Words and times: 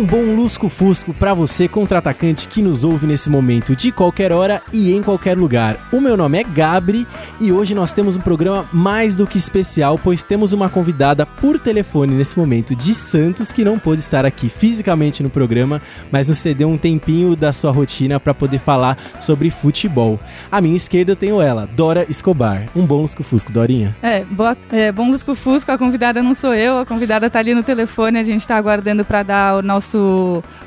Um 0.00 0.06
bom 0.06 0.34
lusco-fusco 0.34 1.12
para 1.12 1.34
você, 1.34 1.68
contra-atacante 1.68 2.48
que 2.48 2.62
nos 2.62 2.84
ouve 2.84 3.06
nesse 3.06 3.28
momento, 3.28 3.76
de 3.76 3.92
qualquer 3.92 4.32
hora 4.32 4.62
e 4.72 4.94
em 4.94 5.02
qualquer 5.02 5.36
lugar. 5.36 5.90
O 5.92 6.00
meu 6.00 6.16
nome 6.16 6.40
é 6.40 6.42
Gabri 6.42 7.06
e 7.38 7.52
hoje 7.52 7.74
nós 7.74 7.92
temos 7.92 8.16
um 8.16 8.20
programa 8.20 8.66
mais 8.72 9.14
do 9.14 9.26
que 9.26 9.36
especial, 9.36 9.98
pois 10.02 10.24
temos 10.24 10.54
uma 10.54 10.70
convidada 10.70 11.26
por 11.26 11.58
telefone 11.58 12.14
nesse 12.14 12.38
momento 12.38 12.74
de 12.74 12.94
Santos 12.94 13.52
que 13.52 13.62
não 13.62 13.78
pôde 13.78 14.00
estar 14.00 14.24
aqui 14.24 14.48
fisicamente 14.48 15.22
no 15.22 15.28
programa, 15.28 15.82
mas 16.10 16.28
nos 16.28 16.38
cedeu 16.38 16.70
um 16.70 16.78
tempinho 16.78 17.36
da 17.36 17.52
sua 17.52 17.70
rotina 17.70 18.18
para 18.18 18.32
poder 18.32 18.58
falar 18.58 18.96
sobre 19.20 19.50
futebol. 19.50 20.18
À 20.50 20.62
minha 20.62 20.76
esquerda 20.76 21.12
eu 21.12 21.16
tenho 21.16 21.42
ela, 21.42 21.68
Dora 21.76 22.06
Escobar. 22.08 22.64
Um 22.74 22.86
bom 22.86 23.02
lusco-fusco, 23.02 23.52
Dorinha. 23.52 23.94
É, 24.00 24.24
boa, 24.24 24.56
é 24.72 24.90
bom 24.90 25.10
lusco-fusco, 25.10 25.70
a 25.70 25.76
convidada 25.76 26.22
não 26.22 26.32
sou 26.32 26.54
eu, 26.54 26.78
a 26.78 26.86
convidada 26.86 27.28
tá 27.28 27.38
ali 27.38 27.54
no 27.54 27.62
telefone, 27.62 28.18
a 28.18 28.22
gente 28.22 28.48
tá 28.48 28.56
aguardando 28.56 29.04
para 29.04 29.22
dar 29.22 29.56
o 29.58 29.62
nosso 29.62 29.89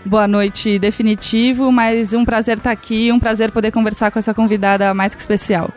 boa 0.05 0.27
noite 0.27 0.77
definitivo, 0.79 1.71
mas 1.71 2.13
um 2.13 2.25
prazer 2.25 2.57
estar 2.57 2.71
aqui, 2.71 3.11
um 3.11 3.19
prazer 3.19 3.51
poder 3.51 3.71
conversar 3.71 4.11
com 4.11 4.19
essa 4.19 4.33
convidada 4.33 4.93
mais 4.93 5.13
que 5.13 5.21
especial. 5.21 5.69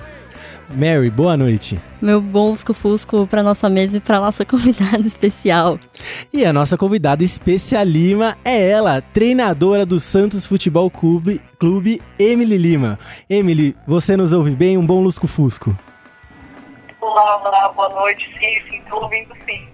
Mary, 0.74 1.10
boa 1.10 1.36
noite. 1.36 1.78
Meu 2.02 2.20
bom 2.20 2.50
lusco-fusco 2.50 3.26
para 3.28 3.42
nossa 3.42 3.68
mesa 3.68 3.98
e 3.98 4.00
para 4.00 4.20
nossa 4.20 4.44
convidada 4.46 5.06
especial. 5.06 5.78
E 6.32 6.44
a 6.44 6.52
nossa 6.52 6.76
convidada 6.76 7.22
especialima 7.22 8.36
é 8.44 8.70
ela, 8.70 9.00
treinadora 9.00 9.86
do 9.86 10.00
Santos 10.00 10.44
Futebol 10.44 10.90
Clube, 10.90 11.40
Clube 11.58 12.02
Emily 12.18 12.58
Lima. 12.58 12.98
Emily, 13.30 13.76
você 13.86 14.16
nos 14.16 14.32
ouve 14.32 14.50
bem? 14.50 14.76
Um 14.76 14.84
bom 14.84 15.00
lusco-fusco. 15.00 15.76
Olá, 17.00 17.40
olá, 17.44 17.68
boa 17.68 17.88
noite. 17.90 18.24
Sim, 18.38 18.70
sim, 18.70 18.78
estou 18.78 19.02
ouvindo 19.04 19.32
sim. 19.46 19.68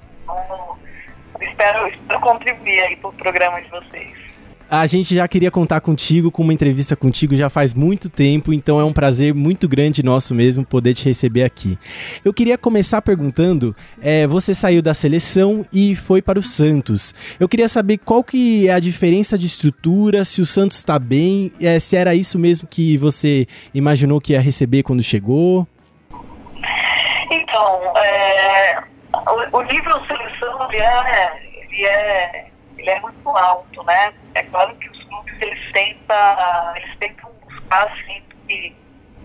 Espero, 1.44 1.88
espero 1.88 2.20
contribuir 2.20 2.80
aí 2.80 2.96
para 2.96 3.10
o 3.10 3.12
programa 3.12 3.60
de 3.60 3.68
vocês. 3.68 4.32
A 4.74 4.86
gente 4.86 5.14
já 5.14 5.28
queria 5.28 5.50
contar 5.50 5.82
contigo, 5.82 6.30
com 6.30 6.40
uma 6.40 6.54
entrevista 6.54 6.96
contigo 6.96 7.36
já 7.36 7.50
faz 7.50 7.74
muito 7.74 8.08
tempo, 8.08 8.54
então 8.54 8.80
é 8.80 8.84
um 8.84 8.92
prazer 8.92 9.34
muito 9.34 9.68
grande 9.68 10.02
nosso 10.02 10.34
mesmo 10.34 10.64
poder 10.64 10.94
te 10.94 11.04
receber 11.04 11.44
aqui. 11.44 11.78
Eu 12.24 12.32
queria 12.32 12.56
começar 12.56 13.02
perguntando, 13.02 13.76
é, 14.00 14.26
você 14.26 14.54
saiu 14.54 14.80
da 14.80 14.94
seleção 14.94 15.66
e 15.70 15.94
foi 15.94 16.22
para 16.22 16.38
o 16.38 16.42
Santos. 16.42 17.14
Eu 17.38 17.50
queria 17.50 17.68
saber 17.68 17.98
qual 17.98 18.24
que 18.24 18.66
é 18.66 18.72
a 18.72 18.80
diferença 18.80 19.36
de 19.36 19.46
estrutura, 19.46 20.24
se 20.24 20.40
o 20.40 20.46
Santos 20.46 20.78
está 20.78 20.98
bem, 20.98 21.52
é, 21.60 21.78
se 21.78 21.94
era 21.94 22.14
isso 22.14 22.38
mesmo 22.38 22.66
que 22.66 22.96
você 22.96 23.46
imaginou 23.74 24.22
que 24.22 24.32
ia 24.32 24.40
receber 24.40 24.82
quando 24.84 25.02
chegou. 25.02 25.68
Então, 27.30 27.96
é, 27.98 28.84
o, 29.26 29.56
o 29.56 29.62
nível 29.62 30.04
seleção 30.06 30.70
ele 30.70 30.82
é, 30.82 31.42
ele 31.44 31.86
é, 31.86 32.50
ele 32.76 32.90
é 32.90 33.00
muito 33.00 33.28
alto, 33.28 33.82
né? 33.84 34.12
É 34.34 34.42
claro 34.44 34.74
que 34.76 34.88
os 34.88 35.04
clubes 35.04 35.34
eles 35.40 35.72
tentam, 35.72 36.76
eles 36.76 36.98
tentam 36.98 37.30
buscar 37.44 37.88
sempre 38.06 38.76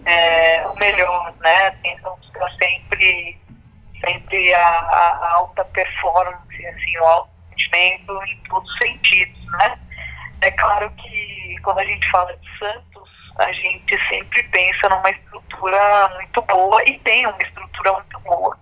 é, 0.06 0.68
o 0.68 0.76
melhor, 0.76 1.34
né? 1.42 1.72
Tentam 1.84 2.16
buscar 2.18 2.50
sempre, 2.54 3.38
sempre 4.04 4.54
a, 4.54 4.62
a 4.62 5.34
alta 5.36 5.66
performance, 5.66 6.68
assim, 6.68 6.98
o 7.00 7.06
alto 7.06 7.30
rendimento 7.50 8.24
em 8.26 8.44
todos 8.50 8.70
os 8.70 8.78
sentidos, 8.78 9.52
né? 9.54 9.80
É 10.42 10.52
claro 10.52 10.90
que 10.92 11.56
quando 11.64 11.80
a 11.80 11.86
gente 11.86 12.10
fala 12.12 12.36
de 12.38 12.60
Santos, 12.60 13.10
a 13.40 13.52
gente 13.52 13.98
sempre 14.08 14.44
pensa 14.44 14.90
numa 14.90 15.10
estrutura 15.10 16.10
muito 16.16 16.42
boa 16.44 16.84
e 16.88 16.98
tem 17.00 17.26
uma 17.26 17.42
estrutura 17.42 17.94
muito 17.94 18.20
boa. 18.20 18.58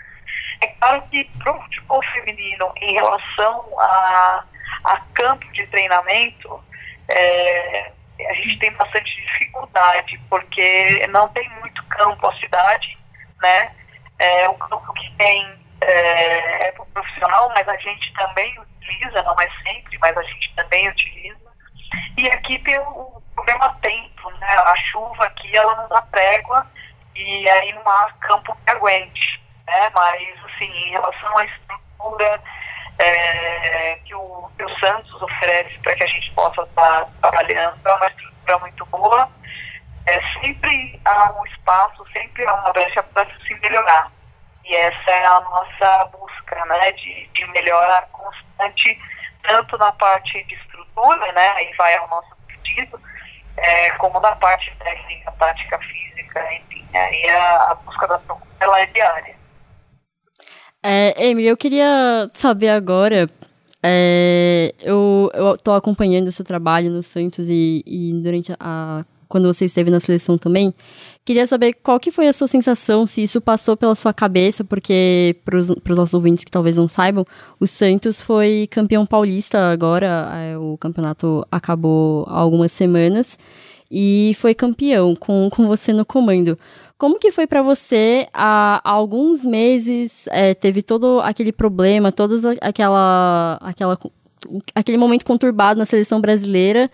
Claro 0.79 1.01
que 1.09 1.23
para 1.39 1.51
o 1.55 1.61
futebol 1.63 2.01
feminino, 2.13 2.71
em 2.77 2.93
relação 2.93 3.65
a, 3.79 4.43
a 4.83 4.99
campo 5.13 5.45
de 5.53 5.65
treinamento, 5.67 6.63
é, 7.09 7.91
a 8.29 8.33
gente 8.33 8.59
tem 8.59 8.71
bastante 8.73 9.15
dificuldade, 9.21 10.19
porque 10.29 11.07
não 11.07 11.27
tem 11.29 11.49
muito 11.61 11.83
campo 11.85 12.27
a 12.27 12.35
cidade, 12.37 12.97
né? 13.41 13.75
É, 14.19 14.47
o 14.49 14.53
campo 14.55 14.93
que 14.93 15.11
tem 15.17 15.59
é, 15.81 16.67
é 16.67 16.71
para 16.71 16.83
o 16.83 16.87
profissional, 16.87 17.49
mas 17.49 17.67
a 17.67 17.77
gente 17.77 18.13
também 18.13 18.57
utiliza, 18.59 19.23
não 19.23 19.39
é 19.39 19.49
sempre, 19.63 19.97
mas 19.99 20.17
a 20.17 20.23
gente 20.23 20.55
também 20.55 20.87
utiliza. 20.87 21.45
E 22.17 22.29
aqui 22.29 22.59
tem 22.59 22.79
o 22.79 23.21
problema 23.33 23.75
tempo, 23.81 24.31
né? 24.31 24.47
A 24.47 24.75
chuva 24.77 25.25
aqui, 25.25 25.55
ela 25.55 25.75
não 25.75 25.89
dá 25.89 26.01
trégua 26.03 26.65
e 27.15 27.49
aí 27.49 27.73
não 27.73 27.87
há 27.87 28.11
campo 28.21 28.55
que 28.55 28.71
aguente, 28.71 29.41
né? 29.65 29.91
Mas, 29.93 30.45
assim, 30.45 30.65
em 30.65 30.91
relação 30.91 31.37
à 31.37 31.45
estrutura 31.45 32.41
é, 32.99 33.95
que, 34.05 34.15
o, 34.15 34.49
que 34.57 34.63
o 34.63 34.79
Santos 34.79 35.21
oferece 35.21 35.77
para 35.79 35.95
que 35.95 36.03
a 36.03 36.07
gente 36.07 36.31
possa 36.31 36.61
estar 36.61 37.07
trabalhando, 37.21 37.77
é 37.85 37.93
uma 37.93 38.07
estrutura 38.07 38.59
muito 38.59 38.85
boa. 38.85 39.29
É, 40.05 40.21
sempre 40.39 40.99
há 41.03 41.31
um 41.31 41.45
espaço, 41.47 42.05
sempre 42.13 42.45
há 42.45 42.53
uma 42.53 42.71
brecha 42.71 43.01
para 43.03 43.27
se 43.45 43.55
melhorar. 43.55 44.11
E 44.63 44.75
essa 44.75 45.11
é 45.11 45.25
a 45.25 45.39
nossa 45.41 46.05
busca, 46.05 46.65
né? 46.65 46.91
De, 46.93 47.27
de 47.33 47.47
melhora 47.47 48.07
constante, 48.11 48.99
tanto 49.43 49.77
na 49.77 49.91
parte 49.93 50.43
de 50.43 50.55
estrutura, 50.55 51.31
né? 51.33 51.49
Aí 51.49 51.73
vai 51.75 51.95
ao 51.97 52.07
nosso 52.07 52.35
pedido, 52.47 52.99
é, 53.57 53.91
como 53.91 54.19
na 54.19 54.35
parte 54.35 54.75
técnica, 54.77 55.31
tática, 55.33 55.79
física, 55.79 56.53
enfim. 56.53 56.87
Aí 56.93 57.29
a, 57.29 57.71
a 57.71 57.75
busca 57.75 58.07
da 58.07 58.21
ela 58.59 58.79
é 58.79 58.85
diária. 58.87 59.35
É, 60.87 61.31
Amy, 61.31 61.45
eu 61.45 61.57
queria 61.57 62.29
saber 62.31 62.69
agora. 62.69 63.27
É, 63.81 64.71
eu, 64.79 65.31
eu 65.33 65.57
tô 65.57 65.71
acompanhando 65.73 66.27
o 66.27 66.31
seu 66.31 66.45
trabalho 66.45 66.91
no 66.91 67.01
Santos 67.01 67.49
e, 67.49 67.81
e 67.87 68.13
durante 68.21 68.53
a. 68.59 69.03
Quando 69.27 69.51
você 69.51 69.65
esteve 69.65 69.89
na 69.89 69.99
seleção 69.99 70.37
também, 70.37 70.71
queria 71.25 71.47
saber 71.47 71.73
qual 71.73 71.99
que 71.99 72.11
foi 72.11 72.27
a 72.27 72.33
sua 72.33 72.47
sensação, 72.47 73.07
se 73.07 73.23
isso 73.23 73.41
passou 73.41 73.75
pela 73.75 73.95
sua 73.95 74.13
cabeça, 74.13 74.63
porque 74.63 75.35
para 75.43 75.57
os 75.57 75.97
nossos 75.97 76.13
ouvintes 76.13 76.43
que 76.43 76.51
talvez 76.51 76.77
não 76.77 76.87
saibam, 76.87 77.25
o 77.59 77.65
Santos 77.65 78.21
foi 78.21 78.67
campeão 78.69 79.03
paulista 79.07 79.71
agora, 79.71 80.31
é, 80.35 80.55
o 80.55 80.77
campeonato 80.77 81.45
acabou 81.51 82.25
há 82.29 82.39
algumas 82.39 82.71
semanas, 82.71 83.37
e 83.89 84.33
foi 84.35 84.53
campeão 84.53 85.15
com, 85.15 85.49
com 85.49 85.67
você 85.67 85.91
no 85.91 86.05
comando. 86.05 86.57
Como 86.97 87.19
que 87.19 87.29
foi 87.31 87.45
para 87.45 87.61
você 87.61 88.27
há, 88.33 88.81
alguns 88.89 89.43
meses? 89.43 90.27
É, 90.29 90.53
teve 90.53 90.81
todo 90.81 91.19
aquele 91.19 91.51
problema, 91.51 92.11
toda 92.11 92.55
aquela, 92.61 93.57
aquela, 93.61 93.99
aquele 94.73 94.97
momento 94.97 95.25
conturbado 95.25 95.77
na 95.77 95.85
seleção 95.85 96.21
brasileira 96.21 96.89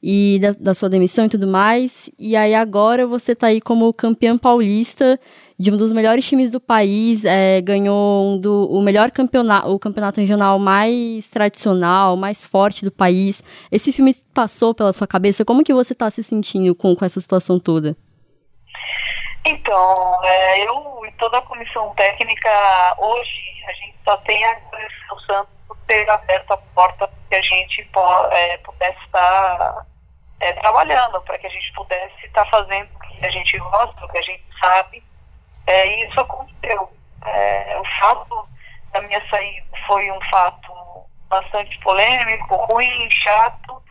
e 0.00 0.38
da, 0.40 0.52
da, 0.52 0.72
sua 0.74 0.88
demissão 0.88 1.24
e 1.24 1.28
tudo 1.28 1.48
mais. 1.48 2.08
E 2.16 2.36
aí 2.36 2.54
agora 2.54 3.06
você 3.08 3.34
tá 3.34 3.48
aí 3.48 3.60
como 3.60 3.92
campeão 3.92 4.38
paulista 4.38 5.18
de 5.58 5.72
um 5.72 5.76
dos 5.76 5.92
melhores 5.92 6.24
times 6.24 6.50
do 6.50 6.60
país, 6.60 7.24
é, 7.24 7.60
ganhou 7.60 8.32
um 8.32 8.38
do, 8.38 8.66
o 8.70 8.80
melhor 8.80 9.10
campeonato, 9.10 9.68
o 9.68 9.78
campeonato 9.80 10.20
regional 10.20 10.60
mais 10.60 11.28
tradicional, 11.28 12.16
mais 12.16 12.46
forte 12.46 12.84
do 12.84 12.90
país. 12.92 13.42
Esse 13.70 13.90
filme 13.92 14.14
passou 14.32 14.72
pela 14.74 14.92
sua 14.92 15.08
cabeça? 15.08 15.44
Como 15.44 15.64
que 15.64 15.74
você 15.74 15.92
tá 15.92 16.08
se 16.08 16.22
sentindo 16.22 16.72
com, 16.74 16.94
com 16.94 17.04
essa 17.04 17.20
situação 17.20 17.58
toda? 17.58 17.96
Então, 19.44 20.24
é, 20.24 20.66
eu 20.66 21.06
e 21.06 21.12
toda 21.12 21.38
a 21.38 21.42
comissão 21.42 21.94
técnica, 21.94 22.50
hoje, 22.98 23.64
a 23.66 23.72
gente 23.72 23.96
só 24.04 24.16
tem 24.18 24.44
a 24.44 24.50
agradecer 24.50 25.06
ao 25.10 25.20
Santos 25.20 25.54
por 25.66 25.76
ter 25.86 26.08
aberto 26.10 26.52
a 26.52 26.56
porta 26.58 27.08
para 27.08 27.18
que 27.28 27.34
a 27.34 27.42
gente 27.42 27.90
é, 28.32 28.58
pudesse 28.58 28.98
estar 29.04 29.86
é, 30.40 30.52
trabalhando, 30.54 31.20
para 31.22 31.38
que 31.38 31.46
a 31.46 31.50
gente 31.50 31.72
pudesse 31.72 32.26
estar 32.26 32.46
fazendo 32.46 32.88
o 32.94 32.98
que 33.00 33.26
a 33.26 33.30
gente 33.30 33.58
gosta, 33.58 34.04
o 34.04 34.08
que 34.08 34.18
a 34.18 34.22
gente 34.22 34.44
sabe. 34.58 35.02
É, 35.66 35.86
e 35.86 36.08
isso 36.08 36.20
aconteceu. 36.20 36.90
É, 37.26 37.78
o 37.78 37.84
fato 37.98 38.48
da 38.92 39.02
minha 39.02 39.22
saída 39.28 39.66
foi 39.86 40.10
um 40.10 40.20
fato 40.30 40.72
bastante 41.28 41.78
polêmico, 41.80 42.56
ruim, 42.56 43.10
chato, 43.10 43.82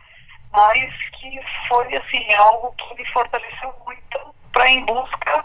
mas 0.52 0.92
que 1.18 1.40
foi 1.68 1.96
assim 1.96 2.34
algo 2.34 2.72
que 2.72 2.94
me 2.94 3.04
fortaleceu 3.12 3.74
muito 3.86 3.89
para 4.52 4.68
em 4.68 4.84
busca 4.84 5.44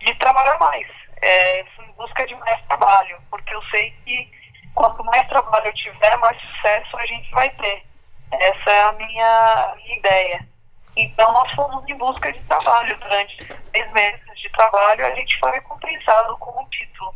de 0.00 0.14
trabalhar 0.16 0.58
mais, 0.58 0.86
é, 1.22 1.60
em 1.60 1.92
busca 1.96 2.26
de 2.26 2.34
mais 2.36 2.60
trabalho, 2.66 3.18
porque 3.30 3.54
eu 3.54 3.62
sei 3.64 3.90
que 4.04 4.30
quanto 4.74 5.02
mais 5.04 5.26
trabalho 5.28 5.66
eu 5.66 5.74
tiver, 5.74 6.16
mais 6.18 6.40
sucesso 6.40 6.96
a 6.96 7.06
gente 7.06 7.30
vai 7.32 7.50
ter. 7.50 7.84
Essa 8.32 8.70
é 8.70 8.82
a 8.84 8.92
minha, 8.92 9.74
minha 9.76 9.98
ideia. 9.98 10.48
Então 10.96 11.32
nós 11.32 11.50
fomos 11.52 11.88
em 11.88 11.96
busca 11.96 12.32
de 12.32 12.42
trabalho 12.44 12.96
durante 12.98 13.36
seis 13.70 13.92
meses 13.92 14.40
de 14.40 14.48
trabalho, 14.50 15.06
a 15.06 15.14
gente 15.14 15.38
foi 15.38 15.52
recompensado 15.52 16.36
com 16.38 16.62
um 16.62 16.68
título. 16.68 17.14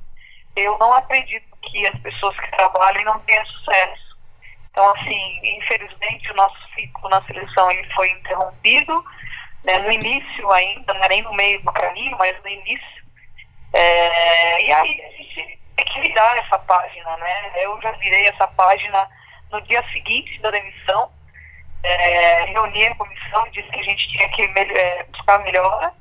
Eu 0.57 0.77
não 0.79 0.93
acredito 0.93 1.57
que 1.63 1.87
as 1.87 1.99
pessoas 2.01 2.39
que 2.39 2.51
trabalham 2.51 3.05
não 3.05 3.19
tenham 3.21 3.45
sucesso. 3.47 4.11
Então, 4.71 4.89
assim, 4.95 5.41
infelizmente 5.43 6.31
o 6.31 6.37
nosso 6.37 6.57
ciclo 6.75 7.09
na 7.09 7.23
seleção 7.25 7.71
ele 7.71 7.89
foi 7.93 8.11
interrompido, 8.13 9.05
né, 9.65 9.79
no 9.79 9.93
início 9.93 10.51
ainda, 10.51 10.95
não 10.95 11.05
é 11.05 11.09
nem 11.09 11.23
no 11.23 11.33
meio 11.35 11.63
do 11.63 11.73
caminho, 11.73 12.17
mas 12.19 12.41
no 12.43 12.49
início. 12.49 13.01
É, 13.73 14.63
e 14.63 14.73
aí 14.73 15.03
a 15.03 15.17
gente 15.17 15.59
tem 15.77 15.87
que 15.87 16.01
virar 16.01 16.37
essa 16.39 16.59
página, 16.59 17.17
né? 17.19 17.53
Eu 17.57 17.81
já 17.81 17.93
virei 17.93 18.27
essa 18.27 18.47
página 18.49 19.09
no 19.51 19.61
dia 19.63 19.85
seguinte 19.93 20.41
da 20.41 20.51
demissão, 20.51 21.11
é, 21.83 22.45
reuni 22.45 22.87
a 22.87 22.95
comissão 22.97 23.47
e 23.47 23.51
disse 23.51 23.69
que 23.69 23.81
a 23.81 23.85
gente 23.85 24.09
tinha 24.09 24.29
que 24.31 24.43
é, 24.43 25.05
buscar 25.05 25.39
melhora. 25.41 25.93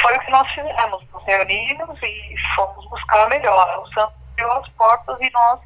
Foi 0.00 0.16
o 0.16 0.20
que 0.20 0.30
nós 0.30 0.48
fizemos, 0.52 1.04
nos 1.12 1.24
reunimos 1.24 1.98
e 2.02 2.34
fomos 2.54 2.88
buscar 2.88 3.24
a 3.24 3.28
melhora. 3.28 3.80
O 3.80 3.92
Santos 3.92 4.14
abriu 4.32 4.52
as 4.52 4.68
portas 4.70 5.20
e 5.20 5.30
nós 5.30 5.60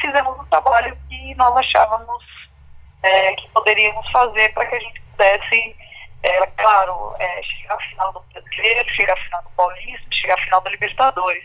fizemos 0.00 0.38
um 0.38 0.44
trabalho 0.46 0.96
que 1.08 1.34
nós 1.34 1.56
achávamos 1.56 2.24
é, 3.02 3.34
que 3.34 3.48
poderíamos 3.50 4.10
fazer 4.10 4.52
para 4.54 4.66
que 4.66 4.74
a 4.74 4.80
gente 4.80 5.00
pudesse, 5.00 5.76
é, 6.26 6.46
claro, 6.58 7.14
é, 7.18 7.42
chegar 7.42 7.74
à 7.74 7.80
final 7.80 8.12
do 8.12 8.20
Brasileiro, 8.20 8.90
chegar 8.90 9.12
à 9.14 9.24
final 9.24 9.42
do 9.42 9.50
Paulista, 9.50 10.06
chegar 10.12 10.34
à 10.34 10.42
final 10.42 10.60
da 10.60 10.70
Libertadores. 10.70 11.44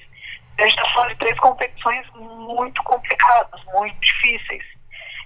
A 0.57 0.63
gente 0.63 0.77
está 0.77 0.93
falando 0.93 1.09
de 1.09 1.15
três 1.17 1.39
competições 1.39 2.07
muito 2.15 2.83
complicadas, 2.83 3.63
muito 3.73 3.99
difíceis. 3.99 4.63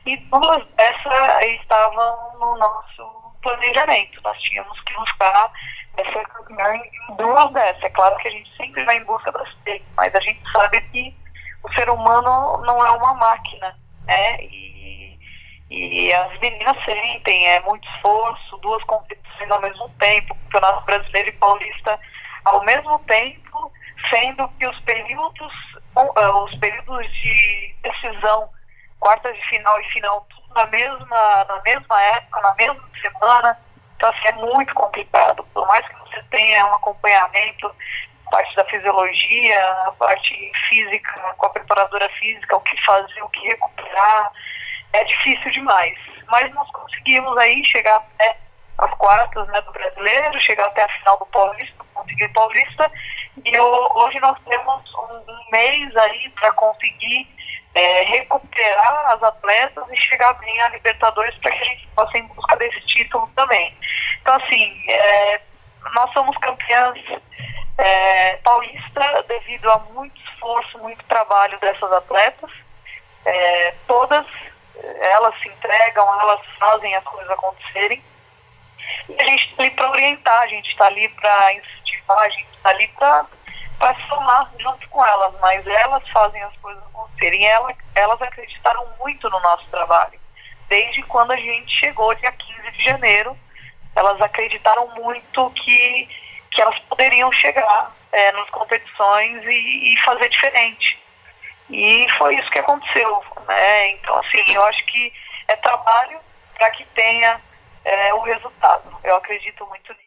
E 0.05 0.17
duas 0.17 0.65
dessas 0.75 1.45
estavam 1.61 2.39
no 2.39 2.57
nosso 2.57 3.33
planejamento. 3.41 4.21
Nós 4.23 4.39
tínhamos 4.41 4.79
que 4.81 4.93
buscar 4.93 5.51
essa 5.97 6.23
campeã 6.25 6.75
em 6.75 7.15
duas 7.15 7.51
dessas. 7.53 7.83
É 7.83 7.89
claro 7.89 8.15
que 8.17 8.27
a 8.27 8.31
gente 8.31 8.55
sempre 8.55 8.83
vai 8.83 8.97
em 8.97 9.05
busca 9.05 9.31
das 9.31 9.53
três, 9.63 9.81
mas 9.95 10.13
a 10.13 10.19
gente 10.19 10.41
sabe 10.51 10.81
que 10.91 11.15
o 11.63 11.73
ser 11.73 11.89
humano 11.89 12.61
não 12.65 12.85
é 12.85 12.91
uma 12.91 13.13
máquina, 13.15 13.75
né? 14.05 14.43
E, 14.43 14.74
e 15.69 16.13
as 16.13 16.39
meninas 16.39 16.77
sentem, 16.85 17.47
é 17.47 17.59
muito 17.61 17.87
esforço, 17.95 18.57
duas 18.57 18.83
competições 18.83 19.49
ao 19.49 19.61
mesmo 19.61 19.89
tempo, 19.99 20.35
Campeonato 20.35 20.85
Brasileiro 20.85 21.29
e 21.29 21.33
Paulista 21.33 21.99
ao 22.45 22.63
mesmo 22.63 22.99
tempo, 22.99 23.71
sendo 24.09 24.47
que 24.59 24.67
os 24.67 24.79
períodos, 24.81 25.53
eh, 25.97 26.27
os 26.27 26.55
períodos 26.57 27.11
de 27.13 27.75
decisão, 27.81 28.47
quartas 28.99 29.35
de 29.35 29.47
final 29.47 29.81
e 29.81 29.85
final, 29.85 30.27
tudo 30.29 30.53
na 30.53 30.67
mesma, 30.67 31.45
na 31.45 31.61
mesma 31.63 32.01
época, 32.01 32.41
na 32.41 32.55
mesma 32.55 32.83
semana, 33.01 33.57
então 33.97 34.09
assim, 34.09 34.27
é 34.27 34.31
muito 34.33 34.73
complicado. 34.75 35.43
Por 35.53 35.65
mais 35.67 35.87
que 35.87 35.95
você 35.95 36.23
tenha 36.29 36.65
um 36.67 36.75
acompanhamento 36.75 37.71
parte 38.31 38.55
da 38.55 38.65
fisiologia, 38.65 39.71
a 39.87 39.91
parte 39.93 40.51
física, 40.67 41.33
com 41.37 41.45
a 41.45 41.49
preparadora 41.49 42.09
física, 42.19 42.57
o 42.57 42.61
que 42.61 42.83
fazer, 42.83 43.21
o 43.21 43.29
que 43.29 43.47
recuperar. 43.47 44.31
É 44.93 45.03
difícil 45.03 45.51
demais. 45.51 45.97
Mas 46.27 46.53
nós 46.53 46.69
conseguimos 46.71 47.37
aí 47.37 47.63
chegar 47.65 47.97
até 47.97 48.37
as 48.77 48.91
quartas 48.95 49.47
né, 49.47 49.61
do 49.61 49.71
brasileiro, 49.71 50.39
chegar 50.41 50.65
até 50.65 50.83
a 50.83 50.89
final 50.89 51.17
do 51.17 51.25
Paulista, 51.27 51.83
conseguir 51.93 52.27
Paulista. 52.29 52.91
E 53.43 53.53
eu, 53.53 53.65
hoje 53.95 54.19
nós 54.19 54.37
temos 54.47 54.93
um, 54.95 55.31
um 55.31 55.51
mês 55.51 55.95
aí 55.95 56.29
para 56.31 56.51
conseguir 56.53 57.27
é, 57.73 58.03
recuperar 58.03 59.11
as 59.11 59.23
atletas 59.23 59.83
e 59.91 59.97
chegar 59.97 60.33
bem 60.33 60.61
a 60.61 60.69
Libertadores 60.69 61.35
para 61.39 61.51
que 61.51 61.63
a 61.63 61.67
gente 61.67 61.87
possa 61.95 62.17
ir 62.17 62.21
em 62.21 62.27
busca 62.27 62.55
desse 62.57 62.79
título 62.87 63.29
também. 63.35 63.73
Então, 64.21 64.35
assim, 64.35 64.83
é, 64.89 65.41
nós 65.93 66.11
somos 66.13 66.37
campeãs 66.37 66.97
é, 67.77 68.37
paulista 68.37 69.23
devido 69.27 69.69
a 69.69 69.79
muito 69.91 70.19
esforço, 70.21 70.79
muito 70.79 71.03
trabalho 71.05 71.59
dessas 71.59 71.91
atletas. 71.91 72.49
É, 73.25 73.73
todas 73.87 74.25
elas 74.83 75.37
se 75.39 75.47
entregam, 75.47 76.07
elas 76.21 76.41
fazem 76.59 76.95
as 76.95 77.03
coisas 77.03 77.29
acontecerem. 77.29 78.01
E 79.09 79.21
a 79.21 79.25
gente 79.25 79.49
está 79.49 79.63
ali 79.63 79.71
para 79.71 79.91
orientar, 79.91 80.41
a 80.41 80.47
gente 80.47 80.69
está 80.69 80.85
ali 80.85 81.09
para 81.09 81.53
incentivar, 81.53 82.19
a 82.19 82.29
gente 82.29 82.47
está 82.55 82.69
ali 82.69 82.87
para 82.87 83.27
somar 84.07 84.51
junto 84.59 84.89
com 84.89 85.05
elas, 85.05 85.33
mas 85.39 85.65
elas 85.65 86.07
fazem 86.09 86.41
as 86.43 86.55
coisas 86.57 86.83
acontecerem. 86.83 87.41
E 87.41 87.45
elas, 87.45 87.75
elas 87.95 88.21
acreditaram 88.21 88.87
muito 88.99 89.29
no 89.29 89.39
nosso 89.39 89.65
trabalho. 89.69 90.19
Desde 90.67 91.03
quando 91.03 91.31
a 91.31 91.37
gente 91.37 91.71
chegou, 91.79 92.13
dia 92.15 92.31
15 92.31 92.71
de 92.71 92.83
janeiro, 92.83 93.37
elas 93.95 94.21
acreditaram 94.21 94.87
muito 94.95 95.49
que 95.51 96.09
que 96.55 96.61
elas 96.61 96.79
poderiam 96.87 97.29
chegar 97.33 97.91
é, 98.13 98.31
nas 98.31 98.49
competições 98.49 99.43
e, 99.43 99.93
e, 99.93 100.01
fazer 100.03 100.29
diferente. 100.29 100.97
E 101.69 102.07
foi 102.17 102.35
isso 102.35 102.49
que 102.51 102.59
aconteceu. 102.59 103.23
Né? 103.47 103.89
Então, 103.91 104.17
assim, 104.17 104.43
eu 104.53 104.63
acho 104.65 104.85
que 104.85 105.11
é 105.47 105.55
trabalho 105.57 106.19
para 106.57 106.69
que 106.71 106.85
tenha 106.87 107.39
é, 107.83 108.13
o 108.13 108.19
resultado. 108.21 108.97
Eu 109.03 109.15
acredito 109.15 109.65
muito 109.67 109.91
nisso. 109.93 110.04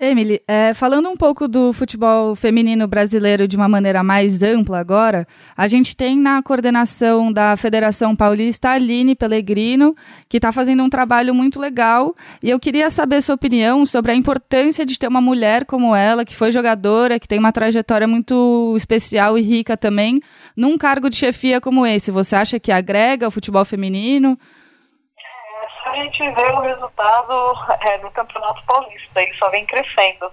Emily, 0.00 0.40
é, 0.46 0.72
falando 0.74 1.08
um 1.08 1.16
pouco 1.16 1.48
do 1.48 1.72
futebol 1.72 2.36
feminino 2.36 2.86
brasileiro 2.86 3.48
de 3.48 3.56
uma 3.56 3.68
maneira 3.68 4.00
mais 4.04 4.44
ampla 4.44 4.78
agora, 4.78 5.26
a 5.56 5.66
gente 5.66 5.96
tem 5.96 6.16
na 6.16 6.40
coordenação 6.40 7.32
da 7.32 7.56
Federação 7.56 8.14
Paulista 8.14 8.68
a 8.68 8.72
Aline 8.74 9.16
Pellegrino, 9.16 9.96
que 10.28 10.36
está 10.36 10.52
fazendo 10.52 10.84
um 10.84 10.88
trabalho 10.88 11.34
muito 11.34 11.58
legal. 11.58 12.14
E 12.40 12.48
eu 12.48 12.60
queria 12.60 12.88
saber 12.90 13.20
sua 13.20 13.34
opinião 13.34 13.84
sobre 13.84 14.12
a 14.12 14.14
importância 14.14 14.86
de 14.86 14.96
ter 14.96 15.08
uma 15.08 15.20
mulher 15.20 15.64
como 15.64 15.96
ela, 15.96 16.24
que 16.24 16.36
foi 16.36 16.52
jogadora, 16.52 17.18
que 17.18 17.26
tem 17.26 17.40
uma 17.40 17.50
trajetória 17.50 18.06
muito 18.06 18.74
especial 18.76 19.36
e 19.36 19.42
rica 19.42 19.76
também, 19.76 20.20
num 20.56 20.78
cargo 20.78 21.10
de 21.10 21.16
chefia 21.16 21.60
como 21.60 21.84
esse. 21.84 22.12
Você 22.12 22.36
acha 22.36 22.60
que 22.60 22.70
agrega 22.70 23.26
o 23.26 23.32
futebol 23.32 23.64
feminino? 23.64 24.38
A 25.90 25.94
gente 25.96 26.30
vê 26.30 26.42
o 26.50 26.60
resultado 26.60 27.54
é, 27.80 27.98
no 27.98 28.10
Campeonato 28.10 28.62
Paulista, 28.64 29.22
ele 29.22 29.34
só 29.36 29.48
vem 29.50 29.66
crescendo. 29.66 30.30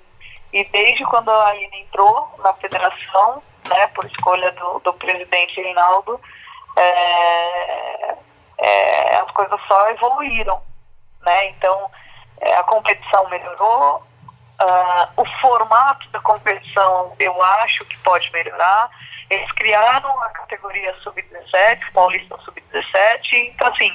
E 0.54 0.64
desde 0.66 1.04
quando 1.06 1.30
a 1.30 1.48
Aline 1.48 1.82
entrou 1.82 2.30
na 2.44 2.54
federação, 2.54 3.42
né, 3.68 3.88
por 3.88 4.06
escolha 4.06 4.52
do, 4.54 4.80
do 4.80 4.94
presidente 4.94 5.62
Reinaldo, 5.62 6.20
é, 6.78 8.16
é, 8.58 9.16
as 9.18 9.32
coisas 9.32 9.60
só 9.68 9.90
evoluíram. 9.90 10.62
Né? 11.22 11.50
Então, 11.50 11.90
é, 12.42 12.56
a 12.56 12.64
competição 12.64 13.28
melhorou, 13.30 14.04
uh, 14.62 15.22
o 15.22 15.26
formato 15.40 16.08
da 16.10 16.20
competição 16.20 17.16
eu 17.20 17.42
acho 17.42 17.86
que 17.86 17.98
pode 18.00 18.32
melhorar. 18.32 18.90
Eles 19.30 19.52
criaram 19.54 20.22
a 20.22 20.30
categoria 20.30 20.94
sub-17, 21.02 21.92
Paulista 21.94 22.38
sub-17, 22.46 23.34
então 23.34 23.68
assim, 23.68 23.92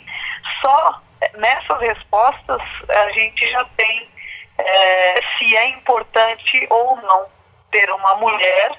só 0.61 1.01
nessas 1.35 1.81
respostas 1.81 2.63
a 2.89 3.11
gente 3.13 3.51
já 3.51 3.65
tem 3.77 4.09
é, 4.59 5.21
se 5.39 5.57
é 5.57 5.69
importante 5.71 6.67
ou 6.71 6.97
não 6.97 7.27
ter 7.71 7.91
uma 7.91 8.17
mulher 8.17 8.79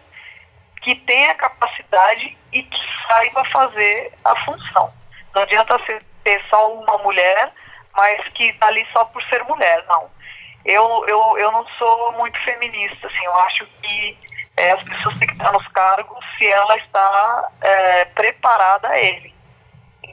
que 0.82 0.96
tenha 0.96 1.34
capacidade 1.36 2.38
e 2.52 2.64
que 2.64 2.78
saiba 3.08 3.46
fazer 3.46 4.14
a 4.26 4.36
função. 4.46 4.92
Não 5.34 5.44
adianta 5.44 5.80
ter 6.24 6.44
só 6.50 6.74
uma 6.74 6.98
mulher, 7.00 7.52
mas 7.96 8.28
que 8.30 8.46
está 8.46 8.68
ali 8.68 8.86
só 8.92 9.06
por 9.06 9.24
ser 9.24 9.44
mulher, 9.44 9.84
não. 9.88 10.10
Eu, 10.66 11.06
eu, 11.08 11.38
eu 11.38 11.52
não 11.52 11.66
sou 11.78 12.12
muito 12.14 12.40
feminista, 12.44 13.08
assim, 13.08 13.26
eu 13.26 13.36
acho 13.42 13.66
que 13.82 14.18
é, 14.58 14.72
as 14.72 14.84
pessoas 14.84 15.18
têm 15.18 15.28
que 15.28 15.34
estar 15.34 15.52
nos 15.52 15.68
cargos 15.70 16.20
se 16.38 16.48
ela 16.48 16.78
está 16.78 17.50
é, 17.62 18.06
preparada 18.06 18.90
a 18.90 19.00
ele. 19.00 19.34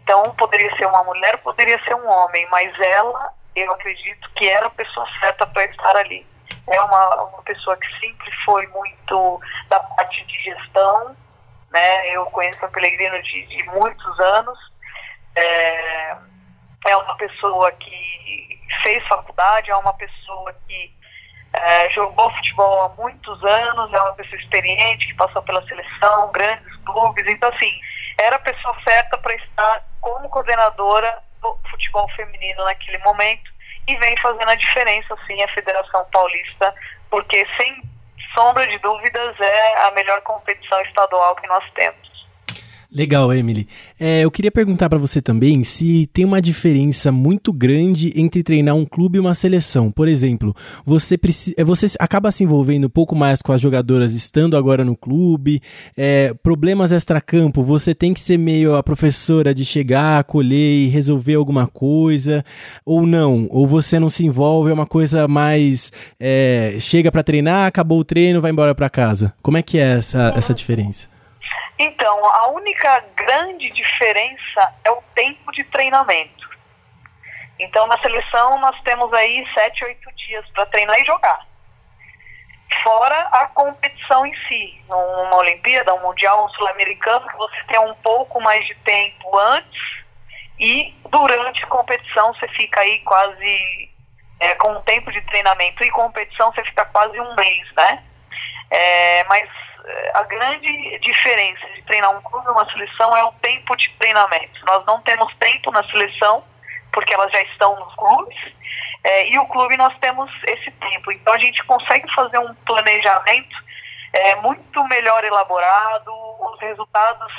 Então, 0.09 0.35
poderia 0.37 0.75
ser 0.79 0.87
uma 0.87 1.05
mulher, 1.05 1.37
poderia 1.43 1.79
ser 1.85 1.95
um 1.95 2.09
homem, 2.09 2.49
mas 2.51 2.73
ela, 2.81 3.31
eu 3.55 3.71
acredito 3.71 4.31
que 4.31 4.49
era 4.49 4.67
a 4.67 4.71
pessoa 4.71 5.07
certa 5.21 5.47
para 5.47 5.67
estar 5.67 5.95
ali. 5.97 6.27
É 6.67 6.81
uma, 6.81 7.25
uma 7.25 7.43
pessoa 7.43 7.77
que 7.77 8.01
sempre 8.01 8.33
foi 8.47 8.67
muito 8.69 9.39
da 9.69 9.79
parte 9.81 10.25
de 10.25 10.43
gestão, 10.45 11.15
né? 11.71 12.09
Eu 12.09 12.25
conheço 12.31 12.65
a 12.65 12.69
Pelegrino 12.69 13.23
de, 13.23 13.47
de 13.49 13.63
muitos 13.65 14.21
anos. 14.21 14.59
É, 15.37 16.17
é 16.87 16.97
uma 16.97 17.15
pessoa 17.19 17.71
que 17.73 18.61
fez 18.83 19.07
faculdade, 19.09 19.71
é 19.71 19.77
uma 19.77 19.93
pessoa 19.93 20.55
que 20.67 20.91
é, 21.53 21.91
jogou 21.91 22.31
futebol 22.31 22.83
há 22.85 22.89
muitos 23.03 23.45
anos, 23.45 23.93
é 23.93 24.01
uma 24.01 24.15
pessoa 24.15 24.41
experiente 24.41 25.07
que 25.07 25.15
passou 25.17 25.43
pela 25.43 25.63
seleção, 25.67 26.33
grandes 26.33 26.77
clubes. 26.87 27.27
Então, 27.27 27.51
assim, 27.51 27.79
era 28.19 28.37
a 28.37 28.41
pessoa 28.41 28.77
certa 28.87 29.17
para 29.19 29.35
estar 29.35 29.85
como 30.01 30.29
coordenadora 30.29 31.19
do 31.41 31.57
futebol 31.71 32.09
feminino 32.11 32.65
naquele 32.65 32.99
momento 32.99 33.51
e 33.87 33.97
vem 33.97 34.17
fazendo 34.19 34.49
a 34.49 34.55
diferença, 34.55 35.17
sim, 35.27 35.43
a 35.43 35.49
Federação 35.49 36.05
Paulista, 36.13 36.75
porque 37.11 37.47
sem 37.57 37.83
sombra 38.35 38.67
de 38.67 38.79
dúvidas 38.79 39.41
é 39.41 39.87
a 39.87 39.91
melhor 39.93 40.21
competição 40.23 40.81
estadual 40.83 41.35
que 41.37 41.47
nós 41.47 41.65
temos. 41.73 42.08
Legal, 42.91 43.31
Emily. 43.35 43.69
É, 44.01 44.25
eu 44.25 44.31
queria 44.31 44.51
perguntar 44.51 44.89
para 44.89 44.99
você 44.99 45.21
também 45.21 45.63
se 45.63 46.09
tem 46.11 46.25
uma 46.25 46.41
diferença 46.41 47.13
muito 47.13 47.53
grande 47.53 48.15
entre 48.17 48.43
treinar 48.43 48.75
um 48.75 48.87
clube 48.87 49.19
e 49.19 49.21
uma 49.21 49.35
seleção. 49.35 49.93
Por 49.93 50.09
exemplo, 50.09 50.57
você, 50.87 51.19
precisa, 51.19 51.55
é, 51.59 51.63
você 51.63 51.87
acaba 51.99 52.33
se 52.33 52.45
envolvendo 52.45 52.87
um 52.87 52.91
pouco 52.91 53.15
mais 53.15 53.43
com 53.43 53.53
as 53.53 53.61
jogadoras 53.61 54.15
estando 54.15 54.57
agora 54.57 54.87
no 54.87 54.97
clube. 54.97 55.61
É, 55.95 56.33
problemas 56.43 56.91
extracampo, 56.91 57.63
você 57.63 57.95
tem 57.95 58.15
que 58.15 58.21
ser 58.21 58.39
meio 58.39 58.75
a 58.75 58.83
professora 58.83 59.55
de 59.55 59.67
chegar, 59.67 60.21
acolher 60.21 60.87
e 60.87 60.89
resolver 60.89 61.35
alguma 61.35 61.67
coisa, 61.67 62.43
ou 62.87 63.07
não? 63.07 63.49
Ou 63.51 63.67
você 63.67 64.01
não 64.01 64.09
se 64.09 64.25
envolve, 64.25 64.71
é 64.71 64.75
uma 64.75 64.87
coisa 64.87 65.29
mais. 65.29 65.93
É, 66.19 66.79
chega 66.81 67.13
para 67.13 67.23
treinar, 67.23 67.67
acabou 67.67 68.01
o 68.01 68.05
treino, 68.05 68.41
vai 68.41 68.51
embora 68.51 68.75
para 68.75 68.89
casa. 68.89 69.35
Como 69.43 69.59
é 69.59 69.63
que 69.63 69.77
é 69.77 69.99
essa, 69.99 70.33
essa 70.35 70.55
diferença? 70.55 71.18
Então, 71.79 72.25
a 72.25 72.49
única 72.49 73.05
grande 73.15 73.71
diferença 73.71 74.75
é 74.85 74.91
o 74.91 75.03
tempo 75.15 75.53
de 75.53 75.63
treinamento. 75.65 76.49
Então, 77.59 77.87
na 77.87 77.99
seleção, 77.99 78.59
nós 78.59 78.81
temos 78.83 79.13
aí 79.13 79.47
sete, 79.55 79.85
oito 79.85 80.11
dias 80.17 80.45
para 80.51 80.67
treinar 80.67 80.99
e 81.01 81.05
jogar. 81.05 81.47
Fora 82.83 83.19
a 83.33 83.47
competição 83.47 84.27
em 84.27 84.35
si, 84.47 84.85
uma 84.89 85.37
Olimpíada, 85.37 85.95
um 85.95 86.03
Mundial, 86.03 86.45
um 86.45 86.49
Sul-Americano, 86.51 87.27
que 87.29 87.37
você 87.37 87.57
tem 87.67 87.79
um 87.79 87.95
pouco 87.95 88.41
mais 88.41 88.67
de 88.67 88.75
tempo 88.77 89.39
antes 89.39 90.05
e 90.61 90.95
durante 91.09 91.65
a 91.65 91.69
competição 91.69 92.35
você 92.35 92.47
fica 92.49 92.81
aí 92.81 92.99
quase 93.01 93.91
é, 94.41 94.55
com 94.57 94.73
um 94.73 94.83
tempo 94.83 95.11
de 95.11 95.21
treinamento 95.23 95.83
e 95.83 95.91
competição 95.91 96.53
você 96.53 96.63
fica 96.65 96.85
quase 96.87 97.19
um 97.19 97.35
mês, 97.35 97.73
né? 97.75 98.05
É, 98.71 99.25
mas 99.25 99.49
a 100.15 100.23
grande 100.25 100.99
diferença 100.99 101.67
de 101.75 101.83
treinar 101.83 102.17
um 102.17 102.23
clube 102.23 102.47
e 102.47 102.51
uma 102.51 102.71
seleção 102.71 103.17
é 103.17 103.25
o 103.25 103.33
tempo 103.43 103.77
de 103.77 103.89
treinamento. 103.99 104.65
Nós 104.67 104.85
não 104.87 105.01
temos 105.03 105.35
tempo 105.37 105.71
na 105.71 105.83
seleção, 105.85 106.45
porque 106.93 107.15
elas 107.15 107.31
já 107.33 107.43
estão 107.43 107.79
nos 107.79 107.95
clubes, 107.95 108.39
é, 109.05 109.29
e 109.29 109.39
o 109.39 109.47
clube 109.47 109.77
nós 109.77 109.97
temos 109.99 110.31
esse 110.47 110.71
tempo. 110.73 111.13
Então 111.13 111.33
a 111.33 111.39
gente 111.39 111.63
consegue 111.65 112.13
fazer 112.15 112.39
um 112.39 112.55
planejamento 112.67 113.57
é, 114.13 114.35
muito 114.37 114.85
melhor 114.85 115.25
elaborado, 115.25 116.13
os 116.41 116.61
resultados 116.61 117.33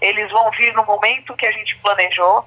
eles 0.00 0.30
vão 0.30 0.50
vir 0.52 0.74
no 0.74 0.84
momento 0.84 1.36
que 1.36 1.46
a 1.46 1.52
gente 1.52 1.76
planejou. 1.76 2.46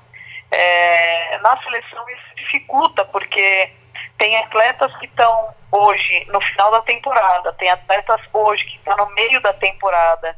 É, 0.51 1.37
na 1.39 1.61
seleção 1.61 2.03
isso 2.09 2.35
dificulta, 2.35 3.05
porque 3.05 3.71
tem 4.17 4.37
atletas 4.37 4.95
que 4.97 5.05
estão 5.05 5.53
hoje 5.71 6.25
no 6.29 6.41
final 6.41 6.71
da 6.71 6.81
temporada, 6.81 7.53
tem 7.53 7.69
atletas 7.69 8.21
hoje 8.33 8.63
que 8.65 8.77
estão 8.77 8.97
no 8.97 9.13
meio 9.13 9.41
da 9.41 9.53
temporada. 9.53 10.35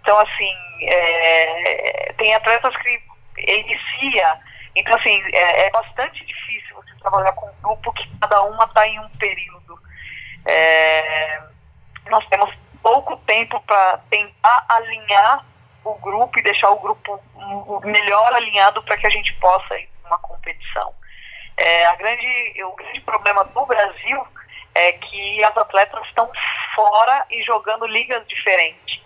Então, 0.00 0.18
assim, 0.18 0.54
é, 0.82 2.12
tem 2.16 2.34
atletas 2.34 2.74
que 2.76 3.02
inicia. 3.38 4.38
Então, 4.74 4.96
assim, 4.96 5.22
é, 5.32 5.66
é, 5.66 5.70
bastante 5.70 6.24
difícil 6.24 6.76
você 6.76 6.94
trabalhar 7.00 7.32
com 7.32 7.46
um 7.46 7.62
grupo 7.62 7.92
que 7.92 8.08
cada 8.20 8.42
uma 8.42 8.64
está 8.64 8.86
em 8.86 8.98
um 9.00 9.08
período. 9.10 9.78
É, 10.46 11.42
nós 12.08 12.26
temos 12.28 12.52
pouco 12.82 13.16
tempo 13.18 13.60
para 13.60 13.98
tentar 14.08 14.66
alinhar 14.68 15.44
o 15.84 15.94
grupo 15.94 16.38
e 16.38 16.42
deixar 16.42 16.70
o 16.70 16.80
grupo 16.80 17.20
melhor 17.84 18.32
alinhado 18.34 18.82
para 18.82 18.96
que 18.96 19.06
a 19.06 19.10
gente 19.10 19.32
possa 19.34 19.78
ir 19.78 19.88
para 20.02 20.10
uma 20.10 20.18
competição. 20.18 20.94
É, 21.56 21.86
a 21.86 21.94
grande, 21.96 22.62
o 22.64 22.72
grande 22.72 23.00
problema 23.00 23.44
do 23.44 23.66
Brasil 23.66 24.26
é 24.74 24.92
que 24.92 25.44
as 25.44 25.56
atletas 25.56 26.04
estão 26.06 26.30
fora 26.74 27.24
e 27.30 27.42
jogando 27.42 27.86
ligas 27.86 28.26
diferentes. 28.26 29.00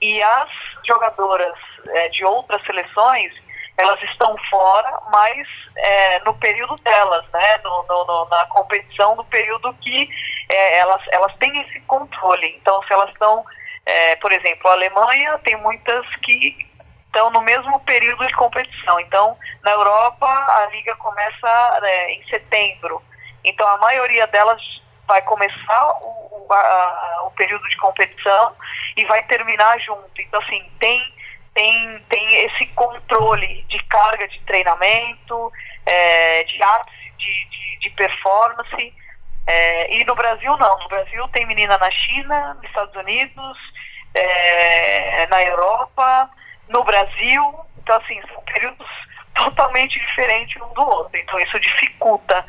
E 0.00 0.22
as 0.22 0.48
jogadoras 0.86 1.56
é, 1.88 2.08
de 2.10 2.24
outras 2.24 2.62
seleções, 2.64 3.32
elas 3.78 4.02
estão 4.02 4.36
fora, 4.50 5.00
mas 5.10 5.46
é, 5.76 6.20
no 6.20 6.34
período 6.34 6.76
delas, 6.76 7.24
né, 7.32 7.58
no, 7.62 7.84
no, 7.88 8.04
no, 8.04 8.28
na 8.28 8.46
competição, 8.46 9.14
no 9.16 9.24
período 9.24 9.72
que 9.74 10.08
é, 10.50 10.78
elas, 10.78 11.02
elas 11.10 11.34
têm 11.36 11.60
esse 11.60 11.80
controle. 11.82 12.56
Então, 12.60 12.82
se 12.84 12.92
elas 12.92 13.10
estão, 13.10 13.44
é, 13.84 14.16
por 14.16 14.32
exemplo, 14.32 14.68
a 14.68 14.72
Alemanha 14.72 15.38
tem 15.38 15.56
muitas 15.56 16.04
que 16.16 16.66
estão 17.06 17.30
no 17.30 17.40
mesmo 17.40 17.80
período 17.80 18.26
de 18.26 18.34
competição. 18.34 19.00
Então, 19.00 19.36
na 19.62 19.72
Europa, 19.72 20.26
a 20.26 20.66
liga 20.72 20.94
começa 20.96 21.80
é, 21.82 22.12
em 22.12 22.26
setembro. 22.28 23.02
Então, 23.44 23.66
a 23.66 23.78
maioria 23.78 24.26
delas 24.26 24.60
vai 25.06 25.22
começar 25.22 25.98
o, 26.02 26.46
a, 26.50 27.22
o 27.26 27.30
período 27.32 27.66
de 27.68 27.76
competição 27.76 28.54
e 28.96 29.04
vai 29.06 29.22
terminar 29.24 29.78
junto. 29.80 30.10
Então, 30.20 30.40
assim, 30.40 30.64
tem, 30.78 31.14
tem, 31.54 32.04
tem 32.08 32.44
esse 32.44 32.66
controle 32.68 33.62
de 33.68 33.82
carga 33.84 34.26
de 34.28 34.40
treinamento, 34.40 35.52
é, 35.84 36.44
de 36.44 36.62
ápice 36.62 37.12
de, 37.18 37.48
de, 37.48 37.78
de 37.80 37.90
performance. 37.90 38.94
É, 39.46 39.96
e 39.96 40.04
no 40.04 40.14
Brasil, 40.14 40.56
não. 40.56 40.78
No 40.78 40.88
Brasil 40.88 41.28
tem 41.28 41.46
menina 41.46 41.78
na 41.78 41.90
China, 41.90 42.54
nos 42.54 42.64
Estados 42.64 42.94
Unidos, 42.96 43.58
é, 44.14 45.26
na 45.28 45.42
Europa, 45.42 46.30
no 46.68 46.82
Brasil. 46.84 47.60
Então, 47.78 47.96
assim, 47.96 48.20
são 48.32 48.42
períodos 48.42 48.86
totalmente 49.36 49.98
diferentes 49.98 50.60
um 50.60 50.72
do 50.74 50.82
outro. 50.82 51.16
Então, 51.18 51.38
isso 51.38 51.60
dificulta 51.60 52.44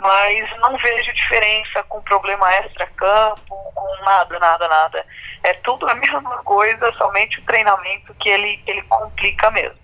mas 0.00 0.58
não 0.58 0.76
vejo 0.78 1.12
diferença 1.12 1.82
com 1.88 2.02
problema 2.02 2.52
extra-campo, 2.54 3.54
com 3.74 4.04
nada, 4.04 4.38
nada, 4.38 4.68
nada. 4.68 5.06
É 5.42 5.54
tudo 5.54 5.88
a 5.88 5.94
mesma 5.96 6.38
coisa, 6.38 6.92
somente 6.92 7.38
o 7.40 7.44
treinamento 7.44 8.14
que 8.14 8.28
ele, 8.28 8.60
ele 8.66 8.82
complica 8.82 9.50
mesmo. 9.50 9.78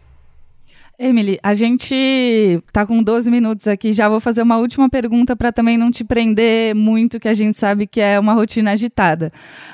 Emily, 0.99 1.38
a 1.42 1.52
gente 1.52 2.62
tá 2.73 2.87
com 2.87 3.02
12 3.02 3.30
minutos 3.30 3.68
aqui, 3.68 3.92
já 3.92 4.08
vou 4.08 4.18
fazer 4.18 4.40
uma 4.40 4.56
última 4.56 4.88
pergunta 4.88 5.37
para 5.37 5.52
também 5.52 5.76
não 5.76 5.90
te 5.90 6.02
prender 6.02 6.75
muito, 6.75 7.20
que 7.20 7.28
a 7.28 7.35
gente 7.35 7.58
sabe 7.58 7.87
que 7.87 8.00
é 8.00 8.18
uma 8.18 8.32
rotina 8.32 8.73
agitada. 8.73 9.30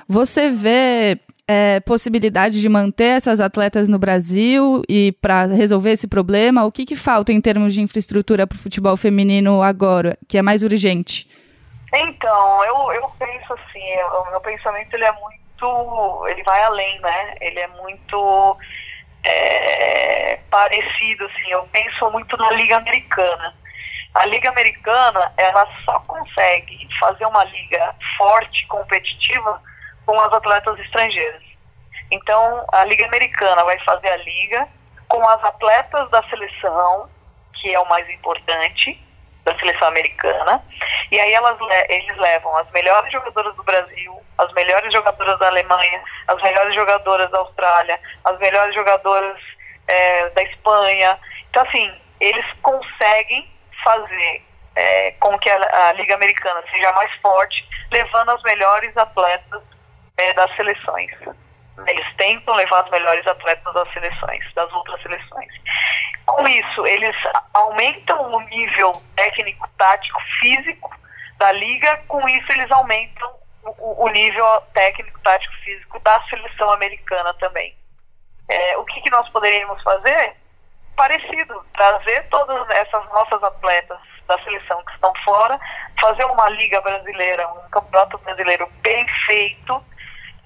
Você 0.08 0.50
vê 0.50 1.20
é, 1.49 1.80
possibilidade 1.80 2.61
de 2.61 2.68
manter 2.68 3.16
essas 3.16 3.40
atletas 3.40 3.88
no 3.88 3.99
Brasil 3.99 4.82
e 4.88 5.12
para 5.20 5.46
resolver 5.46 5.90
esse 5.90 6.06
problema? 6.06 6.64
O 6.64 6.72
que, 6.72 6.84
que 6.84 6.96
falta 6.96 7.32
em 7.32 7.40
termos 7.40 7.75
de 7.75 7.80
infraestrutura 7.80 8.46
para 8.46 8.56
o 8.56 8.58
futebol 8.58 8.96
feminino 8.96 9.62
agora, 9.62 10.16
que 10.28 10.38
é 10.38 10.42
mais 10.42 10.62
urgente? 10.62 11.28
Então, 11.92 12.64
eu, 12.64 12.92
eu 12.92 13.08
penso 13.18 13.52
assim, 13.52 13.84
o 14.25 14.30
meu 14.30 14.40
pensamento 14.40 14.94
ele 14.94 15.04
é 15.04 15.12
muito, 15.12 16.26
ele 16.28 16.42
vai 16.42 16.62
além, 16.62 17.00
né? 17.00 17.34
Ele 17.40 17.58
é 17.58 17.66
muito 17.66 18.56
é, 19.25 20.38
parecido, 20.50 21.26
assim, 21.26 21.50
eu 21.50 21.68
penso 21.70 22.11
muito 22.11 22.37
na 22.37 22.50
Liga 22.52 22.78
Americana. 22.78 23.54
A 24.14 24.26
Liga 24.26 24.49
Americana, 24.50 25.32
ela 25.37 25.66
só 25.84 25.99
consegue 26.00 26.88
fazer 26.99 27.26
uma 27.26 27.44
liga 27.44 27.94
forte, 28.16 28.66
competitiva, 28.66 29.61
com 30.06 30.18
as 30.21 30.32
atletas 30.32 30.78
estrangeiras. 30.80 31.42
Então, 32.11 32.66
a 32.73 32.85
Liga 32.85 33.06
Americana 33.06 33.64
vai 33.64 33.78
fazer 33.80 34.09
a 34.09 34.16
liga 34.18 34.68
com 35.09 35.26
as 35.28 35.42
atletas 35.44 36.11
da 36.11 36.23
seleção, 36.25 37.09
que 37.54 37.73
é 37.73 37.78
o 37.78 37.88
mais 37.88 38.09
importante, 38.11 39.00
da 39.44 39.56
seleção 39.59 39.88
americana, 39.88 40.62
e 41.11 41.18
aí 41.18 41.32
elas, 41.32 41.59
eles 41.88 42.16
levam 42.16 42.56
as 42.56 42.71
melhores 42.71 43.11
jogadoras 43.11 43.54
do 43.56 43.62
Brasil, 43.64 44.23
as 44.38 44.52
melhores 44.52 44.92
jogadoras 44.92 45.38
da 45.38 45.49
Alemanha, 45.49 46.02
as 46.28 46.40
melhores 46.42 46.75
jogadoras 46.75 47.30
da 47.30 47.38
Austrália, 47.38 47.99
as 48.25 48.38
melhores 48.38 48.75
jogadoras 48.75 49.38
é, 49.88 50.30
da 50.30 50.42
Espanha. 50.44 51.18
Então, 51.50 51.62
assim, 51.62 51.92
eles 52.21 52.44
conseguem 52.62 53.50
fazer 53.82 54.44
é, 54.76 55.11
com 55.12 55.37
que 55.38 55.50
a, 55.50 55.88
a 55.88 55.92
Liga 55.94 56.14
Americana 56.14 56.62
seja 56.71 56.92
mais 56.92 57.12
forte, 57.21 57.68
levando 57.90 58.30
as 58.30 58.42
melhores 58.42 58.97
atletas 58.97 59.62
é, 60.23 60.35
das 60.35 60.55
seleções. 60.57 61.11
Eles 61.87 62.17
tentam 62.17 62.55
levar 62.55 62.85
os 62.85 62.91
melhores 62.91 63.26
atletas 63.26 63.75
das 63.75 63.93
seleções, 63.93 64.55
das 64.55 64.73
outras 64.73 65.00
seleções. 65.02 65.52
Com 66.26 66.47
isso, 66.47 66.87
eles 66.87 67.17
aumentam 67.55 68.33
o 68.33 68.41
nível 68.41 68.93
técnico, 69.17 69.69
tático, 69.79 70.21
físico 70.38 70.91
da 71.38 71.50
liga, 71.52 71.97
com 72.09 72.29
isso 72.29 72.52
eles 72.52 72.71
aumentam 72.71 73.31
o, 73.64 74.05
o 74.05 74.09
nível 74.09 74.47
técnico, 74.75 75.19
tático, 75.21 75.55
físico 75.64 75.99
da 76.00 76.23
seleção 76.29 76.71
americana 76.71 77.35
também. 77.35 77.75
É, 78.49 78.76
o 78.76 78.85
que, 78.85 79.00
que 79.00 79.11
nós 79.11 79.29
poderíamos 79.31 79.83
fazer? 79.83 80.37
Parecido, 80.95 81.64
trazer 81.75 82.29
todas 82.29 82.69
essas 82.71 83.05
nossas 83.09 83.43
atletas 83.43 83.99
da 84.29 84.38
seleção 84.45 84.85
que 84.85 84.93
estão 84.93 85.12
fora, 85.25 85.59
fazer 86.00 86.25
uma 86.26 86.49
liga 86.50 86.81
brasileira, 86.81 87.49
um 87.49 87.71
campeonato 87.71 88.19
brasileiro 88.19 88.69
bem 88.83 89.07
feito, 89.26 89.83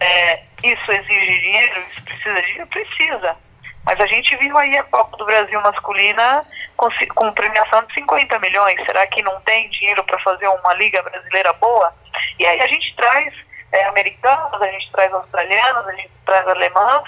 é, 0.01 0.35
isso 0.63 0.93
exige 0.93 1.41
dinheiro? 1.41 1.85
Isso 1.91 2.03
precisa 2.05 2.35
de 2.35 2.47
dinheiro? 2.47 2.67
Precisa. 2.67 3.37
Mas 3.85 4.01
a 4.01 4.07
gente 4.07 4.37
viu 4.37 4.59
aí 4.59 4.77
a 4.77 4.83
Copa 4.85 5.17
do 5.17 5.25
Brasil 5.25 5.61
masculina 5.61 6.45
com, 6.77 6.89
com 7.15 7.33
premiação 7.33 7.85
de 7.85 7.95
50 7.95 8.39
milhões. 8.41 8.85
Será 8.85 9.07
que 9.07 9.23
não 9.23 9.41
tem 9.43 9.71
dinheiro 9.71 10.03
para 10.05 10.19
fazer 10.19 10.49
uma 10.49 10.75
liga 10.75 11.03
brasileira 11.03 11.53
boa? 11.55 11.95
E 12.39 12.45
aí 12.45 12.61
a 12.61 12.67
gente 12.67 12.95
traz 12.97 13.33
é, 13.73 13.85
americanos, 13.85 14.61
a 14.61 14.67
gente 14.67 14.91
traz 14.91 15.13
australianos, 15.13 15.87
a 15.87 15.93
gente 15.93 16.11
traz 16.25 16.49
alemãs. 16.49 17.05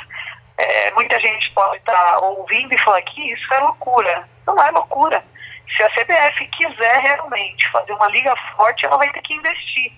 É, 0.57 0.91
muita 0.93 1.19
gente 1.19 1.51
pode 1.53 1.79
estar 1.79 1.93
tá 1.93 2.19
ouvindo 2.21 2.73
e 2.73 2.79
falar 2.79 3.03
que 3.03 3.33
isso 3.33 3.55
é 3.55 3.59
loucura. 3.59 4.29
Não 4.47 4.57
é 4.63 4.71
loucura. 4.71 5.25
Se 5.77 5.83
a 5.83 5.91
CBF 5.91 6.47
quiser 6.47 7.01
realmente 7.01 7.69
fazer 7.71 7.93
uma 7.93 8.09
liga 8.09 8.35
forte, 8.57 8.87
ela 8.87 8.97
vai 8.97 9.11
ter 9.11 9.21
que 9.23 9.35
investir. 9.35 9.93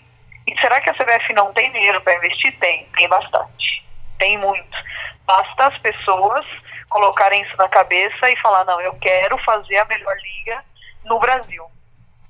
E 0.50 0.60
será 0.60 0.80
que 0.80 0.90
a 0.90 0.94
CBF 0.94 1.32
não 1.32 1.52
tem 1.52 1.70
dinheiro 1.70 2.00
para 2.00 2.16
investir? 2.16 2.58
Tem, 2.58 2.84
tem 2.96 3.08
bastante. 3.08 3.86
Tem 4.18 4.36
muito. 4.36 4.76
Basta 5.24 5.66
as 5.66 5.78
pessoas 5.78 6.44
colocarem 6.88 7.40
isso 7.42 7.56
na 7.56 7.68
cabeça 7.68 8.28
e 8.28 8.36
falar, 8.36 8.64
não, 8.64 8.80
eu 8.80 8.92
quero 8.96 9.38
fazer 9.38 9.78
a 9.78 9.84
melhor 9.84 10.16
liga 10.16 10.64
no 11.04 11.20
Brasil. 11.20 11.64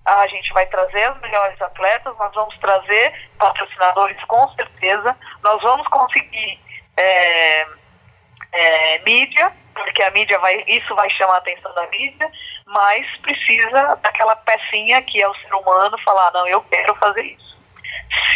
A 0.05 0.27
gente 0.27 0.53
vai 0.53 0.67
trazer 0.67 1.11
os 1.13 1.21
melhores 1.23 1.61
atletas, 1.63 2.15
nós 2.19 2.33
vamos 2.35 2.57
trazer 2.59 3.31
patrocinadores 3.39 4.23
com 4.25 4.49
certeza, 4.51 5.17
nós 5.43 5.63
vamos 5.63 5.87
conseguir 5.89 6.61
é, 6.99 7.67
é, 8.53 8.99
mídia, 8.99 9.51
porque 9.73 10.03
a 10.03 10.11
mídia 10.11 10.39
vai, 10.41 10.63
isso 10.67 10.95
vai 10.95 11.09
chamar 11.11 11.37
a 11.37 11.39
atenção 11.39 11.73
da 11.75 11.87
mídia, 11.87 12.31
mas 12.67 13.07
precisa 13.23 13.97
daquela 13.97 14.37
pecinha 14.37 15.01
que 15.03 15.23
é 15.23 15.29
o 15.29 15.35
ser 15.37 15.55
humano 15.55 15.97
falar, 16.05 16.31
não, 16.33 16.47
eu 16.47 16.61
quero 16.63 16.95
fazer 16.97 17.23
isso. 17.23 17.50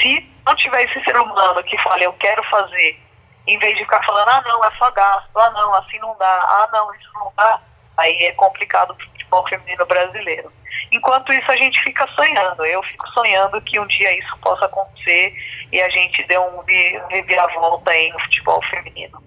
Se 0.01 0.31
não 0.47 0.55
tiver 0.57 0.85
esse 0.85 1.03
ser 1.05 1.17
humano 1.17 1.63
que 1.65 1.79
fala, 1.79 2.03
eu 2.03 2.13
quero 2.15 2.43
fazer 2.45 3.01
em 3.47 3.59
vez 3.59 3.77
de 3.77 3.83
ficar 3.83 4.03
falando, 4.05 4.29
ah 4.29 4.43
não, 4.47 4.65
é 4.65 4.71
só 4.79 4.91
gasto, 4.91 5.39
ah 5.39 5.51
não, 5.51 5.75
assim 5.75 5.99
não 5.99 6.17
dá, 6.19 6.27
ah 6.27 6.69
não, 6.73 6.95
isso 6.95 7.11
não 7.15 7.33
dá, 7.37 7.61
aí 7.99 8.25
é 8.25 8.33
complicado 8.33 8.95
para 8.95 9.05
o 9.05 9.11
futebol 9.11 9.47
feminino 9.49 9.85
brasileiro. 9.87 10.53
Enquanto 10.91 11.33
isso 11.33 11.51
a 11.51 11.57
gente 11.57 11.81
fica 11.83 12.07
sonhando, 12.15 12.65
eu 12.65 12.83
fico 12.83 13.07
sonhando 13.09 13.61
que 13.63 13.79
um 13.79 13.87
dia 13.87 14.19
isso 14.19 14.37
possa 14.39 14.65
acontecer 14.65 15.35
e 15.71 15.81
a 15.81 15.89
gente 15.91 16.23
dê 16.25 16.39
um 16.39 16.63
reviravolta 17.11 17.93
no 18.13 18.21
futebol 18.21 18.63
feminino. 18.65 19.23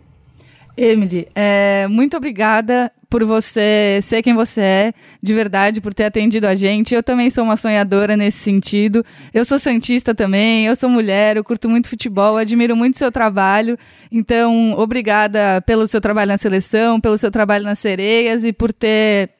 Emily, 0.77 1.27
é, 1.33 1.87
muito 1.87 2.15
obrigada 2.15 2.91
por 3.09 3.23
você 3.23 3.99
ser 4.03 4.21
quem 4.21 4.35
você 4.35 4.61
é, 4.61 4.93
de 5.21 5.33
verdade, 5.33 5.81
por 5.81 5.91
ter 5.91 6.03
atendido 6.03 6.45
a 6.45 6.53
gente. 6.53 6.93
Eu 6.93 7.01
também 7.01 7.31
sou 7.31 7.43
uma 7.43 7.57
sonhadora 7.57 8.15
nesse 8.15 8.37
sentido. 8.37 9.03
Eu 9.33 9.43
sou 9.43 9.57
santista 9.57 10.13
também, 10.13 10.67
eu 10.67 10.75
sou 10.75 10.87
mulher, 10.87 11.35
eu 11.35 11.43
curto 11.43 11.67
muito 11.67 11.89
futebol, 11.89 12.37
admiro 12.37 12.75
muito 12.75 12.99
seu 12.99 13.11
trabalho. 13.11 13.75
Então, 14.11 14.73
obrigada 14.77 15.61
pelo 15.65 15.87
seu 15.87 15.99
trabalho 15.99 16.29
na 16.29 16.37
seleção, 16.37 17.01
pelo 17.01 17.17
seu 17.17 17.31
trabalho 17.31 17.63
nas 17.63 17.79
sereias 17.79 18.45
e 18.45 18.53
por 18.53 18.71
ter 18.71 19.31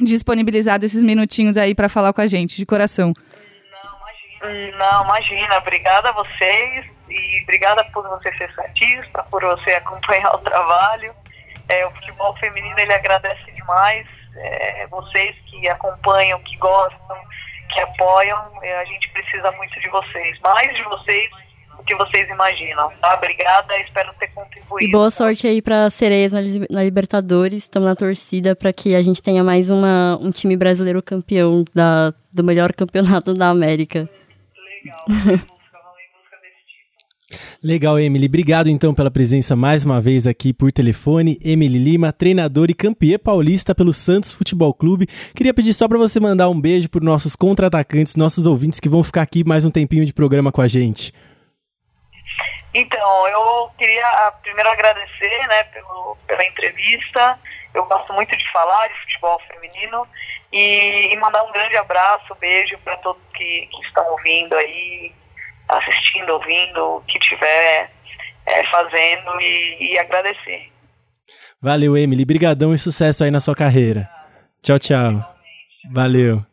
disponibilizado 0.00 0.86
esses 0.86 1.02
minutinhos 1.02 1.56
aí 1.56 1.74
para 1.74 1.88
falar 1.88 2.12
com 2.12 2.20
a 2.20 2.26
gente, 2.26 2.56
de 2.56 2.66
coração. 2.66 3.12
Não, 3.72 4.42
imagina. 4.46 4.78
Não, 4.78 5.04
imagina. 5.04 5.58
Obrigada 5.58 6.10
a 6.10 6.12
vocês 6.12 6.93
e 7.14 7.42
obrigada 7.42 7.84
por 7.86 8.06
você 8.08 8.36
ser 8.36 8.50
artista, 8.58 9.22
por 9.30 9.42
você 9.42 9.70
acompanhar 9.72 10.34
o 10.34 10.38
trabalho. 10.38 11.14
É, 11.68 11.86
o 11.86 11.90
futebol 11.92 12.36
feminino 12.36 12.78
ele 12.78 12.92
agradece 12.92 13.50
demais. 13.52 14.06
É, 14.36 14.86
vocês 14.88 15.34
que 15.46 15.68
acompanham, 15.68 16.40
que 16.40 16.56
gostam, 16.56 17.16
que 17.72 17.80
apoiam, 17.80 18.50
é, 18.62 18.80
a 18.80 18.84
gente 18.84 19.08
precisa 19.10 19.50
muito 19.52 19.80
de 19.80 19.88
vocês, 19.88 20.38
mais 20.40 20.74
de 20.74 20.82
vocês 20.82 21.30
do 21.76 21.84
que 21.84 21.94
vocês 21.94 22.28
imaginam. 22.28 22.90
Tá? 23.00 23.14
Obrigada, 23.14 23.78
espero 23.78 24.12
ter 24.14 24.28
contribuído. 24.28 24.88
E 24.88 24.90
boa 24.90 25.10
sorte 25.10 25.46
aí 25.46 25.62
para 25.62 25.88
Sereias 25.90 26.32
na, 26.32 26.40
na 26.68 26.82
Libertadores. 26.82 27.62
Estamos 27.64 27.88
na 27.88 27.94
torcida 27.94 28.56
para 28.56 28.72
que 28.72 28.94
a 28.94 29.02
gente 29.02 29.22
tenha 29.22 29.44
mais 29.44 29.70
uma, 29.70 30.18
um 30.20 30.30
time 30.30 30.56
brasileiro 30.56 31.02
campeão 31.02 31.64
da, 31.72 32.12
do 32.32 32.42
melhor 32.42 32.72
campeonato 32.72 33.34
da 33.34 33.48
América. 33.48 34.08
Legal. 34.84 35.46
Legal, 37.62 37.98
Emily. 37.98 38.26
Obrigado 38.26 38.68
então 38.68 38.94
pela 38.94 39.10
presença 39.10 39.56
mais 39.56 39.84
uma 39.84 40.00
vez 40.00 40.26
aqui 40.26 40.52
por 40.52 40.70
telefone. 40.70 41.38
Emily 41.44 41.78
Lima, 41.78 42.12
treinadora 42.12 42.70
e 42.70 42.74
campeã 42.74 43.18
paulista 43.18 43.74
pelo 43.74 43.92
Santos 43.92 44.32
Futebol 44.32 44.72
Clube. 44.74 45.06
Queria 45.34 45.54
pedir 45.54 45.72
só 45.72 45.88
para 45.88 45.98
você 45.98 46.20
mandar 46.20 46.48
um 46.48 46.60
beijo 46.60 46.88
para 46.88 47.04
nossos 47.04 47.36
contra-atacantes, 47.36 48.16
nossos 48.16 48.46
ouvintes 48.46 48.80
que 48.80 48.88
vão 48.88 49.02
ficar 49.02 49.22
aqui 49.22 49.44
mais 49.44 49.64
um 49.64 49.70
tempinho 49.70 50.04
de 50.04 50.12
programa 50.12 50.52
com 50.52 50.60
a 50.60 50.68
gente. 50.68 51.12
Então, 52.74 53.28
eu 53.28 53.70
queria 53.78 54.32
primeiro 54.42 54.68
agradecer 54.68 55.46
né, 55.46 55.62
pelo, 55.64 56.16
pela 56.26 56.44
entrevista. 56.44 57.38
Eu 57.72 57.84
gosto 57.84 58.12
muito 58.12 58.36
de 58.36 58.52
falar 58.52 58.88
de 58.88 59.00
futebol 59.00 59.40
feminino 59.46 60.06
e, 60.52 61.12
e 61.12 61.16
mandar 61.16 61.44
um 61.44 61.52
grande 61.52 61.76
abraço, 61.76 62.34
beijo 62.36 62.76
para 62.78 62.96
todos 62.98 63.22
que, 63.34 63.68
que 63.70 63.86
estão 63.86 64.04
ouvindo 64.10 64.54
aí, 64.56 65.12
assistindo, 65.78 66.30
ouvindo, 66.30 66.96
o 66.96 67.00
que 67.02 67.18
estiver 67.18 67.90
é, 68.46 68.66
fazendo 68.66 69.40
e, 69.40 69.92
e, 69.92 69.98
agradecer. 69.98 70.70
Valeu, 71.60 71.96
Emily. 71.96 72.24
Brigadão 72.24 72.74
e 72.74 72.78
sucesso 72.78 73.24
aí 73.24 73.30
na 73.30 73.40
sua 73.40 73.54
carreira. 73.54 74.08
Tchau, 74.62 74.78
tchau. 74.78 75.34
Valeu. 75.90 76.44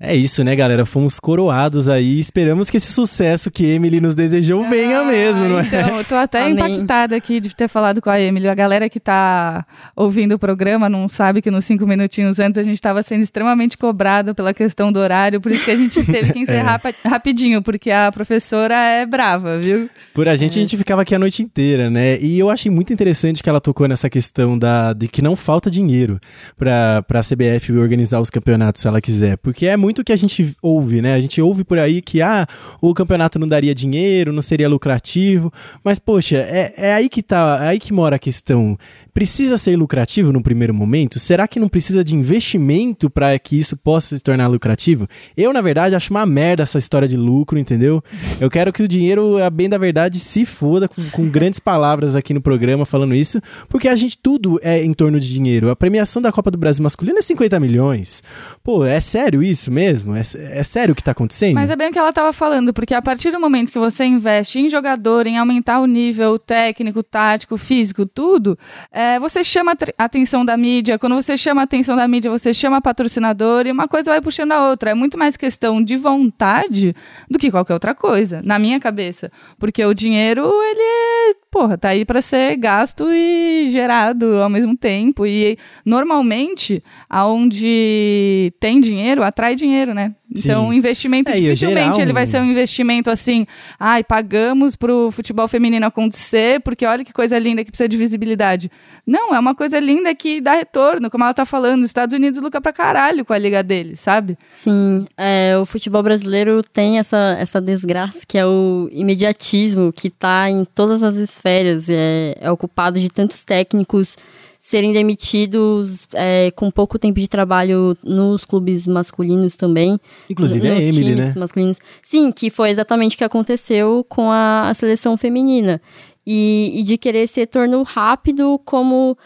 É 0.00 0.14
isso, 0.14 0.42
né, 0.42 0.56
galera? 0.56 0.84
Fomos 0.84 1.20
coroados 1.20 1.88
aí. 1.88 2.18
Esperamos 2.18 2.68
que 2.68 2.78
esse 2.78 2.92
sucesso 2.92 3.48
que 3.48 3.64
Emily 3.64 4.00
nos 4.00 4.16
desejou 4.16 4.64
ah, 4.64 4.68
venha 4.68 5.04
mesmo, 5.04 5.48
não 5.48 5.60
é? 5.60 5.66
Então, 5.66 5.98
eu 5.98 6.04
tô 6.04 6.16
até 6.16 6.50
impactada 6.50 7.14
aqui 7.14 7.38
de 7.38 7.54
ter 7.54 7.68
falado 7.68 8.02
com 8.02 8.10
a 8.10 8.20
Emily. 8.20 8.48
A 8.48 8.54
galera 8.56 8.88
que 8.88 8.98
tá 8.98 9.64
ouvindo 9.94 10.34
o 10.34 10.38
programa 10.38 10.88
não 10.88 11.06
sabe 11.06 11.40
que 11.40 11.48
nos 11.48 11.64
cinco 11.64 11.86
minutinhos 11.86 12.40
antes 12.40 12.58
a 12.58 12.64
gente 12.64 12.74
estava 12.74 13.04
sendo 13.04 13.22
extremamente 13.22 13.78
cobrado 13.78 14.34
pela 14.34 14.52
questão 14.52 14.90
do 14.90 14.98
horário, 14.98 15.40
por 15.40 15.52
isso 15.52 15.64
que 15.64 15.70
a 15.70 15.76
gente 15.76 16.02
teve 16.04 16.32
que 16.32 16.40
encerrar 16.40 16.80
é. 16.84 17.08
rapidinho, 17.08 17.62
porque 17.62 17.92
a 17.92 18.10
professora 18.10 18.74
é 18.74 19.06
brava, 19.06 19.58
viu? 19.58 19.88
Por 20.12 20.26
a 20.26 20.34
gente, 20.34 20.58
é. 20.58 20.60
a 20.60 20.62
gente 20.64 20.76
ficava 20.76 21.02
aqui 21.02 21.14
a 21.14 21.20
noite 21.20 21.40
inteira, 21.40 21.88
né? 21.88 22.18
E 22.20 22.36
eu 22.36 22.50
achei 22.50 22.70
muito 22.70 22.92
interessante 22.92 23.44
que 23.44 23.48
ela 23.48 23.60
tocou 23.60 23.86
nessa 23.86 24.10
questão 24.10 24.58
da, 24.58 24.92
de 24.92 25.06
que 25.06 25.22
não 25.22 25.36
falta 25.36 25.70
dinheiro 25.70 26.18
para 26.58 27.04
a 27.08 27.20
CBF 27.20 27.72
organizar 27.74 28.20
os 28.20 28.28
campeonatos 28.28 28.82
se 28.82 28.88
ela 28.88 29.00
quiser, 29.00 29.36
porque 29.36 29.66
é 29.66 29.76
muito 29.84 29.94
muito 29.94 30.02
que 30.02 30.12
a 30.12 30.16
gente 30.16 30.56
ouve, 30.60 31.00
né? 31.00 31.14
A 31.14 31.20
gente 31.20 31.40
ouve 31.40 31.62
por 31.62 31.78
aí 31.78 32.02
que 32.02 32.20
ah, 32.20 32.48
o 32.80 32.92
campeonato 32.92 33.38
não 33.38 33.46
daria 33.46 33.72
dinheiro, 33.72 34.32
não 34.32 34.42
seria 34.42 34.68
lucrativo, 34.68 35.52
mas 35.84 36.00
poxa, 36.00 36.36
é, 36.36 36.74
é 36.76 36.94
aí 36.94 37.08
que 37.08 37.22
tá, 37.22 37.60
é 37.62 37.68
aí 37.68 37.78
que 37.78 37.92
mora 37.92 38.16
a 38.16 38.18
questão 38.18 38.76
precisa 39.14 39.56
ser 39.56 39.76
lucrativo 39.76 40.32
no 40.32 40.42
primeiro 40.42 40.74
momento? 40.74 41.20
Será 41.20 41.46
que 41.46 41.60
não 41.60 41.68
precisa 41.68 42.02
de 42.02 42.16
investimento 42.16 43.08
para 43.08 43.38
que 43.38 43.56
isso 43.56 43.76
possa 43.76 44.16
se 44.16 44.22
tornar 44.22 44.48
lucrativo? 44.48 45.06
Eu, 45.36 45.52
na 45.52 45.60
verdade, 45.60 45.94
acho 45.94 46.12
uma 46.12 46.26
merda 46.26 46.64
essa 46.64 46.78
história 46.78 47.06
de 47.06 47.16
lucro, 47.16 47.56
entendeu? 47.56 48.02
Eu 48.40 48.50
quero 48.50 48.72
que 48.72 48.82
o 48.82 48.88
dinheiro, 48.88 49.40
a 49.40 49.48
bem 49.48 49.68
da 49.68 49.78
verdade, 49.78 50.18
se 50.18 50.44
foda 50.44 50.88
com, 50.88 51.02
com 51.10 51.28
grandes 51.28 51.60
palavras 51.60 52.16
aqui 52.16 52.34
no 52.34 52.40
programa 52.40 52.84
falando 52.84 53.14
isso, 53.14 53.40
porque 53.68 53.86
a 53.86 53.94
gente 53.94 54.18
tudo 54.18 54.58
é 54.62 54.82
em 54.82 54.92
torno 54.92 55.20
de 55.20 55.32
dinheiro. 55.32 55.70
A 55.70 55.76
premiação 55.76 56.20
da 56.20 56.32
Copa 56.32 56.50
do 56.50 56.58
Brasil 56.58 56.82
masculina 56.82 57.20
é 57.20 57.22
50 57.22 57.60
milhões. 57.60 58.20
Pô, 58.64 58.84
é 58.84 58.98
sério 58.98 59.44
isso 59.44 59.70
mesmo? 59.70 60.16
É, 60.16 60.22
é 60.34 60.62
sério 60.64 60.92
o 60.92 60.94
que 60.96 61.04
tá 61.04 61.12
acontecendo? 61.12 61.54
Mas 61.54 61.70
é 61.70 61.76
bem 61.76 61.90
o 61.90 61.92
que 61.92 61.98
ela 61.98 62.12
tava 62.12 62.32
falando, 62.32 62.74
porque 62.74 62.94
a 62.94 63.02
partir 63.02 63.30
do 63.30 63.38
momento 63.38 63.70
que 63.70 63.78
você 63.78 64.04
investe 64.04 64.58
em 64.58 64.68
jogador, 64.68 65.28
em 65.28 65.38
aumentar 65.38 65.78
o 65.78 65.86
nível 65.86 66.36
técnico, 66.36 67.00
tático, 67.00 67.56
físico, 67.56 68.06
tudo, 68.06 68.58
é, 68.90 69.03
é, 69.04 69.20
você 69.20 69.44
chama 69.44 69.76
a 69.98 70.04
atenção 70.04 70.44
da 70.44 70.56
mídia, 70.56 70.98
quando 70.98 71.14
você 71.14 71.36
chama 71.36 71.60
a 71.60 71.64
atenção 71.64 71.94
da 71.94 72.08
mídia, 72.08 72.30
você 72.30 72.54
chama 72.54 72.80
patrocinador 72.80 73.66
e 73.66 73.70
uma 73.70 73.86
coisa 73.86 74.10
vai 74.10 74.20
puxando 74.20 74.52
a 74.52 74.70
outra. 74.70 74.90
É 74.90 74.94
muito 74.94 75.18
mais 75.18 75.36
questão 75.36 75.82
de 75.82 75.96
vontade 75.96 76.94
do 77.28 77.38
que 77.38 77.50
qualquer 77.50 77.74
outra 77.74 77.94
coisa, 77.94 78.40
na 78.42 78.58
minha 78.58 78.80
cabeça. 78.80 79.30
Porque 79.58 79.84
o 79.84 79.92
dinheiro, 79.92 80.42
ele 80.42 80.80
é, 80.80 81.34
porra, 81.50 81.76
tá 81.76 81.90
aí 81.90 82.04
para 82.04 82.22
ser 82.22 82.56
gasto 82.56 83.04
e 83.10 83.68
gerado 83.70 84.42
ao 84.42 84.48
mesmo 84.48 84.76
tempo. 84.76 85.26
E 85.26 85.58
normalmente, 85.84 86.82
aonde 87.08 88.52
tem 88.58 88.80
dinheiro, 88.80 89.22
atrai 89.22 89.54
dinheiro, 89.54 89.92
né? 89.92 90.14
Então, 90.34 90.68
o 90.68 90.72
investimento 90.72 91.30
é, 91.30 91.34
dificilmente 91.34 91.94
geral, 91.94 92.00
ele 92.00 92.12
vai 92.12 92.26
ser 92.26 92.40
um 92.40 92.44
investimento 92.44 93.08
assim, 93.08 93.46
ai, 93.78 94.02
pagamos 94.02 94.74
pro 94.74 95.10
futebol 95.12 95.46
feminino 95.46 95.86
acontecer, 95.86 96.60
porque 96.60 96.84
olha 96.84 97.04
que 97.04 97.12
coisa 97.12 97.38
linda 97.38 97.64
que 97.64 97.70
precisa 97.70 97.88
de 97.88 97.96
visibilidade. 97.96 98.70
Não, 99.06 99.34
é 99.34 99.38
uma 99.38 99.54
coisa 99.54 99.78
linda 99.78 100.14
que 100.14 100.40
dá 100.40 100.54
retorno, 100.54 101.10
como 101.10 101.22
ela 101.22 101.34
tá 101.34 101.44
falando. 101.44 101.82
Os 101.82 101.86
Estados 101.86 102.14
Unidos 102.14 102.40
lucra 102.40 102.60
pra 102.60 102.72
caralho 102.72 103.24
com 103.24 103.32
a 103.32 103.38
liga 103.38 103.62
dele, 103.62 103.96
sabe? 103.96 104.36
Sim, 104.50 105.06
é, 105.16 105.56
o 105.56 105.64
futebol 105.64 106.02
brasileiro 106.02 106.62
tem 106.62 106.98
essa, 106.98 107.36
essa 107.38 107.60
desgraça 107.60 108.24
que 108.26 108.36
é 108.36 108.44
o 108.44 108.88
imediatismo 108.90 109.92
que 109.92 110.10
tá 110.10 110.50
em 110.50 110.64
todas 110.64 111.02
as 111.02 111.16
esferas, 111.16 111.88
é, 111.88 112.34
é 112.40 112.50
ocupado 112.50 112.98
de 112.98 113.08
tantos 113.08 113.44
técnicos 113.44 114.16
serem 114.64 114.94
demitidos 114.94 116.08
é, 116.14 116.50
com 116.52 116.70
pouco 116.70 116.98
tempo 116.98 117.20
de 117.20 117.28
trabalho 117.28 117.94
nos 118.02 118.46
clubes 118.46 118.86
masculinos 118.86 119.56
também. 119.56 120.00
Inclusive 120.28 120.66
a 120.66 120.80
Emily, 120.80 121.14
né? 121.14 121.34
Masculinos. 121.36 121.76
Sim, 122.00 122.32
que 122.32 122.48
foi 122.48 122.70
exatamente 122.70 123.14
o 123.14 123.18
que 123.18 123.24
aconteceu 123.24 124.06
com 124.08 124.30
a, 124.30 124.70
a 124.70 124.72
seleção 124.72 125.18
feminina. 125.18 125.82
e, 126.26 126.80
e 126.80 126.82
de 126.82 126.96
querer 126.96 127.24
esse 127.24 127.40
retorno 127.40 127.82
rápido 127.82 128.58
como 128.64 129.18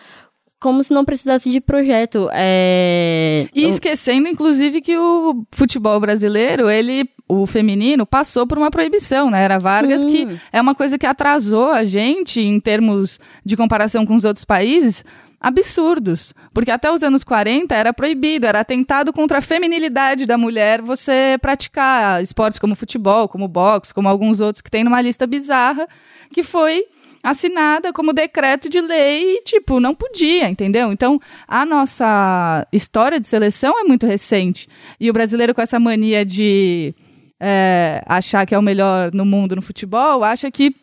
como 0.61 0.83
se 0.83 0.93
não 0.93 1.05
precisasse 1.05 1.53
de 1.53 1.61
projeto. 1.61 2.29
É... 2.33 3.47
E 3.55 3.65
esquecendo, 3.69 4.27
inclusive, 4.27 4.81
que 4.81 4.99
o 4.99 5.47
futebol 5.53 6.01
brasileiro, 6.01 6.69
ele, 6.69 7.09
o 7.29 7.47
feminino, 7.47 8.05
passou 8.05 8.45
por 8.45 8.59
uma 8.59 8.69
proibição, 8.69 9.31
né? 9.31 9.45
Era 9.45 9.61
Vargas, 9.61 10.01
Sim. 10.01 10.09
que 10.09 10.41
é 10.53 10.61
uma 10.61 10.75
coisa 10.75 10.99
que 10.99 11.07
atrasou 11.07 11.71
a 11.71 11.85
gente 11.85 12.41
em 12.41 12.59
termos 12.59 13.21
de 13.45 13.57
comparação 13.57 14.05
com 14.05 14.17
os 14.17 14.25
outros 14.25 14.45
países. 14.45 15.05
Absurdos. 15.41 16.35
Porque 16.53 16.71
até 16.71 16.91
os 16.91 17.03
anos 17.03 17.23
40 17.23 17.75
era 17.75 17.93
proibido, 17.93 18.47
era 18.47 18.61
atentado 18.61 19.13
contra 19.13 19.39
a 19.39 19.43
feminilidade 19.43 20.27
da 20.27 20.37
mulher 20.37 20.83
você 20.83 21.39
praticar 21.41 22.23
esportes 22.23 22.59
como 22.59 22.75
futebol, 22.75 23.29
como 23.29 23.47
boxe, 23.47 23.95
como 23.95 24.09
alguns 24.09 24.41
outros 24.41 24.61
que 24.61 24.71
tem 24.71 24.83
numa 24.83 25.01
lista 25.01 25.27
bizarra, 25.27 25.87
que 26.33 26.43
foi 26.43 26.85
assinada 27.23 27.93
como 27.93 28.13
decreto 28.13 28.69
de 28.69 28.81
lei 28.81 29.37
e, 29.37 29.43
tipo, 29.43 29.81
não 29.81 29.95
podia, 29.95 30.49
entendeu? 30.49 30.93
Então, 30.93 31.21
a 31.47 31.65
nossa 31.65 32.67
história 32.73 33.21
de 33.21 33.27
seleção 33.27 33.79
é 33.79 33.85
muito 33.85 34.07
recente. 34.07 34.69
E 34.99 35.11
o 35.11 35.13
brasileiro 35.13 35.55
com 35.55 35.61
essa 35.61 35.79
mania 35.79 36.25
de 36.25 36.95
é, 37.41 38.03
achar 38.07 38.47
que 38.47 38.55
é 38.55 38.59
o 38.59 38.63
melhor 38.63 39.13
no 39.13 39.25
mundo 39.25 39.57
no 39.57 39.63
futebol, 39.63 40.25
acha 40.25 40.51
que 40.51 40.75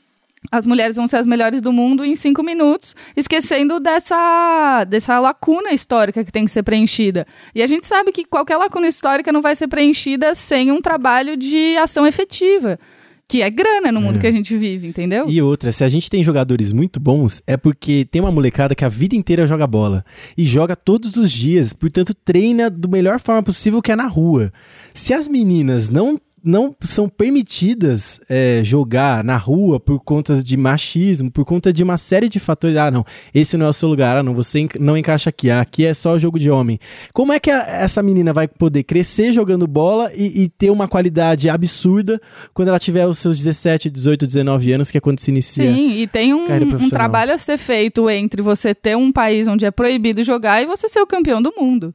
as 0.52 0.66
mulheres 0.66 0.96
vão 0.96 1.08
ser 1.08 1.18
as 1.18 1.26
melhores 1.28 1.62
do 1.62 1.72
mundo 1.72 2.04
em 2.06 2.16
cinco 2.16 2.44
minutos, 2.44 2.96
esquecendo 3.16 3.80
dessa, 3.80 4.84
dessa 4.86 5.20
lacuna 5.20 5.72
histórica 5.72 6.24
que 6.24 6.32
tem 6.32 6.46
que 6.46 6.52
ser 6.52 6.64
preenchida. 6.64 7.26
E 7.54 7.62
a 7.62 7.68
gente 7.68 7.88
sabe 7.88 8.12
que 8.12 8.26
qualquer 8.26 8.58
lacuna 8.58 8.88
histórica 8.88 9.32
não 9.32 9.42
vai 9.42 9.56
ser 9.56 9.68
preenchida 9.68 10.36
sem 10.36 10.72
um 10.72 10.82
trabalho 10.82 11.36
de 11.38 11.76
ação 11.78 12.06
efetiva. 12.06 12.80
Que 13.28 13.42
é 13.42 13.50
grana 13.50 13.92
no 13.92 14.00
mundo 14.00 14.18
É. 14.18 14.22
que 14.22 14.28
a 14.28 14.32
gente 14.32 14.56
vive, 14.56 14.88
entendeu? 14.88 15.28
E 15.28 15.42
outra, 15.42 15.72
se 15.72 15.84
a 15.84 15.90
gente 15.90 16.12
tem 16.12 16.24
jogadores 16.24 16.72
muito 16.72 17.00
bons, 17.00 17.42
é 17.48 17.58
porque 17.58 18.06
tem 18.12 18.22
uma 18.22 18.32
molecada 18.32 18.76
que 18.76 18.86
a 18.86 18.90
vida 18.90 19.16
inteira 19.16 19.48
joga 19.48 19.66
bola. 19.66 20.06
E 20.38 20.44
joga 20.44 20.76
todos 20.76 21.18
os 21.18 21.32
dias, 21.32 21.74
portanto 21.74 22.14
treina 22.14 22.70
da 22.70 22.88
melhor 22.88 23.20
forma 23.20 23.42
possível 23.42 23.82
que 23.82 23.92
é 23.92 23.96
na 23.96 24.06
rua. 24.06 24.54
Se 24.94 25.12
as 25.12 25.28
meninas 25.28 25.90
não 25.90 26.20
não 26.46 26.76
são 26.82 27.10
permitidas 27.10 28.20
é, 28.30 28.62
jogar 28.64 29.24
na 29.24 29.38
rua 29.38 29.80
por 29.80 30.00
conta 30.00 30.36
de 30.42 30.56
machismo, 30.56 31.32
por 31.32 31.44
conta 31.46 31.74
de 31.74 31.84
uma 31.84 31.98
série 31.98 32.30
de 32.30 32.40
fatores. 32.40 32.78
Ah, 32.78 32.92
não, 32.92 33.04
esse 33.34 33.58
não 33.58 33.66
é 33.66 33.70
o 33.70 33.74
seu 33.74 33.90
lugar, 33.90 34.18
ah, 34.18 34.24
não, 34.24 34.34
você 34.34 34.60
enca- 34.60 34.80
não 34.80 34.98
encaixa 34.98 35.30
aqui, 35.30 35.50
ah, 35.50 35.62
aqui 35.62 35.86
é 35.86 35.94
só 35.94 36.18
jogo 36.20 36.38
de 36.40 36.50
homem. 36.50 36.80
Como 37.14 37.34
é 37.34 37.40
que 37.40 37.50
a- 37.50 37.64
essa 37.68 38.02
menina 38.04 38.32
vai 38.32 38.48
poder 38.48 38.84
crescer 38.84 39.34
jogando 39.34 39.66
bola 39.68 40.12
e, 40.16 40.44
e 40.44 40.48
ter 40.50 40.70
uma 40.70 40.88
qualidade 40.88 41.50
absurda 41.50 42.22
quando 42.54 42.68
ela 42.70 42.80
tiver 42.80 43.08
os 43.08 43.18
seus 43.20 43.38
17, 43.38 43.90
18, 43.90 44.28
19 44.28 44.72
anos, 44.72 44.92
que 44.92 44.98
é 44.98 45.02
quando 45.02 45.20
se 45.20 45.32
inicia? 45.32 45.74
Sim, 45.74 45.98
e 45.98 46.08
tem 46.08 46.34
um, 46.34 46.46
um 46.76 46.90
trabalho 46.90 47.34
a 47.34 47.38
ser 47.38 47.58
feito 47.58 48.10
entre 48.10 48.42
você 48.42 48.74
ter 48.76 48.96
um 48.96 49.12
país 49.12 49.48
onde 49.48 49.66
é 49.66 49.72
proibido 49.72 50.24
jogar 50.24 50.62
e 50.62 50.66
você 50.66 50.88
ser 50.88 51.00
o 51.02 51.08
campeão 51.08 51.42
do 51.42 51.54
mundo. 51.58 51.94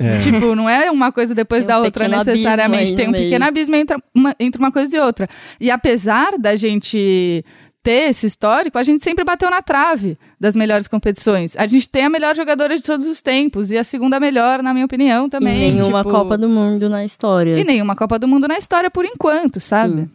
É. 0.00 0.18
tipo, 0.22 0.54
não 0.54 0.68
é 0.68 0.90
uma 0.90 1.10
coisa 1.10 1.34
depois 1.34 1.64
Tem 1.64 1.74
um 1.74 1.78
da 1.78 1.84
outra 1.84 2.04
pequeno 2.04 2.20
abismo 2.20 2.32
necessariamente. 2.32 2.94
Tem 2.94 3.08
um 3.08 3.10
meio. 3.10 3.24
pequeno 3.24 3.44
abismo 3.44 3.76
entre 3.76 3.96
uma, 4.14 4.36
entre 4.38 4.58
uma 4.58 4.70
coisa 4.72 4.96
e 4.96 5.00
outra. 5.00 5.28
E 5.60 5.70
apesar 5.70 6.38
da 6.38 6.54
gente 6.56 7.44
ter 7.82 8.10
esse 8.10 8.26
histórico, 8.26 8.78
a 8.78 8.82
gente 8.82 9.02
sempre 9.02 9.24
bateu 9.24 9.50
na 9.50 9.60
trave 9.60 10.16
das 10.38 10.54
melhores 10.54 10.86
competições. 10.86 11.56
A 11.56 11.66
gente 11.66 11.88
tem 11.88 12.04
a 12.04 12.10
melhor 12.10 12.36
jogadora 12.36 12.76
de 12.76 12.82
todos 12.82 13.06
os 13.06 13.20
tempos 13.20 13.72
e 13.72 13.78
a 13.78 13.82
segunda 13.82 14.20
melhor, 14.20 14.62
na 14.62 14.72
minha 14.72 14.86
opinião, 14.86 15.28
também. 15.28 15.70
e 15.70 15.72
nenhuma 15.72 16.02
tipo, 16.02 16.14
Copa 16.14 16.38
do 16.38 16.48
Mundo 16.48 16.88
na 16.88 17.04
história. 17.04 17.58
E 17.58 17.64
nenhuma 17.64 17.96
Copa 17.96 18.18
do 18.18 18.28
Mundo 18.28 18.46
na 18.46 18.56
história 18.56 18.90
por 18.90 19.04
enquanto, 19.04 19.58
sabe? 19.58 20.02
Sim. 20.02 20.10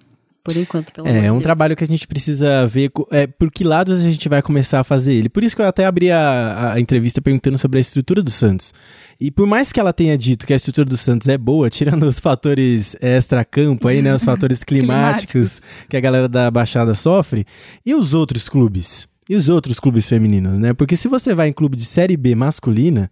Por 0.47 0.55
enquanto, 0.55 0.93
pelo 0.93 1.09
amor 1.09 1.19
É, 1.19 1.25
é 1.25 1.29
um 1.29 1.33
Deus. 1.33 1.43
trabalho 1.43 1.75
que 1.75 1.83
a 1.83 1.87
gente 1.87 2.07
precisa 2.07 2.65
ver 2.65 2.89
é, 3.11 3.27
por 3.27 3.51
que 3.51 3.65
lados 3.65 3.99
a 3.99 4.09
gente 4.09 4.29
vai 4.29 4.41
começar 4.41 4.79
a 4.79 4.83
fazer 4.85 5.13
ele. 5.13 5.27
Por 5.27 5.43
isso 5.43 5.53
que 5.53 5.61
eu 5.61 5.65
até 5.65 5.85
abri 5.85 6.09
a, 6.09 6.71
a 6.71 6.79
entrevista 6.79 7.21
perguntando 7.21 7.57
sobre 7.57 7.79
a 7.79 7.81
estrutura 7.81 8.23
do 8.23 8.31
Santos. 8.31 8.73
E 9.19 9.29
por 9.29 9.45
mais 9.45 9.73
que 9.73 9.79
ela 9.81 9.91
tenha 9.91 10.17
dito 10.17 10.47
que 10.47 10.53
a 10.53 10.55
estrutura 10.55 10.85
do 10.85 10.95
Santos 10.95 11.27
é 11.27 11.37
boa, 11.37 11.69
tirando 11.69 12.03
os 12.03 12.21
fatores 12.21 12.95
extra-campo 13.01 13.89
aí, 13.89 14.01
né, 14.01 14.15
os 14.15 14.23
fatores 14.23 14.63
climáticos 14.65 15.61
que 15.89 15.97
a 15.97 15.99
galera 15.99 16.29
da 16.29 16.49
Baixada 16.49 16.95
sofre, 16.95 17.45
e 17.85 17.93
os 17.93 18.13
outros 18.13 18.47
clubes? 18.47 19.05
E 19.29 19.35
os 19.35 19.49
outros 19.49 19.81
clubes 19.81 20.07
femininos, 20.07 20.57
né? 20.57 20.71
Porque 20.71 20.95
se 20.95 21.09
você 21.09 21.35
vai 21.35 21.49
em 21.49 21.53
clube 21.53 21.75
de 21.75 21.83
Série 21.83 22.15
B 22.15 22.33
masculina, 22.35 23.11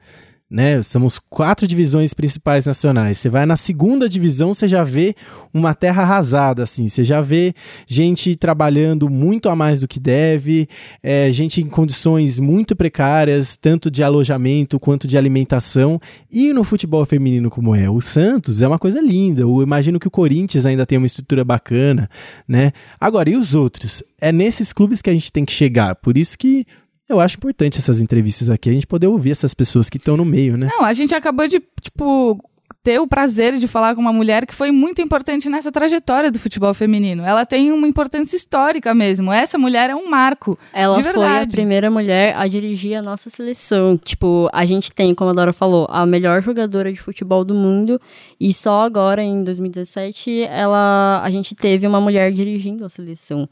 né? 0.49 0.81
Somos 0.83 1.19
quatro 1.19 1.67
divisões 1.67 2.13
principais 2.13 2.65
nacionais. 2.65 3.17
Você 3.17 3.29
vai 3.29 3.45
na 3.45 3.57
segunda 3.57 4.07
divisão, 4.07 4.53
você 4.53 4.67
já 4.67 4.83
vê 4.83 5.15
uma 5.53 5.73
terra 5.73 6.03
arrasada, 6.03 6.63
assim. 6.63 6.87
Você 6.87 7.03
já 7.03 7.19
vê 7.19 7.53
gente 7.87 8.35
trabalhando 8.35 9.09
muito 9.09 9.49
a 9.49 9.55
mais 9.55 9.79
do 9.79 9.87
que 9.87 9.99
deve, 9.99 10.67
é, 11.01 11.31
gente 11.31 11.61
em 11.61 11.65
condições 11.65 12.39
muito 12.39 12.75
precárias, 12.75 13.57
tanto 13.57 13.89
de 13.89 14.03
alojamento 14.03 14.79
quanto 14.79 15.07
de 15.07 15.17
alimentação. 15.17 15.99
E 16.31 16.53
no 16.53 16.63
futebol 16.63 17.05
feminino 17.05 17.49
como 17.49 17.75
é 17.75 17.89
o 17.89 17.99
Santos, 17.99 18.61
é 18.61 18.67
uma 18.67 18.79
coisa 18.79 19.01
linda. 19.01 19.41
Eu 19.41 19.63
imagino 19.63 19.99
que 19.99 20.07
o 20.07 20.11
Corinthians 20.11 20.65
ainda 20.65 20.85
tem 20.85 20.97
uma 20.97 21.07
estrutura 21.07 21.43
bacana, 21.43 22.09
né? 22.47 22.71
Agora, 22.99 23.29
e 23.29 23.35
os 23.35 23.55
outros? 23.55 24.03
É 24.21 24.31
nesses 24.31 24.71
clubes 24.71 25.01
que 25.01 25.09
a 25.09 25.13
gente 25.13 25.31
tem 25.31 25.43
que 25.43 25.53
chegar. 25.53 25.95
Por 25.95 26.17
isso 26.17 26.37
que 26.37 26.65
eu 27.07 27.19
acho 27.19 27.37
importante 27.37 27.77
essas 27.77 28.01
entrevistas 28.01 28.49
aqui, 28.49 28.69
a 28.69 28.73
gente 28.73 28.87
poder 28.87 29.07
ouvir 29.07 29.31
essas 29.31 29.53
pessoas 29.53 29.89
que 29.89 29.97
estão 29.97 30.17
no 30.17 30.25
meio, 30.25 30.57
né? 30.57 30.69
Não, 30.71 30.83
a 30.83 30.93
gente 30.93 31.13
acabou 31.13 31.47
de, 31.47 31.61
tipo, 31.81 32.39
ter 32.85 32.99
o 32.99 33.07
prazer 33.07 33.57
de 33.57 33.67
falar 33.67 33.95
com 33.95 34.01
uma 34.01 34.13
mulher 34.13 34.45
que 34.45 34.53
foi 34.53 34.71
muito 34.71 35.01
importante 35.01 35.49
nessa 35.49 35.71
trajetória 35.71 36.31
do 36.31 36.37
futebol 36.37 36.71
feminino. 36.71 37.23
Ela 37.23 37.43
tem 37.43 37.71
uma 37.71 37.87
importância 37.87 38.35
histórica 38.35 38.93
mesmo. 38.93 39.33
Essa 39.33 39.57
mulher 39.57 39.89
é 39.89 39.95
um 39.95 40.07
marco. 40.07 40.57
Ela 40.71 41.01
de 41.01 41.11
foi 41.11 41.25
a 41.25 41.47
primeira 41.47 41.89
mulher 41.89 42.35
a 42.37 42.47
dirigir 42.47 42.95
a 42.95 43.01
nossa 43.01 43.27
seleção. 43.27 43.97
Tipo, 43.97 44.47
a 44.53 44.65
gente 44.65 44.91
tem, 44.91 45.15
como 45.15 45.31
a 45.31 45.33
Dora 45.33 45.51
falou, 45.51 45.87
a 45.89 46.05
melhor 46.05 46.43
jogadora 46.43 46.93
de 46.93 47.01
futebol 47.01 47.43
do 47.43 47.55
mundo. 47.55 47.99
E 48.39 48.53
só 48.53 48.83
agora, 48.83 49.23
em 49.23 49.43
2017, 49.43 50.43
ela, 50.43 51.23
a 51.23 51.29
gente 51.31 51.55
teve 51.55 51.87
uma 51.87 51.99
mulher 51.99 52.31
dirigindo 52.31 52.85
a 52.85 52.89
seleção. 52.89 53.49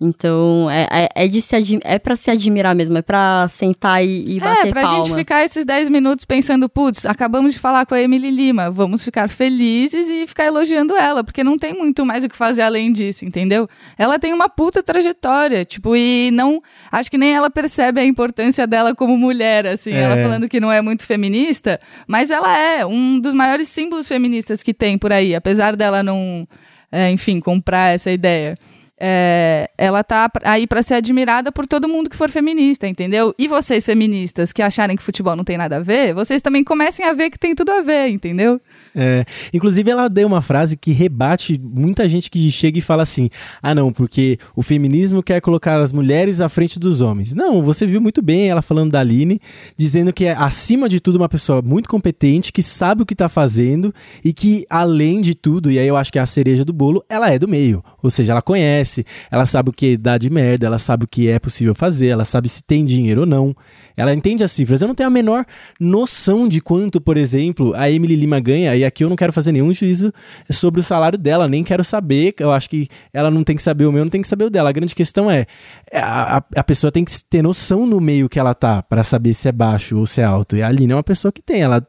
Então, 0.00 0.70
é, 0.70 0.86
é, 0.92 1.24
é, 1.24 1.28
de 1.28 1.42
se 1.42 1.56
é 1.82 1.98
pra 1.98 2.14
se 2.14 2.30
admirar 2.30 2.72
mesmo, 2.72 2.96
é 2.96 3.02
pra 3.02 3.48
sentar 3.48 4.04
e, 4.04 4.36
e 4.36 4.38
bater 4.38 4.68
É, 4.68 4.70
pra 4.70 4.82
palma. 4.82 5.04
gente 5.04 5.12
ficar 5.16 5.44
esses 5.44 5.66
10 5.66 5.88
minutos 5.88 6.24
pensando, 6.24 6.68
putz, 6.68 7.04
acabamos 7.04 7.52
de 7.54 7.58
falar 7.58 7.84
com 7.84 7.94
a 7.96 8.00
Emily 8.00 8.30
Lima, 8.30 8.70
vamos 8.70 9.02
ficar 9.02 9.28
felizes 9.28 10.08
e 10.08 10.24
ficar 10.24 10.44
elogiando 10.44 10.94
ela, 10.96 11.24
porque 11.24 11.42
não 11.42 11.58
tem 11.58 11.74
muito 11.74 12.06
mais 12.06 12.22
o 12.22 12.28
que 12.28 12.36
fazer 12.36 12.62
além 12.62 12.92
disso, 12.92 13.24
entendeu? 13.24 13.68
Ela 13.98 14.20
tem 14.20 14.32
uma 14.32 14.48
puta 14.48 14.80
trajetória, 14.84 15.64
tipo, 15.64 15.96
e 15.96 16.30
não. 16.32 16.62
Acho 16.92 17.10
que 17.10 17.18
nem 17.18 17.34
ela 17.34 17.50
percebe 17.50 18.00
a 18.00 18.04
importância 18.04 18.68
dela 18.68 18.94
como 18.94 19.18
mulher, 19.18 19.66
assim, 19.66 19.92
É. 19.92 20.02
ela 20.02 20.16
falando 20.22 20.48
que 20.48 20.60
não 20.60 20.70
é 20.70 20.80
muito 20.80 21.02
feminista, 21.04 21.76
mas 22.06 22.30
ela 22.30 22.56
é 22.56 22.86
um 22.86 23.18
dos 23.18 23.34
maiores 23.34 23.68
símbolos 23.68 24.06
feministas 24.06 24.62
que 24.62 24.72
tem 24.72 24.96
por 24.96 25.12
aí, 25.12 25.34
apesar 25.34 25.74
dela 25.74 26.04
não, 26.04 26.46
é, 26.92 27.10
enfim, 27.10 27.40
comprar 27.40 27.94
essa 27.96 28.12
ideia. 28.12 28.54
É, 29.00 29.70
ela 29.78 30.02
tá 30.02 30.30
aí 30.44 30.66
pra 30.66 30.82
ser 30.82 30.94
admirada 30.94 31.52
por 31.52 31.66
todo 31.66 31.88
mundo 31.88 32.10
que 32.10 32.16
for 32.16 32.30
feminista, 32.30 32.88
entendeu? 32.88 33.34
E 33.38 33.46
vocês 33.46 33.84
feministas 33.84 34.52
que 34.52 34.60
acharem 34.60 34.96
que 34.96 35.02
futebol 35.02 35.36
não 35.36 35.44
tem 35.44 35.56
nada 35.56 35.76
a 35.76 35.80
ver, 35.80 36.14
vocês 36.14 36.42
também 36.42 36.64
comecem 36.64 37.04
a 37.04 37.12
ver 37.12 37.30
que 37.30 37.38
tem 37.38 37.54
tudo 37.54 37.70
a 37.70 37.80
ver, 37.80 38.08
entendeu? 38.08 38.60
É, 38.94 39.24
inclusive, 39.52 39.90
ela 39.90 40.08
deu 40.08 40.26
uma 40.26 40.42
frase 40.42 40.76
que 40.76 40.92
rebate 40.92 41.60
muita 41.62 42.08
gente 42.08 42.30
que 42.30 42.50
chega 42.50 42.78
e 42.78 42.82
fala 42.82 43.02
assim: 43.02 43.30
ah, 43.62 43.74
não, 43.74 43.92
porque 43.92 44.38
o 44.56 44.62
feminismo 44.62 45.22
quer 45.22 45.40
colocar 45.40 45.80
as 45.80 45.92
mulheres 45.92 46.40
à 46.40 46.48
frente 46.48 46.78
dos 46.78 47.00
homens. 47.00 47.34
Não, 47.34 47.62
você 47.62 47.86
viu 47.86 48.00
muito 48.00 48.20
bem 48.20 48.48
ela 48.48 48.62
falando 48.62 48.92
da 48.92 49.00
Aline, 49.00 49.40
dizendo 49.76 50.12
que 50.12 50.24
é, 50.24 50.32
acima 50.32 50.88
de 50.88 51.00
tudo, 51.00 51.16
uma 51.16 51.28
pessoa 51.28 51.62
muito 51.62 51.88
competente, 51.88 52.52
que 52.52 52.62
sabe 52.62 53.02
o 53.02 53.06
que 53.06 53.14
tá 53.14 53.28
fazendo 53.28 53.94
e 54.24 54.32
que, 54.32 54.64
além 54.68 55.20
de 55.20 55.34
tudo, 55.34 55.70
e 55.70 55.78
aí 55.78 55.86
eu 55.86 55.96
acho 55.96 56.12
que 56.12 56.18
é 56.18 56.22
a 56.22 56.26
cereja 56.26 56.64
do 56.64 56.72
bolo, 56.72 57.04
ela 57.08 57.30
é 57.30 57.38
do 57.38 57.46
meio. 57.46 57.82
Ou 58.02 58.10
seja, 58.10 58.32
ela 58.32 58.42
conhece, 58.42 58.87
ela 59.30 59.46
sabe 59.46 59.70
o 59.70 59.72
que 59.72 59.96
dá 59.96 60.16
de 60.18 60.28
merda, 60.30 60.66
ela 60.66 60.78
sabe 60.78 61.04
o 61.04 61.08
que 61.08 61.28
é 61.28 61.38
possível 61.38 61.74
fazer, 61.74 62.08
ela 62.08 62.24
sabe 62.24 62.48
se 62.48 62.62
tem 62.62 62.84
dinheiro 62.84 63.20
ou 63.22 63.26
não. 63.26 63.54
Ela 63.96 64.14
entende 64.14 64.44
as 64.44 64.52
cifras. 64.52 64.80
Eu 64.80 64.86
não 64.88 64.94
tenho 64.94 65.08
a 65.08 65.10
menor 65.10 65.44
noção 65.80 66.48
de 66.48 66.60
quanto, 66.60 67.00
por 67.00 67.16
exemplo, 67.16 67.72
a 67.74 67.90
Emily 67.90 68.14
Lima 68.14 68.38
ganha, 68.38 68.74
e 68.76 68.84
aqui 68.84 69.02
eu 69.04 69.08
não 69.08 69.16
quero 69.16 69.32
fazer 69.32 69.50
nenhum 69.52 69.72
juízo 69.72 70.12
sobre 70.50 70.80
o 70.80 70.84
salário 70.84 71.18
dela, 71.18 71.48
nem 71.48 71.64
quero 71.64 71.82
saber. 71.84 72.34
Eu 72.38 72.52
acho 72.52 72.70
que 72.70 72.88
ela 73.12 73.30
não 73.30 73.42
tem 73.42 73.56
que 73.56 73.62
saber 73.62 73.86
o 73.86 73.92
meu, 73.92 74.04
não 74.04 74.10
tem 74.10 74.22
que 74.22 74.28
saber 74.28 74.44
o 74.44 74.50
dela. 74.50 74.68
A 74.68 74.72
grande 74.72 74.94
questão 74.94 75.28
é: 75.30 75.46
a, 75.92 76.36
a- 76.38 76.42
a 76.56 76.64
pessoa 76.64 76.92
tem 76.92 77.04
que 77.04 77.12
ter 77.28 77.42
noção 77.42 77.86
no 77.86 78.00
meio 78.00 78.28
que 78.28 78.38
ela 78.38 78.54
tá, 78.54 78.82
para 78.82 79.02
saber 79.02 79.34
se 79.34 79.48
é 79.48 79.52
baixo 79.52 79.98
ou 79.98 80.06
se 80.06 80.20
é 80.20 80.24
alto. 80.24 80.56
E 80.56 80.62
a 80.62 80.68
Aline 80.68 80.92
é 80.92 80.96
uma 80.96 81.02
pessoa 81.02 81.32
que 81.32 81.42
tem, 81.42 81.60
ela 81.62 81.84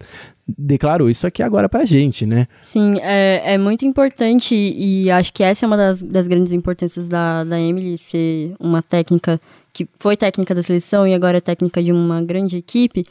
declarou 0.58 1.10
isso 1.10 1.26
aqui 1.28 1.44
agora 1.44 1.68
pra 1.70 1.86
gente, 1.86 2.26
né? 2.26 2.48
Sim, 2.62 2.98
é, 3.02 3.54
é 3.54 3.58
muito 3.58 3.86
importante 3.86 4.56
e 4.56 5.10
acho 5.12 5.34
que 5.34 5.44
essa 5.44 5.66
é 5.66 5.68
uma 5.68 5.78
das, 5.78 6.02
das 6.02 6.28
grandes 6.28 6.52
importâncias 6.52 7.10
da, 7.10 7.44
da 7.44 7.60
Emily 7.60 7.98
ser 7.98 8.54
uma 8.60 8.82
técnica 8.82 9.40
que 9.74 9.88
foi 10.00 10.18
técnica 10.18 10.54
da 10.56 10.64
seleção 10.64 11.08
e 11.08 11.14
agora 11.14 11.38
é 11.38 11.42
técnica 11.42 11.82
de 11.82 11.92
uma 11.92 12.22
grande 12.22 12.58
equipe. 12.58 13.04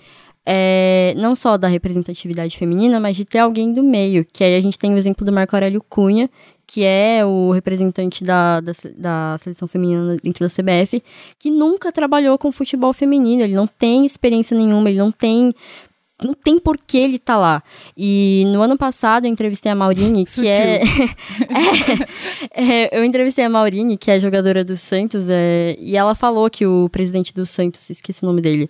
é, 0.51 1.13
não 1.17 1.37
só 1.37 1.59
da 1.59 1.69
representatividade 1.69 2.57
feminina, 2.57 2.99
mas 2.99 3.17
de 3.17 3.25
ter 3.27 3.39
alguém 3.39 3.71
do 3.71 3.83
meio. 3.83 4.25
Que 4.33 4.43
aí 4.43 4.57
a 4.57 4.61
gente 4.61 4.79
tem 4.79 4.95
o 4.95 4.97
exemplo 4.97 5.25
do 5.25 5.31
Marco 5.31 5.55
Aurélio 5.55 5.85
Cunha, 5.87 6.31
que 6.67 6.85
é 6.85 7.25
o 7.25 7.51
representante 7.51 8.23
da, 8.23 8.61
da, 8.61 8.73
da, 8.97 9.37
seleção 9.39 9.67
feminina 9.67 10.17
dentro 10.23 10.47
da 10.47 10.51
CBF, 10.51 11.03
que 11.39 11.51
nunca 11.51 11.91
trabalhou 11.91 12.37
com 12.39 12.53
futebol 12.53 12.93
feminino, 12.93 13.43
ele 13.43 13.55
não 13.55 13.67
tem 13.67 14.05
experiência 14.05 14.57
nenhuma, 14.57 14.91
ele 14.91 14.99
não 14.99 15.11
tem 15.11 15.55
não 16.23 16.35
tem 16.35 16.59
por 16.59 16.77
que 16.79 16.99
ele 16.99 17.19
tá 17.19 17.37
lá. 17.37 17.63
E 17.97 18.45
no 18.49 18.61
ano 18.61 18.77
passado 18.77 19.27
eu 19.27 19.31
entrevistei 19.31 19.71
a 19.71 19.75
Maurine, 19.75 20.25
que 20.25 20.49
é... 20.49 20.83
é, 22.53 22.85
é, 22.85 22.99
Eu 22.99 23.05
entrevistei 23.05 23.45
a 23.45 23.49
Maurine, 23.49 23.97
que 23.97 24.11
é 24.11 24.19
jogadora 24.19 24.65
do 24.65 24.77
Santos, 24.77 25.29
é, 25.31 25.77
e 25.79 25.97
ela 25.97 26.15
falou 26.15 26.51
que 26.51 26.67
o 26.67 26.89
presidente 26.89 27.33
do 27.33 27.47
Santos, 27.47 27.89
esqueci 27.91 28.23
o 28.23 28.27
nome 28.27 28.43
dele, 28.43 28.69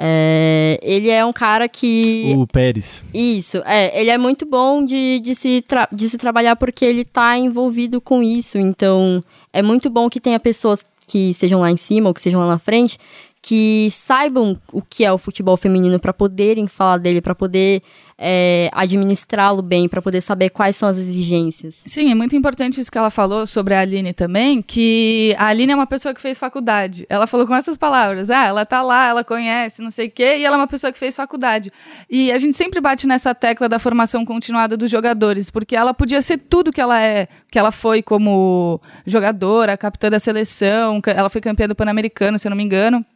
é, 0.00 0.78
ele 0.80 1.10
é 1.10 1.24
um 1.24 1.32
cara 1.32 1.68
que. 1.68 2.32
O 2.36 2.46
Pérez. 2.46 3.02
Isso, 3.12 3.58
é. 3.66 4.00
Ele 4.00 4.10
é 4.10 4.18
muito 4.18 4.46
bom 4.46 4.84
de, 4.84 5.18
de, 5.18 5.34
se, 5.34 5.64
de 5.90 6.08
se 6.08 6.16
trabalhar 6.16 6.54
porque 6.54 6.84
ele 6.84 7.04
tá 7.04 7.36
envolvido 7.36 8.00
com 8.00 8.22
isso. 8.22 8.58
Então, 8.58 9.22
é 9.52 9.60
muito 9.60 9.90
bom 9.90 10.08
que 10.08 10.20
tenha 10.20 10.38
pessoas 10.38 10.84
que 11.08 11.34
sejam 11.34 11.60
lá 11.60 11.70
em 11.70 11.76
cima 11.76 12.08
ou 12.08 12.14
que 12.14 12.22
sejam 12.22 12.40
lá 12.40 12.46
na 12.46 12.58
frente 12.58 12.98
que 13.40 13.88
saibam 13.90 14.60
o 14.72 14.82
que 14.82 15.04
é 15.04 15.12
o 15.12 15.18
futebol 15.18 15.56
feminino 15.56 15.98
para 15.98 16.12
poderem 16.12 16.66
falar 16.66 16.98
dele, 16.98 17.20
para 17.20 17.34
poder 17.34 17.82
é, 18.18 18.68
administrá-lo 18.72 19.62
bem, 19.62 19.88
para 19.88 20.02
poder 20.02 20.20
saber 20.20 20.50
quais 20.50 20.76
são 20.76 20.88
as 20.88 20.98
exigências. 20.98 21.82
Sim, 21.86 22.10
é 22.10 22.14
muito 22.14 22.34
importante 22.34 22.80
isso 22.80 22.90
que 22.90 22.98
ela 22.98 23.10
falou 23.10 23.46
sobre 23.46 23.74
a 23.74 23.80
Aline 23.80 24.12
também, 24.12 24.60
que 24.60 25.34
a 25.38 25.46
Aline 25.46 25.72
é 25.72 25.74
uma 25.74 25.86
pessoa 25.86 26.12
que 26.12 26.20
fez 26.20 26.38
faculdade. 26.38 27.06
Ela 27.08 27.26
falou 27.28 27.46
com 27.46 27.54
essas 27.54 27.76
palavras, 27.76 28.28
ah, 28.28 28.44
ela 28.44 28.66
tá 28.66 28.82
lá, 28.82 29.06
ela 29.06 29.22
conhece, 29.22 29.80
não 29.80 29.90
sei 29.90 30.08
o 30.08 30.10
quê, 30.10 30.38
e 30.38 30.44
ela 30.44 30.56
é 30.56 30.58
uma 30.58 30.66
pessoa 30.66 30.92
que 30.92 30.98
fez 30.98 31.14
faculdade. 31.14 31.72
E 32.10 32.32
a 32.32 32.38
gente 32.38 32.56
sempre 32.56 32.80
bate 32.80 33.06
nessa 33.06 33.34
tecla 33.34 33.68
da 33.68 33.78
formação 33.78 34.24
continuada 34.24 34.76
dos 34.76 34.90
jogadores, 34.90 35.48
porque 35.48 35.76
ela 35.76 35.94
podia 35.94 36.20
ser 36.20 36.38
tudo 36.38 36.72
que 36.72 36.80
ela 36.80 37.00
é, 37.00 37.28
que 37.50 37.58
ela 37.58 37.70
foi 37.70 38.02
como 38.02 38.80
jogadora, 39.06 39.76
capitã 39.76 40.10
da 40.10 40.18
seleção, 40.18 41.00
ela 41.06 41.30
foi 41.30 41.40
campeã 41.40 41.68
do 41.68 41.74
Pan-Americano, 41.74 42.38
se 42.38 42.48
eu 42.48 42.50
não 42.50 42.56
me 42.56 42.64
engano 42.64 43.06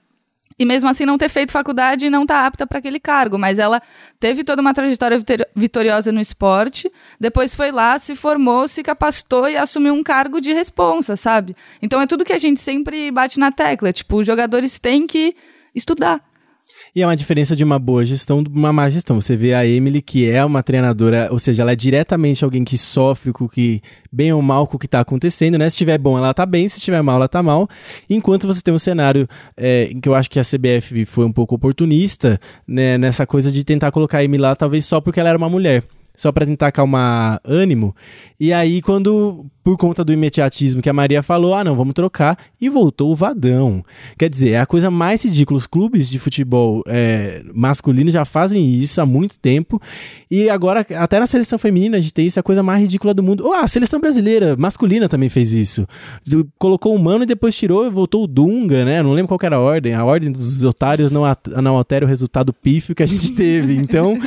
e 0.58 0.64
mesmo 0.64 0.88
assim 0.88 1.04
não 1.04 1.18
ter 1.18 1.28
feito 1.28 1.52
faculdade 1.52 2.06
e 2.06 2.10
não 2.10 2.22
estar 2.22 2.40
tá 2.40 2.46
apta 2.46 2.66
para 2.66 2.78
aquele 2.78 3.00
cargo. 3.00 3.38
Mas 3.38 3.58
ela 3.58 3.80
teve 4.18 4.44
toda 4.44 4.60
uma 4.60 4.74
trajetória 4.74 5.22
vitoriosa 5.54 6.12
no 6.12 6.20
esporte, 6.20 6.90
depois 7.20 7.54
foi 7.54 7.70
lá, 7.70 7.98
se 7.98 8.14
formou, 8.14 8.66
se 8.68 8.82
capacitou 8.82 9.48
e 9.48 9.56
assumiu 9.56 9.94
um 9.94 10.02
cargo 10.02 10.40
de 10.40 10.52
responsa, 10.52 11.16
sabe? 11.16 11.56
Então 11.80 12.00
é 12.00 12.06
tudo 12.06 12.24
que 12.24 12.32
a 12.32 12.38
gente 12.38 12.60
sempre 12.60 13.10
bate 13.10 13.38
na 13.38 13.50
tecla. 13.50 13.92
Tipo, 13.92 14.16
os 14.18 14.26
jogadores 14.26 14.78
têm 14.78 15.06
que 15.06 15.34
estudar. 15.74 16.31
E 16.94 17.02
é 17.02 17.06
uma 17.06 17.16
diferença 17.16 17.56
de 17.56 17.64
uma 17.64 17.78
boa 17.78 18.04
gestão 18.04 18.42
de 18.42 18.48
uma 18.50 18.72
má 18.72 18.88
gestão. 18.88 19.20
Você 19.20 19.36
vê 19.36 19.54
a 19.54 19.66
Emily, 19.66 20.02
que 20.02 20.28
é 20.28 20.44
uma 20.44 20.62
treinadora, 20.62 21.28
ou 21.30 21.38
seja, 21.38 21.62
ela 21.62 21.72
é 21.72 21.76
diretamente 21.76 22.44
alguém 22.44 22.64
que 22.64 22.76
sofre 22.76 23.32
com 23.32 23.44
o 23.44 23.48
que, 23.48 23.80
bem 24.10 24.32
ou 24.32 24.42
mal, 24.42 24.66
com 24.66 24.76
o 24.76 24.78
que 24.78 24.86
está 24.86 25.00
acontecendo, 25.00 25.58
né? 25.58 25.68
Se 25.68 25.74
estiver 25.74 25.98
bom, 25.98 26.18
ela 26.18 26.34
tá 26.34 26.44
bem, 26.44 26.68
se 26.68 26.78
estiver 26.78 27.02
mal, 27.02 27.16
ela 27.16 27.28
tá 27.28 27.42
mal. 27.42 27.68
Enquanto 28.08 28.46
você 28.46 28.60
tem 28.60 28.74
um 28.74 28.78
cenário 28.78 29.28
é, 29.56 29.84
em 29.90 30.00
que 30.00 30.08
eu 30.08 30.14
acho 30.14 30.30
que 30.30 30.38
a 30.38 30.44
CBF 30.44 31.04
foi 31.06 31.24
um 31.24 31.32
pouco 31.32 31.54
oportunista, 31.54 32.40
né? 32.66 32.98
Nessa 32.98 33.26
coisa 33.26 33.50
de 33.50 33.64
tentar 33.64 33.90
colocar 33.90 34.18
a 34.18 34.24
Emily 34.24 34.42
lá, 34.42 34.54
talvez 34.54 34.84
só 34.84 35.00
porque 35.00 35.20
ela 35.20 35.28
era 35.28 35.38
uma 35.38 35.48
mulher 35.48 35.82
só 36.14 36.30
para 36.30 36.46
tentar 36.46 36.68
acalmar 36.68 37.40
ânimo. 37.44 37.94
E 38.38 38.52
aí, 38.52 38.82
quando, 38.82 39.46
por 39.62 39.76
conta 39.76 40.04
do 40.04 40.12
imediatismo 40.12 40.82
que 40.82 40.90
a 40.90 40.92
Maria 40.92 41.22
falou, 41.22 41.54
ah, 41.54 41.64
não, 41.64 41.76
vamos 41.76 41.94
trocar, 41.94 42.36
e 42.60 42.68
voltou 42.68 43.12
o 43.12 43.14
Vadão. 43.14 43.84
Quer 44.18 44.28
dizer, 44.28 44.50
é 44.50 44.60
a 44.60 44.66
coisa 44.66 44.90
mais 44.90 45.24
ridícula. 45.24 45.58
Os 45.58 45.66
clubes 45.66 46.10
de 46.10 46.18
futebol 46.18 46.82
é, 46.86 47.42
masculino 47.54 48.10
já 48.10 48.24
fazem 48.24 48.74
isso 48.74 49.00
há 49.00 49.06
muito 49.06 49.38
tempo. 49.38 49.80
E 50.30 50.50
agora, 50.50 50.86
até 50.98 51.18
na 51.18 51.26
seleção 51.26 51.58
feminina, 51.58 51.96
a 51.96 52.00
gente 52.00 52.12
tem 52.12 52.26
isso, 52.26 52.38
é 52.38 52.40
a 52.40 52.44
coisa 52.44 52.62
mais 52.62 52.80
ridícula 52.80 53.14
do 53.14 53.22
mundo. 53.22 53.46
Oh, 53.46 53.54
a 53.54 53.68
seleção 53.68 54.00
brasileira, 54.00 54.56
masculina, 54.56 55.08
também 55.08 55.28
fez 55.28 55.52
isso. 55.52 55.86
Colocou 56.58 56.94
o 56.94 56.98
Mano 56.98 57.24
e 57.24 57.26
depois 57.26 57.54
tirou 57.54 57.86
e 57.86 57.90
voltou 57.90 58.24
o 58.24 58.26
Dunga, 58.26 58.84
né? 58.84 59.02
Não 59.02 59.12
lembro 59.12 59.28
qual 59.28 59.38
era 59.42 59.56
a 59.56 59.60
ordem. 59.60 59.94
A 59.94 60.04
ordem 60.04 60.30
dos 60.30 60.64
otários 60.64 61.10
não, 61.10 61.22
não 61.62 61.76
altera 61.76 62.04
o 62.04 62.08
resultado 62.08 62.52
pífio 62.52 62.94
que 62.94 63.02
a 63.02 63.06
gente 63.06 63.32
teve. 63.32 63.72
Então, 63.82 64.18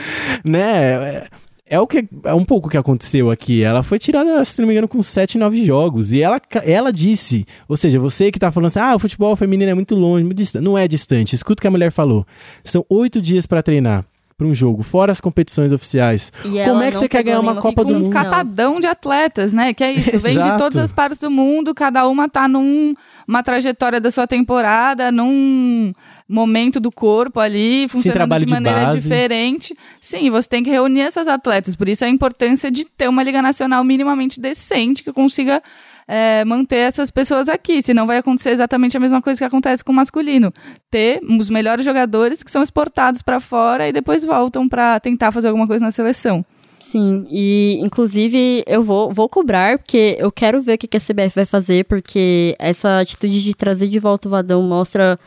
né 0.44 1.26
é 1.68 1.80
o 1.80 1.88
que 1.88 2.08
é 2.24 2.34
um 2.34 2.46
pouco 2.46 2.68
o 2.68 2.72
que 2.72 2.78
aconteceu 2.78 3.32
aqui. 3.32 3.64
Ela 3.64 3.82
foi 3.82 3.98
tirada, 3.98 4.44
se 4.46 4.60
não 4.62 4.68
me 4.68 4.74
engano, 4.74 4.88
com 4.88 5.02
7, 5.02 5.38
9 5.38 5.66
jogos. 5.66 6.12
E 6.12 6.22
ela, 6.22 6.40
ela 6.64 6.92
disse, 6.92 7.46
ou 7.68 7.76
seja, 7.76 8.00
você 8.00 8.32
que 8.32 8.40
tá 8.40 8.52
falando 8.52 8.68
assim, 8.68 8.80
ah, 8.80 8.96
o 8.96 9.00
futebol 9.00 9.36
feminino 9.36 9.72
é 9.72 9.74
muito 9.74 9.96
longe, 9.96 10.24
muito 10.24 10.38
distante. 10.38 10.64
Não 10.64 10.78
é 10.78 10.88
distante. 10.88 11.34
Escuta 11.34 11.60
o 11.60 11.62
que 11.62 11.68
a 11.68 11.72
mulher 11.72 11.92
falou. 11.92 12.26
São 12.64 12.86
oito 12.90 13.22
dias 13.22 13.46
para 13.46 13.64
treinar 13.64 14.06
para 14.38 14.48
um 14.48 14.54
jogo, 14.54 14.84
fora 14.84 15.14
as 15.14 15.22
competições 15.22 15.72
oficiais. 15.72 16.32
E 16.44 16.62
Como 16.66 16.82
é 16.82 16.92
que 16.92 16.98
você 16.98 17.08
quer 17.08 17.24
ganhar 17.24 17.40
uma 17.40 17.56
Copa 17.56 17.86
do 17.86 17.94
Mundo? 17.94 18.08
Um 18.08 18.10
catadão 18.10 18.82
de 18.82 18.88
atletas, 18.88 19.54
né? 19.54 19.74
Que 19.74 19.82
é 19.82 19.94
isso, 19.94 20.20
vem 20.20 20.38
de 20.38 20.58
todas 20.58 20.78
as 20.78 20.92
partes 20.92 21.20
do 21.20 21.32
mundo, 21.32 21.74
cada 21.74 22.06
uma 22.08 22.28
tá 22.28 22.46
numa 22.46 23.42
trajetória 23.44 24.02
da 24.02 24.12
sua 24.12 24.28
temporada, 24.28 25.10
num 25.10 25.94
momento 26.28 26.82
do 26.82 26.92
corpo 26.92 27.40
ali, 27.40 27.88
funcionando 27.88 28.38
de 28.38 28.46
maneira 28.46 28.86
de 28.90 29.00
diferente. 29.00 29.78
Sim, 30.02 30.30
você 30.30 30.50
tem 30.50 30.64
que 30.64 30.70
reunir 30.70 31.02
essas 31.02 31.30
atletas, 31.30 31.74
por 31.74 31.88
isso 31.88 32.04
a 32.04 32.10
importância 32.10 32.70
de 32.70 32.84
ter 32.84 33.08
uma 33.08 33.24
liga 33.24 33.42
nacional 33.42 33.86
minimamente 33.86 34.42
decente 34.42 35.02
que 35.02 35.14
consiga 35.14 35.62
é, 36.08 36.46
manter 36.46 36.78
essas 36.78 37.10
pessoas 37.10 37.50
aqui, 37.50 37.82
senão 37.82 38.06
vai 38.06 38.18
acontecer 38.18 38.52
exatamente 38.52 38.96
a 38.96 39.00
mesma 39.00 39.22
coisa 39.22 39.40
que 39.40 39.44
acontece 39.44 39.84
com 39.84 39.92
o 39.92 39.96
masculino. 39.96 40.54
Ter 40.90 41.20
os 41.24 41.50
melhores 41.50 41.84
jogadores 41.84 42.44
que 42.44 42.52
são 42.52 42.62
exportados 42.62 43.22
para 43.22 43.40
fora 43.40 43.88
e 43.88 43.92
depois 43.92 44.24
voltam 44.24 44.70
para 44.70 45.00
tentar 45.00 45.32
fazer 45.32 45.48
alguma 45.48 45.68
coisa 45.68 45.84
na 45.84 45.92
seleção. 45.92 46.46
Sim, 46.80 47.26
e 47.32 47.80
inclusive 47.82 48.64
eu 48.68 48.84
vou, 48.84 49.12
vou 49.12 49.28
cobrar, 49.28 49.80
porque 49.80 50.16
eu 50.20 50.32
quero 50.32 50.62
ver 50.62 50.76
o 50.76 50.78
que 50.78 50.96
a 50.96 51.00
CBF 51.00 51.34
vai 51.36 51.46
fazer, 51.46 51.84
porque 51.86 52.56
essa 52.60 53.00
atitude 53.00 53.44
de 53.44 53.56
trazer 53.56 53.88
de 53.88 53.98
volta 53.98 54.28
o 54.28 54.32
Vadão 54.32 54.62
mostra 54.62 55.20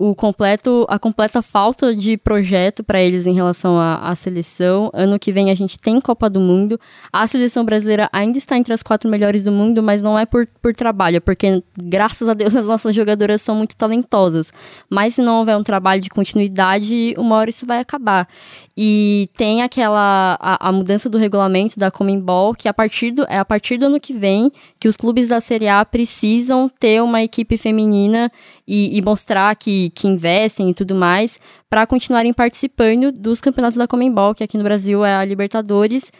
o 0.00 0.14
completo, 0.14 0.86
a 0.88 0.98
completa 0.98 1.42
falta 1.42 1.94
de 1.94 2.16
projeto 2.16 2.82
para 2.82 3.02
eles 3.02 3.26
em 3.26 3.34
relação 3.34 3.78
à, 3.78 4.14
seleção. 4.14 4.90
Ano 4.94 5.18
que 5.18 5.30
vem 5.30 5.50
a 5.50 5.54
gente 5.54 5.78
tem 5.78 6.00
Copa 6.00 6.30
do 6.30 6.40
Mundo. 6.40 6.80
A 7.12 7.26
seleção 7.26 7.66
brasileira 7.66 8.08
ainda 8.10 8.38
está 8.38 8.56
entre 8.56 8.72
as 8.72 8.82
quatro 8.82 9.10
melhores 9.10 9.44
do 9.44 9.52
mundo, 9.52 9.82
mas 9.82 10.02
não 10.02 10.18
é 10.18 10.24
por, 10.24 10.48
por 10.62 10.74
trabalho, 10.74 11.18
é 11.18 11.20
porque, 11.20 11.62
graças 11.76 12.26
a 12.30 12.32
Deus, 12.32 12.56
as 12.56 12.66
nossas 12.66 12.94
jogadoras 12.94 13.42
são 13.42 13.54
muito 13.54 13.76
talentosas. 13.76 14.50
Mas 14.88 15.16
se 15.16 15.20
não 15.20 15.40
houver 15.40 15.54
um 15.54 15.62
trabalho 15.62 16.00
de 16.00 16.08
continuidade, 16.08 17.14
uma 17.18 17.36
hora 17.36 17.50
isso 17.50 17.66
vai 17.66 17.80
acabar. 17.80 18.26
E 18.74 19.28
tem 19.36 19.60
aquela 19.60 20.38
a, 20.40 20.68
a, 20.70 20.72
mudança 20.72 21.10
do 21.10 21.18
regulamento 21.18 21.78
da 21.78 21.90
Comembol, 21.90 22.54
que 22.54 22.68
a 22.68 22.72
partir 22.72 23.10
do, 23.10 23.24
é 23.24 23.38
a 23.38 23.44
partir 23.44 23.76
do 23.76 23.84
ano 23.84 24.00
que 24.00 24.14
vem 24.14 24.50
que 24.78 24.88
os 24.88 24.96
clubes 24.96 25.28
da 25.28 25.42
Série 25.42 25.68
A 25.68 25.84
precisam 25.84 26.70
ter 26.70 27.02
uma 27.02 27.22
equipe 27.22 27.58
feminina 27.58 28.32
e, 28.70 28.96
e 28.96 29.02
mostrar 29.02 29.56
que, 29.56 29.90
que 29.90 30.06
investem 30.06 30.70
e 30.70 30.74
tudo 30.74 30.94
mais 30.94 31.40
para 31.68 31.84
continuarem 31.88 32.32
participando 32.32 33.10
dos 33.10 33.40
campeonatos 33.40 33.76
da 33.76 33.88
Comembol, 33.88 34.32
que 34.32 34.44
aqui 34.44 34.56
no 34.56 34.62
Brasil 34.62 35.04
é 35.04 35.16
a 35.16 35.24
Libertadores 35.24 36.12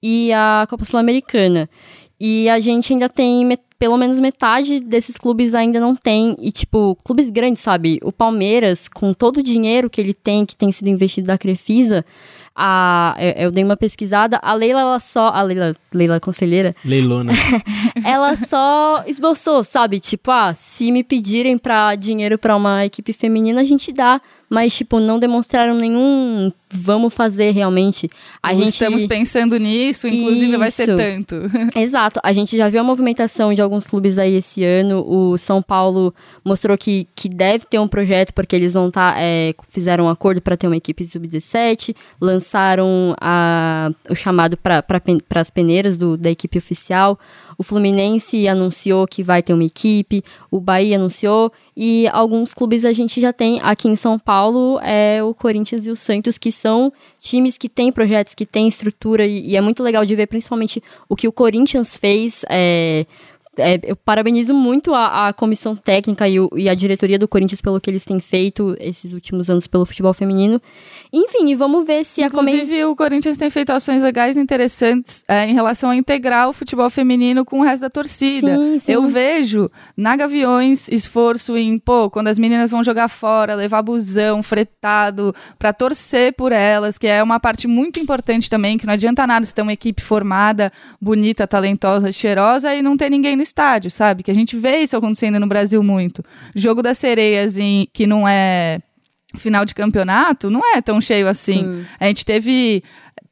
e 0.00 0.32
a 0.32 0.64
Copa 0.70 0.84
Sul-Americana. 0.84 1.68
E 2.20 2.48
a 2.48 2.60
gente 2.60 2.92
ainda 2.92 3.08
tem 3.08 3.58
pelo 3.76 3.96
menos 3.96 4.20
metade 4.20 4.78
desses 4.78 5.16
clubes 5.16 5.52
ainda 5.52 5.80
não 5.80 5.96
tem. 5.96 6.36
E, 6.40 6.52
tipo, 6.52 6.96
clubes 7.04 7.28
grandes, 7.28 7.60
sabe? 7.60 7.98
O 8.02 8.12
Palmeiras, 8.12 8.88
com 8.88 9.12
todo 9.12 9.38
o 9.38 9.42
dinheiro 9.42 9.90
que 9.90 10.00
ele 10.00 10.14
tem, 10.14 10.46
que 10.46 10.56
tem 10.56 10.70
sido 10.70 10.88
investido 10.88 11.26
da 11.26 11.36
Crefisa, 11.36 12.06
a, 12.58 13.14
eu 13.36 13.50
dei 13.52 13.62
uma 13.62 13.76
pesquisada, 13.76 14.40
a 14.42 14.54
Leila, 14.54 14.80
ela 14.80 14.98
só. 14.98 15.28
A 15.28 15.42
Leila, 15.42 15.76
Leila 15.92 16.18
Conselheira. 16.18 16.74
Leilona. 16.82 17.32
ela 18.02 18.34
só 18.34 19.04
esboçou, 19.06 19.62
sabe? 19.62 20.00
Tipo, 20.00 20.30
ah, 20.30 20.54
se 20.54 20.90
me 20.90 21.04
pedirem 21.04 21.58
pra 21.58 21.94
dinheiro 21.94 22.38
para 22.38 22.56
uma 22.56 22.86
equipe 22.86 23.12
feminina, 23.12 23.60
a 23.60 23.64
gente 23.64 23.92
dá 23.92 24.22
mas, 24.48 24.74
tipo, 24.74 25.00
não 25.00 25.18
demonstraram 25.18 25.74
nenhum 25.74 26.50
vamos 26.68 27.14
fazer 27.14 27.52
realmente. 27.52 28.08
A 28.42 28.54
gente... 28.54 28.68
Estamos 28.68 29.06
pensando 29.06 29.56
nisso, 29.58 30.08
inclusive 30.08 30.50
Isso. 30.50 30.58
vai 30.58 30.70
ser 30.70 30.96
tanto. 30.96 31.36
Exato. 31.78 32.20
A 32.22 32.32
gente 32.32 32.56
já 32.56 32.68
viu 32.68 32.80
a 32.80 32.84
movimentação 32.84 33.54
de 33.54 33.62
alguns 33.62 33.86
clubes 33.86 34.18
aí 34.18 34.34
esse 34.34 34.64
ano. 34.64 35.04
O 35.06 35.38
São 35.38 35.62
Paulo 35.62 36.14
mostrou 36.44 36.76
que, 36.76 37.06
que 37.14 37.28
deve 37.28 37.64
ter 37.66 37.78
um 37.78 37.88
projeto, 37.88 38.32
porque 38.34 38.56
eles 38.56 38.74
vão 38.74 38.88
estar. 38.88 39.14
Tá, 39.14 39.20
é, 39.20 39.54
fizeram 39.68 40.06
um 40.06 40.08
acordo 40.08 40.40
para 40.40 40.56
ter 40.56 40.66
uma 40.66 40.76
equipe 40.76 41.04
sub-17, 41.04 41.94
lançaram 42.20 43.14
a, 43.20 43.90
o 44.10 44.14
chamado 44.14 44.56
para 44.56 44.82
pra, 44.82 45.00
as 45.40 45.50
peneiras 45.50 45.96
do, 45.96 46.16
da 46.16 46.30
equipe 46.30 46.58
oficial. 46.58 47.18
O 47.58 47.62
Fluminense 47.62 48.46
anunciou 48.48 49.06
que 49.06 49.22
vai 49.22 49.42
ter 49.42 49.54
uma 49.54 49.64
equipe, 49.64 50.22
o 50.50 50.60
Bahia 50.60 50.96
anunciou, 50.96 51.52
e 51.76 52.06
alguns 52.08 52.52
clubes 52.52 52.84
a 52.84 52.92
gente 52.92 53.20
já 53.20 53.32
tem 53.32 53.60
aqui 53.62 53.88
em 53.88 53.96
São 53.96 54.18
Paulo, 54.18 54.35
é 54.82 55.22
o 55.22 55.34
Corinthians 55.34 55.86
e 55.86 55.90
o 55.90 55.96
Santos, 55.96 56.38
que 56.38 56.52
são 56.52 56.92
times 57.20 57.56
que 57.56 57.68
têm 57.68 57.92
projetos, 57.92 58.34
que 58.34 58.46
têm 58.46 58.68
estrutura, 58.68 59.24
e, 59.24 59.50
e 59.50 59.56
é 59.56 59.60
muito 59.60 59.82
legal 59.82 60.04
de 60.04 60.14
ver 60.14 60.26
principalmente 60.26 60.82
o 61.08 61.16
que 61.16 61.28
o 61.28 61.32
Corinthians 61.32 61.96
fez. 61.96 62.44
É, 62.48 63.06
é, 63.58 63.80
eu 63.82 63.96
parabenizo 63.96 64.54
muito 64.54 64.94
a, 64.94 65.28
a 65.28 65.32
comissão 65.32 65.74
técnica 65.74 66.28
e, 66.28 66.38
o, 66.38 66.48
e, 66.56 66.68
a 66.68 66.74
diretoria 66.74 67.18
do 67.18 67.26
Corinthians 67.26 67.60
pelo 67.60 67.80
que 67.80 67.90
eles 67.90 68.04
têm 68.04 68.20
feito 68.20 68.76
esses 68.78 69.14
últimos 69.14 69.48
anos 69.48 69.66
pelo 69.66 69.86
futebol 69.86 70.12
feminino. 70.12 70.60
Enfim, 71.12 71.54
vamos 71.54 71.86
ver 71.86 72.04
se 72.04 72.22
Inclusive, 72.22 72.50
a 72.50 72.54
Inclusive, 72.56 72.84
o 72.84 72.96
Corinthians 72.96 73.36
tem 73.36 73.50
feito 73.50 73.70
ações 73.70 74.02
legais 74.02 74.36
e 74.36 74.40
interessantes 74.40 75.24
é, 75.28 75.46
em 75.46 75.54
relação 75.54 75.90
a 75.90 75.96
integrar 75.96 76.48
o 76.48 76.52
futebol 76.52 76.90
feminino 76.90 77.44
com 77.44 77.60
o 77.60 77.62
resto 77.62 77.82
da 77.82 77.90
torcida. 77.90 78.56
Sim, 78.56 78.78
sim. 78.78 78.92
Eu 78.92 79.06
vejo 79.06 79.70
na 79.96 80.16
Gaviões 80.16 80.88
esforço 80.88 81.56
em, 81.56 81.78
pô, 81.78 82.10
quando 82.10 82.28
as 82.28 82.38
meninas 82.38 82.70
vão 82.70 82.84
jogar 82.84 83.08
fora, 83.08 83.54
levar 83.54 83.82
busão, 83.82 84.42
fretado, 84.42 85.34
para 85.58 85.72
torcer 85.72 86.34
por 86.34 86.52
elas, 86.52 86.98
que 86.98 87.06
é 87.06 87.22
uma 87.22 87.40
parte 87.40 87.66
muito 87.66 87.98
importante 87.98 88.50
também, 88.50 88.76
que 88.76 88.86
não 88.86 88.94
adianta 88.94 89.26
nada 89.26 89.44
se 89.44 89.54
ter 89.54 89.62
uma 89.62 89.72
equipe 89.72 90.02
formada, 90.02 90.72
bonita, 91.00 91.46
talentosa, 91.46 92.12
cheirosa 92.12 92.74
e 92.74 92.82
não 92.82 92.96
ter 92.96 93.10
ninguém 93.10 93.36
no 93.36 93.45
estádio, 93.46 93.90
sabe? 93.90 94.22
Que 94.22 94.30
a 94.30 94.34
gente 94.34 94.56
vê 94.56 94.78
isso 94.78 94.96
acontecendo 94.96 95.40
no 95.40 95.46
Brasil 95.46 95.82
muito. 95.82 96.22
Jogo 96.54 96.82
das 96.82 96.98
sereias, 96.98 97.56
em, 97.58 97.88
que 97.92 98.06
não 98.06 98.26
é 98.26 98.80
final 99.36 99.64
de 99.64 99.74
campeonato, 99.74 100.50
não 100.50 100.60
é 100.74 100.80
tão 100.80 101.00
cheio 101.00 101.28
assim. 101.28 101.60
Sim. 101.60 101.86
A 101.98 102.06
gente 102.06 102.24
teve 102.24 102.82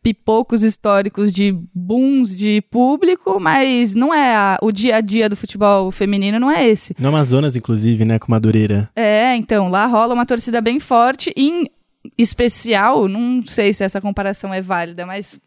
pipocos 0.03 0.63
históricos 0.63 1.33
de 1.33 1.57
booms 1.75 2.37
de 2.37 2.61
público, 2.71 3.41
mas 3.41 3.95
não 3.95 4.13
é 4.13 4.37
a, 4.37 4.59
o 4.61 4.71
dia 4.71 4.97
a 4.97 5.01
dia 5.01 5.31
do 5.31 5.37
futebol 5.37 5.91
feminino, 5.91 6.39
não 6.39 6.51
é 6.51 6.69
esse. 6.69 6.95
No 6.99 7.09
Amazonas, 7.09 7.57
inclusive, 7.57 8.05
né, 8.05 8.19
com 8.19 8.31
Madureira. 8.31 8.91
É, 8.95 9.35
então, 9.35 9.71
lá 9.71 9.87
rola 9.87 10.13
uma 10.13 10.27
torcida 10.27 10.61
bem 10.61 10.79
forte, 10.79 11.33
em 11.35 11.65
especial, 12.19 13.09
não 13.09 13.43
sei 13.47 13.73
se 13.73 13.83
essa 13.83 13.99
comparação 13.99 14.53
é 14.53 14.61
válida, 14.61 15.07
mas 15.07 15.41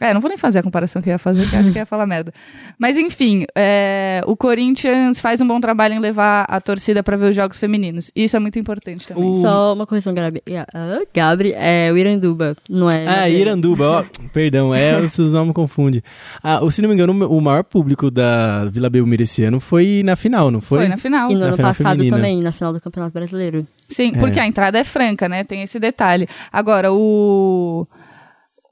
é, 0.00 0.14
não 0.14 0.20
vou 0.20 0.28
nem 0.28 0.38
fazer 0.38 0.60
a 0.60 0.62
comparação 0.62 1.02
que 1.02 1.08
eu 1.08 1.12
ia 1.12 1.18
fazer, 1.18 1.48
que 1.48 1.56
acho 1.56 1.72
que 1.72 1.78
ia 1.78 1.86
falar 1.86 2.06
merda. 2.06 2.32
Mas 2.78 2.96
enfim, 2.96 3.44
é, 3.54 4.22
o 4.26 4.36
Corinthians 4.36 5.20
faz 5.20 5.40
um 5.40 5.46
bom 5.46 5.60
trabalho 5.60 5.94
em 5.94 5.98
levar 5.98 6.44
a 6.48 6.60
torcida 6.60 7.02
para 7.02 7.16
ver 7.16 7.30
os 7.30 7.36
jogos 7.36 7.58
femininos. 7.58 8.10
Isso 8.14 8.36
é 8.36 8.40
muito 8.40 8.58
importante 8.58 9.06
também. 9.06 9.28
O... 9.28 9.40
Só 9.40 9.72
uma 9.74 9.86
correção, 9.86 10.14
Gabi. 10.14 10.42
Uh, 10.48 11.06
Gabri, 11.14 11.52
é 11.54 11.90
o 11.92 11.98
Iranduba, 11.98 12.56
não 12.68 12.90
é? 12.90 13.06
Ah, 13.06 13.28
Iranduba, 13.28 13.84
ó, 13.84 14.04
perdão, 14.32 14.74
é, 14.74 14.98
os 15.02 15.18
nomes 15.18 15.54
confundem. 15.54 16.02
Ah, 16.42 16.60
se 16.70 16.80
não 16.80 16.88
me 16.88 16.94
engano, 16.94 17.12
o 17.28 17.40
maior 17.40 17.64
público 17.64 18.10
da 18.10 18.64
Vila 18.66 18.88
Belmiro 18.88 19.22
esse 19.22 19.44
ano 19.44 19.60
foi 19.60 20.02
na 20.04 20.16
final, 20.16 20.50
não 20.50 20.60
foi? 20.60 20.80
Foi 20.80 20.88
na 20.88 20.96
final. 20.96 21.30
E 21.30 21.34
no 21.34 21.40
na 21.40 21.46
ano 21.46 21.56
passado 21.56 21.96
feminina. 21.96 22.16
também, 22.16 22.40
na 22.40 22.52
final 22.52 22.72
do 22.72 22.80
Campeonato 22.80 23.12
Brasileiro. 23.12 23.66
Sim, 23.88 24.12
porque 24.12 24.38
é. 24.38 24.42
a 24.42 24.46
entrada 24.46 24.78
é 24.78 24.84
franca, 24.84 25.28
né? 25.28 25.44
Tem 25.44 25.62
esse 25.62 25.78
detalhe. 25.78 26.26
Agora, 26.50 26.92
o 26.92 27.86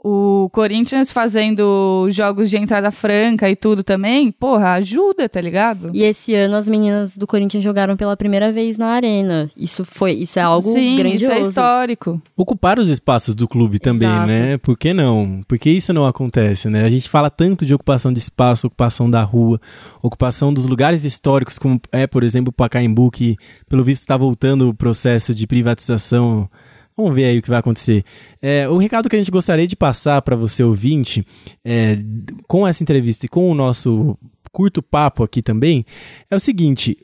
o 0.03 0.49
Corinthians 0.51 1.11
fazendo 1.13 2.09
jogos 2.11 2.49
de 2.49 2.57
entrada 2.57 2.91
franca 2.91 3.51
e 3.51 3.55
tudo 3.55 3.85
também, 3.85 4.33
porra, 4.33 4.73
ajuda, 4.73 5.29
tá 5.29 5.41
ligado? 5.41 5.91
E 5.93 6.03
esse 6.03 6.35
ano 6.35 6.57
as 6.57 6.67
meninas 6.67 7.17
do 7.17 7.27
Corinthians 7.27 7.63
jogaram 7.63 7.97
pela 7.97 8.17
primeira 8.17 8.51
vez 8.51 8.79
na 8.79 8.89
arena. 8.89 9.51
Isso 9.55 9.85
foi, 9.85 10.13
isso 10.13 10.39
é 10.39 10.43
algo 10.43 10.73
Sim, 10.73 10.97
grandioso. 10.97 11.25
isso 11.25 11.33
é 11.33 11.41
histórico. 11.41 12.21
Ocupar 12.37 12.79
os 12.79 12.89
espaços 12.89 13.35
do 13.35 13.47
clube 13.47 13.79
também, 13.79 14.09
Exato. 14.09 14.27
né? 14.27 14.59
Por 14.59 14.79
que 14.79 14.95
não? 14.95 15.43
Porque 15.47 15.69
isso 15.69 15.93
não 15.93 16.07
acontece, 16.07 16.71
né? 16.71 16.85
A 16.85 16.89
gente 16.89 17.09
fala 17.09 17.29
tanto 17.29 17.67
de 17.67 17.75
ocupação 17.75 18.11
de 18.11 18.19
espaço, 18.19 18.69
ocupação 18.69 19.11
da 19.11 19.23
rua, 19.23 19.61
ocupação 20.03 20.53
dos 20.53 20.65
lugares 20.65 21.05
históricos, 21.05 21.59
como 21.59 21.79
é, 21.93 22.07
por 22.07 22.23
exemplo, 22.23 22.49
o 22.49 22.53
Pacaembu, 22.53 23.11
que 23.11 23.37
pelo 23.69 23.85
visto 23.85 24.01
está 24.01 24.17
voltando 24.17 24.71
o 24.71 24.75
processo 24.75 25.35
de 25.35 25.47
privatização 25.47 26.49
Vamos 26.97 27.15
ver 27.15 27.25
aí 27.25 27.39
o 27.39 27.43
que 27.43 27.49
vai 27.49 27.59
acontecer. 27.59 28.05
É, 28.43 28.69
o 28.69 28.77
recado 28.77 29.09
que 29.09 29.17
a 29.17 29.19
gente 29.19 29.31
gostaria 29.31 29.67
de 29.67 29.77
passar 29.77 30.21
para 30.23 30.37
você 30.37 30.63
ouvinte, 30.63 31.25
é, 31.65 31.99
com 32.47 32.67
essa 32.67 32.83
entrevista 32.83 33.27
e 33.27 33.29
com 33.29 33.51
o 33.51 33.55
nosso 33.55 34.19
curto 34.53 34.83
papo 34.83 35.23
aqui 35.23 35.43
também, 35.43 35.85
é 36.31 36.37
o 36.37 36.41
seguinte: 36.41 36.97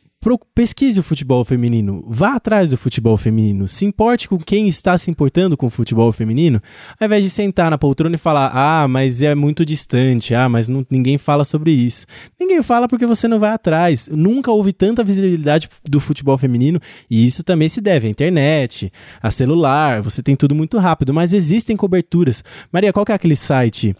pesquise 0.55 0.99
o 0.99 1.03
futebol 1.03 1.45
feminino, 1.45 2.03
vá 2.09 2.35
atrás 2.35 2.69
do 2.69 2.77
futebol 2.77 3.17
feminino, 3.17 3.69
se 3.69 3.85
importe 3.85 4.29
com 4.29 4.37
quem 4.39 4.67
está 4.67 4.99
se 4.99 5.11
importando 5.11 5.57
com 5.57 5.67
o 5.67 5.71
futebol 5.71 6.11
feminino, 6.11 6.61
ao 6.99 7.07
invés 7.07 7.23
de 7.23 7.31
sentar 7.31 7.71
na 7.71 7.79
poltrona 7.79 8.17
e 8.17 8.19
falar, 8.19 8.51
ah, 8.53 8.89
mas 8.89 9.23
é 9.23 9.35
muito 9.35 9.65
distante, 9.65 10.35
ah, 10.35 10.49
mas 10.49 10.67
não, 10.69 10.85
ninguém 10.91 11.17
fala 11.17 11.45
sobre 11.45 11.71
isso. 11.71 12.07
Ninguém 12.41 12.61
fala 12.63 12.89
porque 12.89 13.07
você 13.07 13.29
não 13.29 13.39
vai 13.39 13.51
atrás. 13.51 14.09
Nunca 14.11 14.51
houve 14.51 14.73
tanta 14.73 15.05
visibilidade 15.05 15.69
do 15.85 16.01
futebol 16.01 16.37
feminino 16.37 16.81
e 17.09 17.25
isso 17.25 17.45
também 17.45 17.69
se 17.69 17.81
deve 17.81 18.09
à 18.09 18.11
internet, 18.11 18.93
a 19.23 19.31
celular, 19.31 20.03
você 20.03 20.23
tem 20.23 20.35
tudo 20.35 20.55
muito 20.55 20.79
rápido, 20.79 21.15
mas 21.15 21.33
existem 21.33 21.77
coberturas. 21.77 22.43
Maria, 22.73 22.93
qual 22.93 23.07
que 23.07 23.13
é 23.13 23.15
aquele 23.15 23.37
site? 23.37 23.95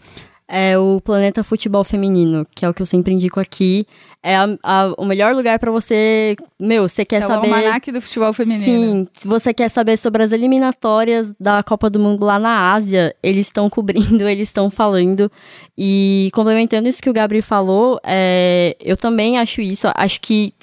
É 0.47 0.77
o 0.77 1.01
Planeta 1.01 1.43
Futebol 1.43 1.83
Feminino, 1.83 2.47
que 2.55 2.63
é 2.63 2.69
o 2.69 2.73
que 2.73 2.81
eu 2.81 2.85
sempre 2.85 3.13
indico 3.13 3.39
aqui. 3.39 3.85
É 4.23 4.35
a, 4.35 4.47
a, 4.63 4.93
o 4.97 5.05
melhor 5.05 5.35
lugar 5.35 5.59
para 5.59 5.69
você. 5.71 6.35
Meu, 6.59 6.87
você 6.87 7.03
quer 7.03 7.17
é 7.17 7.21
saber. 7.21 7.49
É 7.49 7.77
o 7.89 7.93
do 7.93 8.01
futebol 8.01 8.33
feminino. 8.33 8.63
Sim, 8.63 9.07
se 9.13 9.27
você 9.27 9.53
quer 9.53 9.69
saber 9.69 9.97
sobre 9.97 10.23
as 10.23 10.31
eliminatórias 10.31 11.33
da 11.39 11.61
Copa 11.63 11.89
do 11.89 11.99
Mundo 11.99 12.25
lá 12.25 12.39
na 12.39 12.73
Ásia, 12.73 13.15
eles 13.21 13.47
estão 13.47 13.69
cobrindo, 13.69 14.27
eles 14.27 14.49
estão 14.49 14.69
falando. 14.69 15.29
E 15.77 16.29
complementando 16.33 16.87
isso 16.87 17.01
que 17.01 17.09
o 17.09 17.13
Gabriel 17.13 17.43
falou, 17.43 17.99
é, 18.03 18.75
eu 18.79 18.95
também 18.97 19.37
acho 19.37 19.61
isso. 19.61 19.87
Acho 19.95 20.19
que 20.21 20.53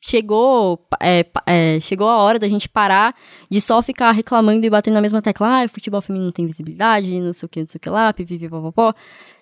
chegou, 0.00 0.80
é, 1.00 1.24
é, 1.46 1.78
chegou 1.80 2.08
a 2.08 2.18
hora 2.18 2.38
da 2.38 2.48
gente 2.48 2.68
parar 2.68 3.14
de 3.50 3.60
só 3.60 3.82
ficar 3.82 4.12
reclamando 4.12 4.64
e 4.64 4.70
batendo 4.70 4.94
na 4.94 5.00
mesma 5.00 5.20
tecla, 5.20 5.62
ah, 5.62 5.68
futebol 5.68 6.00
feminino 6.00 6.26
não 6.26 6.32
tem 6.32 6.46
visibilidade, 6.46 7.20
não 7.20 7.32
sei 7.32 7.46
o 7.46 7.48
que, 7.48 7.60
não 7.60 7.68
sei 7.68 7.78
o 7.78 7.80
que 7.80 7.90
lá, 7.90 8.12
pipipipopopó 8.12 8.94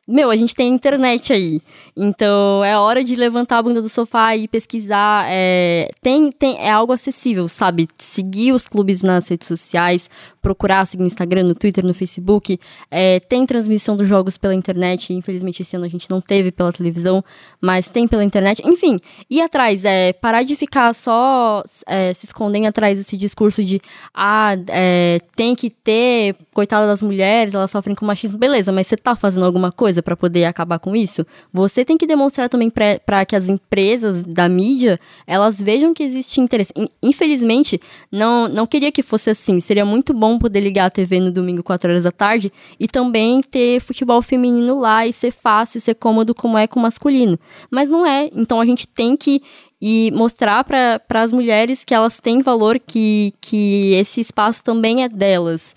meu, 0.08 0.30
a 0.30 0.36
gente 0.36 0.54
tem 0.54 0.72
internet 0.72 1.34
aí. 1.34 1.60
Então 1.94 2.64
é 2.64 2.78
hora 2.78 3.04
de 3.04 3.14
levantar 3.14 3.58
a 3.58 3.62
bunda 3.62 3.82
do 3.82 3.90
sofá 3.90 4.34
e 4.34 4.48
pesquisar. 4.48 5.26
É, 5.28 5.90
tem, 6.00 6.32
tem, 6.32 6.58
é 6.58 6.70
algo 6.70 6.94
acessível, 6.94 7.46
sabe? 7.46 7.86
Seguir 7.98 8.52
os 8.52 8.66
clubes 8.66 9.02
nas 9.02 9.28
redes 9.28 9.46
sociais, 9.46 10.08
procurar 10.48 10.86
seguir 10.86 11.02
no 11.02 11.06
Instagram, 11.06 11.44
no 11.44 11.54
Twitter, 11.54 11.84
no 11.84 11.92
Facebook. 11.92 12.58
É, 12.90 13.20
tem 13.20 13.44
transmissão 13.44 13.94
dos 13.94 14.08
jogos 14.08 14.38
pela 14.38 14.54
internet. 14.54 15.12
Infelizmente, 15.12 15.60
esse 15.60 15.76
ano 15.76 15.84
a 15.84 15.88
gente 15.88 16.08
não 16.08 16.22
teve 16.22 16.50
pela 16.50 16.72
televisão, 16.72 17.22
mas 17.60 17.90
tem 17.90 18.08
pela 18.08 18.24
internet. 18.24 18.62
Enfim, 18.64 18.98
ir 19.28 19.42
atrás, 19.42 19.84
é, 19.84 20.14
parar 20.14 20.42
de 20.42 20.56
ficar 20.56 20.94
só 20.94 21.62
é, 21.86 22.14
se 22.14 22.24
escondendo 22.24 22.66
atrás 22.66 22.96
desse 22.96 23.14
discurso 23.14 23.62
de 23.62 23.78
ah, 24.14 24.52
é, 24.68 25.20
tem 25.36 25.54
que 25.54 25.68
ter, 25.68 26.34
coitada 26.54 26.86
das 26.86 27.02
mulheres, 27.02 27.52
elas 27.52 27.70
sofrem 27.70 27.94
com 27.94 28.06
machismo. 28.06 28.38
Beleza, 28.38 28.72
mas 28.72 28.86
você 28.86 28.96
tá 28.96 29.14
fazendo 29.14 29.44
alguma 29.44 29.70
coisa 29.70 30.02
para 30.02 30.16
poder 30.16 30.46
acabar 30.46 30.78
com 30.78 30.96
isso, 30.96 31.26
você 31.52 31.84
tem 31.84 31.98
que 31.98 32.06
demonstrar 32.06 32.48
também 32.48 32.70
para 32.70 33.26
que 33.26 33.36
as 33.36 33.48
empresas 33.48 34.24
da 34.24 34.48
mídia 34.48 34.98
elas 35.26 35.60
vejam 35.60 35.92
que 35.92 36.02
existe 36.02 36.40
interesse. 36.40 36.72
Infelizmente, 37.02 37.78
não, 38.10 38.48
não 38.48 38.66
queria 38.66 38.90
que 38.90 39.02
fosse 39.02 39.28
assim. 39.28 39.60
Seria 39.60 39.84
muito 39.84 40.14
bom 40.14 40.37
poder 40.38 40.60
ligar 40.60 40.86
a 40.86 40.90
TV 40.90 41.20
no 41.20 41.30
domingo 41.30 41.62
4 41.62 41.90
horas 41.90 42.04
da 42.04 42.12
tarde 42.12 42.52
e 42.78 42.86
também 42.86 43.42
ter 43.42 43.80
futebol 43.80 44.22
feminino 44.22 44.78
lá 44.78 45.06
e 45.06 45.12
ser 45.12 45.30
fácil, 45.30 45.80
ser 45.80 45.94
cômodo 45.94 46.34
como 46.34 46.56
é 46.56 46.66
com 46.66 46.78
o 46.78 46.82
masculino. 46.82 47.38
Mas 47.70 47.88
não 47.88 48.06
é. 48.06 48.30
Então 48.32 48.60
a 48.60 48.66
gente 48.66 48.86
tem 48.86 49.16
que 49.16 49.42
e 49.80 50.10
mostrar 50.12 50.64
para 50.64 51.00
as 51.22 51.30
mulheres 51.30 51.84
que 51.84 51.94
elas 51.94 52.18
têm 52.18 52.42
valor, 52.42 52.80
que, 52.84 53.32
que 53.40 53.92
esse 53.94 54.20
espaço 54.20 54.64
também 54.64 55.04
é 55.04 55.08
delas. 55.08 55.74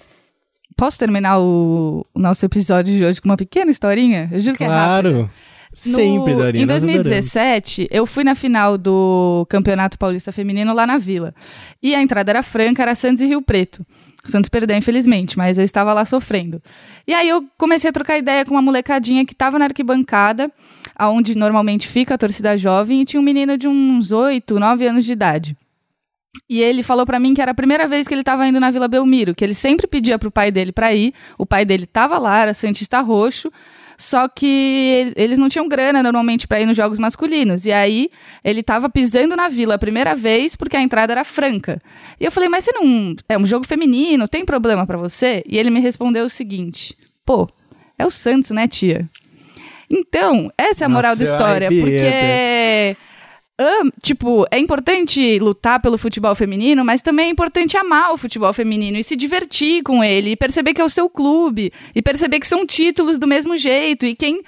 Posso 0.75 0.97
terminar 0.97 1.39
o, 1.39 2.03
o, 2.13 2.19
nosso 2.19 2.43
episódio 2.43 2.97
de 2.97 3.05
hoje 3.05 3.21
com 3.21 3.29
uma 3.29 3.37
pequena 3.37 3.69
historinha? 3.69 4.27
Eu 4.31 4.39
juro 4.39 4.57
claro. 4.57 5.09
que 5.09 5.15
é 5.15 5.21
rápido. 5.21 5.31
Sempre, 5.73 6.35
Dorinha. 6.35 6.63
Em 6.63 6.67
2017, 6.67 7.87
eu 7.91 8.05
fui 8.05 8.23
na 8.23 8.35
final 8.35 8.77
do 8.77 9.45
Campeonato 9.49 9.97
Paulista 9.97 10.31
Feminino 10.31 10.73
lá 10.73 10.85
na 10.85 10.97
Vila. 10.97 11.33
E 11.81 11.95
a 11.95 12.01
entrada 12.01 12.31
era 12.31 12.43
franca, 12.43 12.81
era 12.81 12.93
Santos 12.93 13.21
e 13.21 13.27
Rio 13.27 13.41
Preto. 13.41 13.85
Santos 14.25 14.49
perdeu, 14.49 14.77
infelizmente, 14.77 15.37
mas 15.37 15.57
eu 15.57 15.63
estava 15.63 15.93
lá 15.93 16.05
sofrendo. 16.05 16.61
E 17.07 17.13
aí 17.13 17.27
eu 17.27 17.43
comecei 17.57 17.89
a 17.89 17.93
trocar 17.93 18.17
ideia 18.17 18.45
com 18.45 18.51
uma 18.51 18.61
molecadinha 18.61 19.25
que 19.25 19.33
estava 19.33 19.57
na 19.57 19.65
arquibancada, 19.65 20.51
aonde 20.95 21.35
normalmente 21.35 21.87
fica 21.87 22.13
a 22.13 22.17
torcida 22.17 22.57
jovem, 22.57 23.01
e 23.01 23.05
tinha 23.05 23.19
um 23.19 23.23
menino 23.23 23.57
de 23.57 23.67
uns 23.67 24.11
8, 24.11 24.59
9 24.59 24.87
anos 24.87 25.05
de 25.05 25.11
idade. 25.11 25.57
E 26.49 26.61
ele 26.61 26.81
falou 26.81 27.05
para 27.05 27.19
mim 27.19 27.33
que 27.33 27.41
era 27.41 27.51
a 27.51 27.55
primeira 27.55 27.87
vez 27.87 28.07
que 28.07 28.13
ele 28.13 28.21
estava 28.21 28.47
indo 28.47 28.59
na 28.59 28.71
Vila 28.71 28.87
Belmiro, 28.87 29.35
que 29.35 29.43
ele 29.43 29.53
sempre 29.53 29.85
pedia 29.85 30.17
pro 30.17 30.31
pai 30.31 30.51
dele 30.51 30.71
para 30.71 30.93
ir. 30.93 31.13
O 31.37 31.45
pai 31.45 31.65
dele 31.65 31.83
estava 31.83 32.17
lá, 32.17 32.39
era 32.39 32.53
Santista 32.53 33.01
Roxo, 33.01 33.51
só 33.97 34.27
que 34.27 35.13
eles 35.15 35.37
não 35.37 35.49
tinham 35.49 35.67
grana 35.67 36.01
normalmente 36.01 36.47
para 36.47 36.61
ir 36.61 36.65
nos 36.65 36.77
jogos 36.77 36.99
masculinos. 36.99 37.65
E 37.65 37.71
aí 37.71 38.09
ele 38.43 38.61
estava 38.61 38.89
pisando 38.89 39.35
na 39.35 39.47
Vila 39.47 39.75
a 39.75 39.79
primeira 39.79 40.15
vez 40.15 40.55
porque 40.55 40.77
a 40.77 40.81
entrada 40.81 41.13
era 41.13 41.23
franca. 41.23 41.81
E 42.19 42.25
eu 42.25 42.31
falei: 42.31 42.49
"Mas 42.49 42.63
você 42.63 42.71
não 42.71 43.15
é 43.27 43.37
um 43.37 43.45
jogo 43.45 43.65
feminino, 43.65 44.27
tem 44.27 44.45
problema 44.45 44.85
para 44.85 44.97
você?" 44.97 45.43
E 45.47 45.57
ele 45.57 45.69
me 45.69 45.79
respondeu 45.79 46.25
o 46.25 46.29
seguinte: 46.29 46.95
"Pô, 47.25 47.47
é 47.97 48.05
o 48.05 48.11
Santos, 48.11 48.51
né, 48.51 48.67
tia?" 48.67 49.09
Então, 49.89 50.49
essa 50.57 50.83
é 50.83 50.85
a 50.85 50.89
moral 50.89 51.11
Nossa, 51.11 51.25
da 51.25 51.31
história, 51.31 51.67
porque 51.67 52.97
tipo, 54.01 54.45
é 54.51 54.57
importante 54.59 55.39
lutar 55.39 55.81
pelo 55.81 55.97
futebol 55.97 56.35
feminino, 56.35 56.83
mas 56.85 57.01
também 57.01 57.27
é 57.27 57.29
importante 57.29 57.77
amar 57.77 58.13
o 58.13 58.17
futebol 58.17 58.53
feminino 58.53 58.97
e 58.97 59.03
se 59.03 59.15
divertir 59.15 59.83
com 59.83 60.03
ele, 60.03 60.31
e 60.31 60.35
perceber 60.35 60.73
que 60.73 60.81
é 60.81 60.83
o 60.83 60.89
seu 60.89 61.09
clube, 61.09 61.71
e 61.93 62.01
perceber 62.01 62.39
que 62.39 62.47
são 62.47 62.65
títulos 62.65 63.17
do 63.19 63.27
mesmo 63.27 63.57
jeito, 63.57 64.05
e 64.05 64.15
quem 64.15 64.41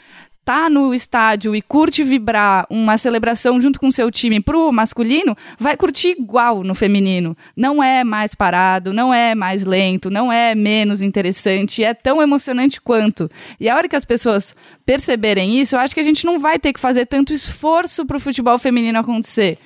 tá 0.44 0.70
no 0.70 0.94
estádio 0.94 1.56
e 1.56 1.62
curte 1.62 2.04
vibrar 2.04 2.66
uma 2.70 2.98
celebração 2.98 3.60
junto 3.62 3.80
com 3.80 3.92
seu 3.92 4.12
time 4.12 4.40
pro 4.40 4.72
masculino, 4.72 5.36
vai 5.58 5.78
curtir 5.78 6.10
igual 6.20 6.64
no 6.64 6.76
feminino. 6.76 7.36
Não 7.56 7.82
é 7.82 8.04
mais 8.04 8.36
parado, 8.36 8.94
não 8.94 9.14
é 9.14 9.34
mais 9.34 9.66
lento, 9.66 10.10
não 10.10 10.32
é 10.32 10.54
menos 10.54 11.02
interessante, 11.02 11.84
é 11.84 11.94
tão 11.94 12.22
emocionante 12.22 12.82
quanto. 12.82 13.30
E 13.60 13.70
a 13.70 13.76
hora 13.76 13.88
que 13.88 13.96
as 13.96 14.06
pessoas 14.06 14.56
perceberem 14.86 15.60
isso, 15.60 15.76
eu 15.76 15.80
acho 15.80 15.94
que 15.94 16.02
a 16.02 16.04
gente 16.04 16.26
não 16.26 16.40
vai 16.40 16.60
ter 16.60 16.74
que 16.74 16.80
fazer 16.80 17.06
tanto 17.06 17.34
esforço 17.34 18.06
pro 18.06 18.20
futebol 18.20 18.60
feminino 18.60 19.00
acontecer 19.00 19.58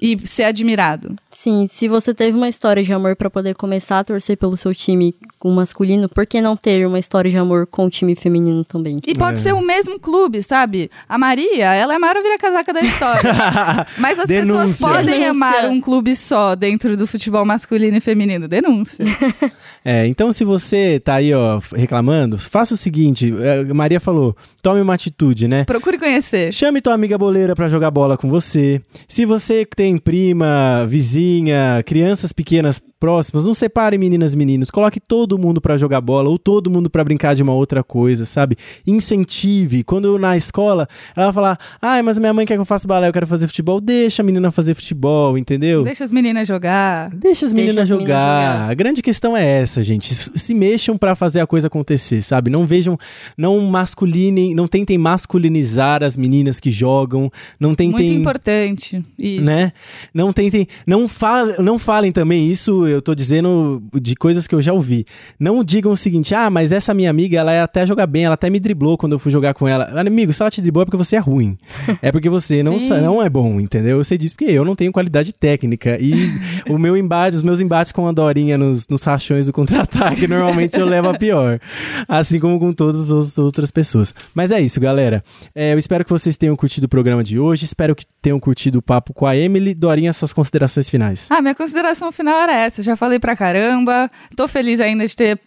e 0.00 0.18
ser 0.26 0.44
admirado. 0.44 1.14
Sim, 1.30 1.66
se 1.70 1.88
você 1.88 2.12
teve 2.12 2.36
uma 2.36 2.48
história 2.48 2.82
de 2.82 2.92
amor 2.92 3.16
para 3.16 3.30
poder 3.30 3.54
começar 3.54 3.98
a 3.98 4.04
torcer 4.04 4.36
pelo 4.36 4.56
seu 4.56 4.74
time 4.74 5.14
com 5.38 5.50
masculino, 5.50 6.08
por 6.08 6.26
que 6.26 6.40
não 6.40 6.56
ter 6.56 6.86
uma 6.86 6.98
história 6.98 7.30
de 7.30 7.36
amor 7.36 7.66
com 7.66 7.86
o 7.86 7.90
time 7.90 8.14
feminino 8.14 8.64
também? 8.64 9.00
E 9.06 9.14
pode 9.14 9.38
é. 9.38 9.42
ser 9.42 9.54
o 9.54 9.60
mesmo 9.60 9.98
clube, 9.98 10.42
sabe? 10.42 10.90
A 11.08 11.16
Maria, 11.16 11.72
ela 11.74 11.94
é 11.94 11.96
a 11.96 11.98
maior 11.98 12.20
vira-casaca 12.22 12.72
da 12.72 12.80
história. 12.80 13.22
Mas 13.98 14.18
as 14.18 14.28
Denúncia. 14.28 14.66
pessoas 14.66 14.92
podem 14.92 15.20
Denúncia. 15.20 15.30
amar 15.30 15.64
um 15.66 15.80
clube 15.80 16.14
só 16.16 16.54
dentro 16.54 16.96
do 16.96 17.06
futebol 17.06 17.44
masculino 17.44 17.96
e 17.96 18.00
feminino. 18.00 18.48
Denúncia. 18.48 19.04
é, 19.84 20.06
então 20.06 20.32
se 20.32 20.44
você 20.44 21.00
tá 21.00 21.14
aí, 21.14 21.32
ó, 21.32 21.60
reclamando, 21.74 22.38
faça 22.38 22.74
o 22.74 22.76
seguinte, 22.76 23.32
a 23.32 23.70
é, 23.70 23.72
Maria 23.72 24.00
falou, 24.00 24.36
tome 24.62 24.80
uma 24.80 24.94
atitude, 24.94 25.48
né? 25.48 25.64
Procure 25.64 25.98
conhecer. 25.98 26.52
Chame 26.52 26.80
tua 26.80 26.94
amiga 26.94 27.16
boleira 27.16 27.54
para 27.54 27.68
jogar 27.68 27.90
bola 27.90 28.16
com 28.18 28.28
você. 28.28 28.82
Se 29.08 29.24
você 29.24 29.64
tem 29.64 29.89
tem 29.90 29.98
prima, 29.98 30.86
vizinha, 30.88 31.82
crianças 31.84 32.32
pequenas 32.32 32.80
próximas, 33.00 33.46
não 33.46 33.54
separe 33.54 33.96
meninas 33.96 34.34
e 34.34 34.36
meninos, 34.36 34.70
coloque 34.70 35.00
todo 35.00 35.38
mundo 35.38 35.60
para 35.60 35.76
jogar 35.78 36.00
bola 36.02 36.28
ou 36.28 36.38
todo 36.38 36.70
mundo 36.70 36.90
para 36.90 37.02
brincar 37.02 37.34
de 37.34 37.42
uma 37.42 37.54
outra 37.54 37.82
coisa, 37.82 38.26
sabe? 38.26 38.56
Incentive. 38.86 39.82
Quando 39.82 40.04
eu, 40.04 40.18
na 40.18 40.36
escola, 40.36 40.86
ela 41.16 41.26
vai 41.26 41.32
falar: 41.32 41.58
"Ai, 41.80 42.02
mas 42.02 42.18
minha 42.18 42.32
mãe 42.32 42.44
quer 42.46 42.54
que 42.54 42.60
eu 42.60 42.64
faça 42.64 42.86
balé, 42.86 43.08
eu 43.08 43.12
quero 43.12 43.26
fazer 43.26 43.46
futebol". 43.46 43.80
Deixa 43.80 44.22
a 44.22 44.24
menina 44.24 44.50
fazer 44.50 44.74
futebol, 44.74 45.36
entendeu? 45.38 45.82
Deixa 45.82 46.04
as 46.04 46.12
meninas 46.12 46.46
jogar. 46.46 47.10
Deixa 47.10 47.46
as 47.46 47.52
meninas, 47.52 47.76
Deixa 47.76 47.94
as 47.94 48.00
jogar. 48.00 48.36
meninas 48.36 48.52
jogar. 48.58 48.70
A 48.70 48.74
grande 48.74 49.02
questão 49.02 49.36
é 49.36 49.44
essa, 49.44 49.82
gente. 49.82 50.14
Se 50.14 50.54
mexam 50.54 50.98
para 50.98 51.14
fazer 51.14 51.40
a 51.40 51.46
coisa 51.46 51.68
acontecer, 51.68 52.20
sabe? 52.20 52.50
Não 52.50 52.66
vejam, 52.66 52.98
não 53.36 53.58
masculinem, 53.60 54.54
não 54.54 54.68
tentem 54.68 54.98
masculinizar 54.98 56.04
as 56.04 56.16
meninas 56.18 56.60
que 56.60 56.70
jogam, 56.70 57.32
não 57.58 57.74
tentem 57.74 57.90
Muito 57.90 58.20
importante. 58.20 59.02
Isso. 59.18 59.44
Né? 59.44 59.72
Não 60.12 60.32
tentem, 60.32 60.66
não 60.86 61.08
falem, 61.08 61.56
não 61.58 61.78
falem 61.78 62.12
também 62.12 62.50
isso 62.50 62.86
eu 62.86 63.00
tô 63.00 63.14
dizendo 63.14 63.82
de 63.94 64.14
coisas 64.14 64.46
que 64.46 64.54
eu 64.54 64.62
já 64.62 64.72
ouvi. 64.72 65.04
Não 65.38 65.62
digam 65.64 65.92
o 65.92 65.96
seguinte: 65.96 66.34
ah, 66.34 66.50
mas 66.50 66.72
essa 66.72 66.94
minha 66.94 67.10
amiga, 67.10 67.38
ela 67.38 67.62
até 67.62 67.86
joga 67.86 68.06
bem, 68.06 68.24
ela 68.24 68.34
até 68.34 68.50
me 68.50 68.60
driblou 68.60 68.96
quando 68.96 69.12
eu 69.12 69.18
fui 69.18 69.30
jogar 69.30 69.54
com 69.54 69.66
ela. 69.66 69.84
Amigo, 70.00 70.32
se 70.32 70.42
ela 70.42 70.50
te 70.50 70.60
driblou 70.60 70.82
é 70.82 70.84
porque 70.84 70.96
você 70.96 71.16
é 71.16 71.18
ruim. 71.18 71.56
É 72.02 72.10
porque 72.10 72.30
você 72.30 72.62
não, 72.62 72.78
não 72.78 73.22
é 73.22 73.28
bom, 73.28 73.60
entendeu? 73.60 73.98
Eu 73.98 74.04
sei 74.04 74.16
disso 74.16 74.34
porque 74.34 74.50
eu 74.50 74.64
não 74.64 74.74
tenho 74.74 74.90
qualidade 74.90 75.32
técnica. 75.34 75.98
E 76.00 76.32
o 76.68 76.78
meu 76.78 76.96
embate, 76.96 77.36
os 77.36 77.42
meus 77.42 77.60
embates 77.60 77.92
com 77.92 78.06
a 78.06 78.12
Dorinha 78.12 78.56
nos, 78.56 78.88
nos 78.88 79.02
rachões 79.02 79.46
do 79.46 79.52
contra-ataque, 79.52 80.26
normalmente 80.26 80.78
eu 80.78 80.86
levo 80.86 81.08
a 81.08 81.14
pior. 81.14 81.60
Assim 82.08 82.40
como 82.40 82.58
com 82.58 82.72
todas 82.72 83.10
as 83.10 83.36
outras 83.36 83.70
pessoas. 83.70 84.14
Mas 84.34 84.50
é 84.50 84.60
isso, 84.60 84.80
galera. 84.80 85.22
É, 85.54 85.74
eu 85.74 85.78
espero 85.78 86.04
que 86.04 86.10
vocês 86.10 86.38
tenham 86.38 86.56
curtido 86.56 86.84
o 86.84 86.88
programa 86.88 87.22
de 87.22 87.38
hoje. 87.38 87.64
Espero 87.64 87.94
que 87.94 88.06
tenham 88.22 88.40
curtido 88.40 88.78
o 88.78 88.82
papo 88.82 89.12
com 89.12 89.26
a 89.26 89.36
Emily. 89.36 89.69
Dorinha, 89.74 90.12
suas 90.12 90.32
considerações 90.32 90.88
finais. 90.90 91.26
Ah, 91.30 91.40
minha 91.40 91.54
consideração 91.54 92.10
final 92.12 92.38
era 92.40 92.54
essa 92.54 92.82
já 92.82 92.96
falei 92.96 93.18
pra 93.18 93.36
caramba. 93.36 94.10
Tô 94.36 94.46
feliz 94.48 94.80
ainda 94.80 95.06
de 95.06 95.14
ter 95.16 95.40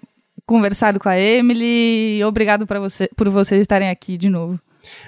conversado 0.45 0.99
com 0.99 1.09
a 1.09 1.17
Emily. 1.19 2.23
Obrigado 2.23 2.65
pra 2.67 2.79
você, 2.79 3.09
por 3.15 3.29
vocês 3.29 3.61
estarem 3.61 3.89
aqui 3.89 4.17
de 4.17 4.29
novo. 4.29 4.59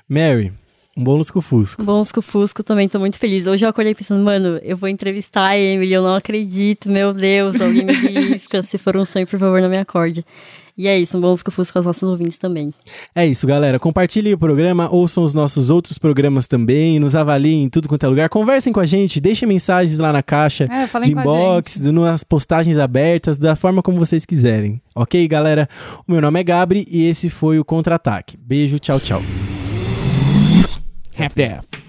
Mary, 0.08 0.54
um 0.98 1.04
bom 1.04 1.16
lusco-fusco. 1.18 1.84
Bom 1.84 1.98
lusco-fusco 1.98 2.64
também, 2.64 2.88
tô 2.88 3.00
muito 3.00 3.20
feliz. 3.20 3.46
Hoje 3.46 3.66
eu 3.66 3.70
acordei 3.70 3.94
pensando, 3.94 4.24
mano, 4.24 4.60
eu 4.64 4.78
vou 4.78 4.88
entrevistar 4.88 5.48
a 5.48 5.58
Emily, 5.58 5.92
eu 5.92 6.02
não 6.02 6.16
acredito, 6.16 6.90
meu 6.90 7.14
Deus, 7.14 7.60
alguém 7.60 7.84
me 7.86 7.96
belisca. 8.00 8.64
Se 8.64 8.78
for 8.78 8.96
um 8.96 9.04
sonho, 9.04 9.28
por 9.28 9.38
favor, 9.38 9.62
não 9.62 9.70
me 9.70 9.78
acorde. 9.78 10.26
E 10.78 10.88
é 10.88 11.00
isso, 11.00 11.18
um 11.18 11.22
bom 11.22 11.30
lusco 11.30 11.50
fusco 11.52 11.74
com 11.74 11.80
os 11.80 11.86
nossos 11.86 12.04
ouvintes 12.04 12.38
também. 12.38 12.70
É 13.14 13.26
isso, 13.26 13.48
galera. 13.48 13.80
Compartilhem 13.80 14.34
o 14.34 14.38
programa, 14.38 14.90
ouçam 14.92 15.24
os 15.24 15.34
nossos 15.34 15.70
outros 15.70 15.98
programas 15.98 16.48
também, 16.48 17.00
nos 17.00 17.16
avaliem 17.16 17.64
em 17.64 17.70
tudo 17.70 17.88
quanto 17.88 18.06
é 18.06 18.10
lugar. 18.10 18.28
Conversem 18.28 18.74
com 18.74 18.82
a 18.82 18.86
gente, 18.86 19.22
deixem 19.22 19.48
mensagens 19.48 20.00
lá 20.00 20.12
na 20.12 20.22
caixa 20.22 20.66
é, 20.66 21.00
de 21.00 21.12
inbox, 21.14 21.80
nas 21.80 22.26
postagens 22.26 22.78
abertas, 22.78 23.38
da 23.38 23.56
forma 23.56 23.82
como 23.82 23.98
vocês 23.98 24.26
quiserem. 24.26 24.82
Ok, 24.94 25.26
galera? 25.30 25.70
O 26.06 26.12
meu 26.12 26.22
nome 26.22 26.42
é 26.42 26.44
Gabri 26.44 26.86
e 26.90 27.06
esse 27.06 27.30
foi 27.30 27.58
o 27.58 27.64
Contra-Ataque. 27.64 28.38
Beijo, 28.38 28.78
tchau, 28.78 29.00
tchau. 29.00 29.22
Half-Death. 31.18 31.85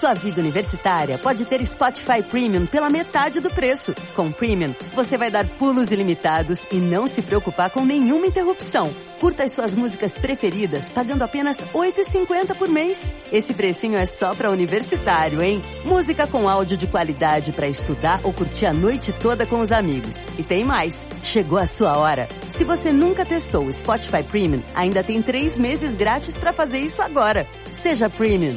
Sua 0.00 0.14
vida 0.14 0.40
universitária 0.40 1.18
pode 1.18 1.44
ter 1.44 1.62
Spotify 1.62 2.22
Premium 2.22 2.64
pela 2.64 2.88
metade 2.88 3.38
do 3.38 3.50
preço. 3.50 3.94
Com 4.16 4.32
Premium, 4.32 4.74
você 4.94 5.18
vai 5.18 5.30
dar 5.30 5.46
pulos 5.46 5.92
ilimitados 5.92 6.66
e 6.72 6.76
não 6.76 7.06
se 7.06 7.20
preocupar 7.20 7.68
com 7.68 7.84
nenhuma 7.84 8.26
interrupção. 8.26 8.90
Curta 9.20 9.44
as 9.44 9.52
suas 9.52 9.74
músicas 9.74 10.16
preferidas 10.16 10.88
pagando 10.88 11.20
apenas 11.20 11.58
R$ 11.58 11.66
8,50 11.74 12.56
por 12.56 12.70
mês. 12.70 13.12
Esse 13.30 13.52
precinho 13.52 13.98
é 13.98 14.06
só 14.06 14.34
para 14.34 14.50
universitário, 14.50 15.42
hein? 15.42 15.62
Música 15.84 16.26
com 16.26 16.48
áudio 16.48 16.78
de 16.78 16.86
qualidade 16.86 17.52
para 17.52 17.68
estudar 17.68 18.20
ou 18.24 18.32
curtir 18.32 18.64
a 18.64 18.72
noite 18.72 19.12
toda 19.12 19.44
com 19.44 19.58
os 19.58 19.70
amigos. 19.70 20.24
E 20.38 20.42
tem 20.42 20.64
mais. 20.64 21.06
Chegou 21.22 21.58
a 21.58 21.66
sua 21.66 21.98
hora. 21.98 22.26
Se 22.52 22.64
você 22.64 22.90
nunca 22.90 23.26
testou 23.26 23.66
o 23.66 23.72
Spotify 23.72 24.22
Premium, 24.22 24.62
ainda 24.74 25.04
tem 25.04 25.20
três 25.20 25.58
meses 25.58 25.94
grátis 25.94 26.38
para 26.38 26.54
fazer 26.54 26.78
isso 26.78 27.02
agora. 27.02 27.46
Seja 27.70 28.08
Premium. 28.08 28.56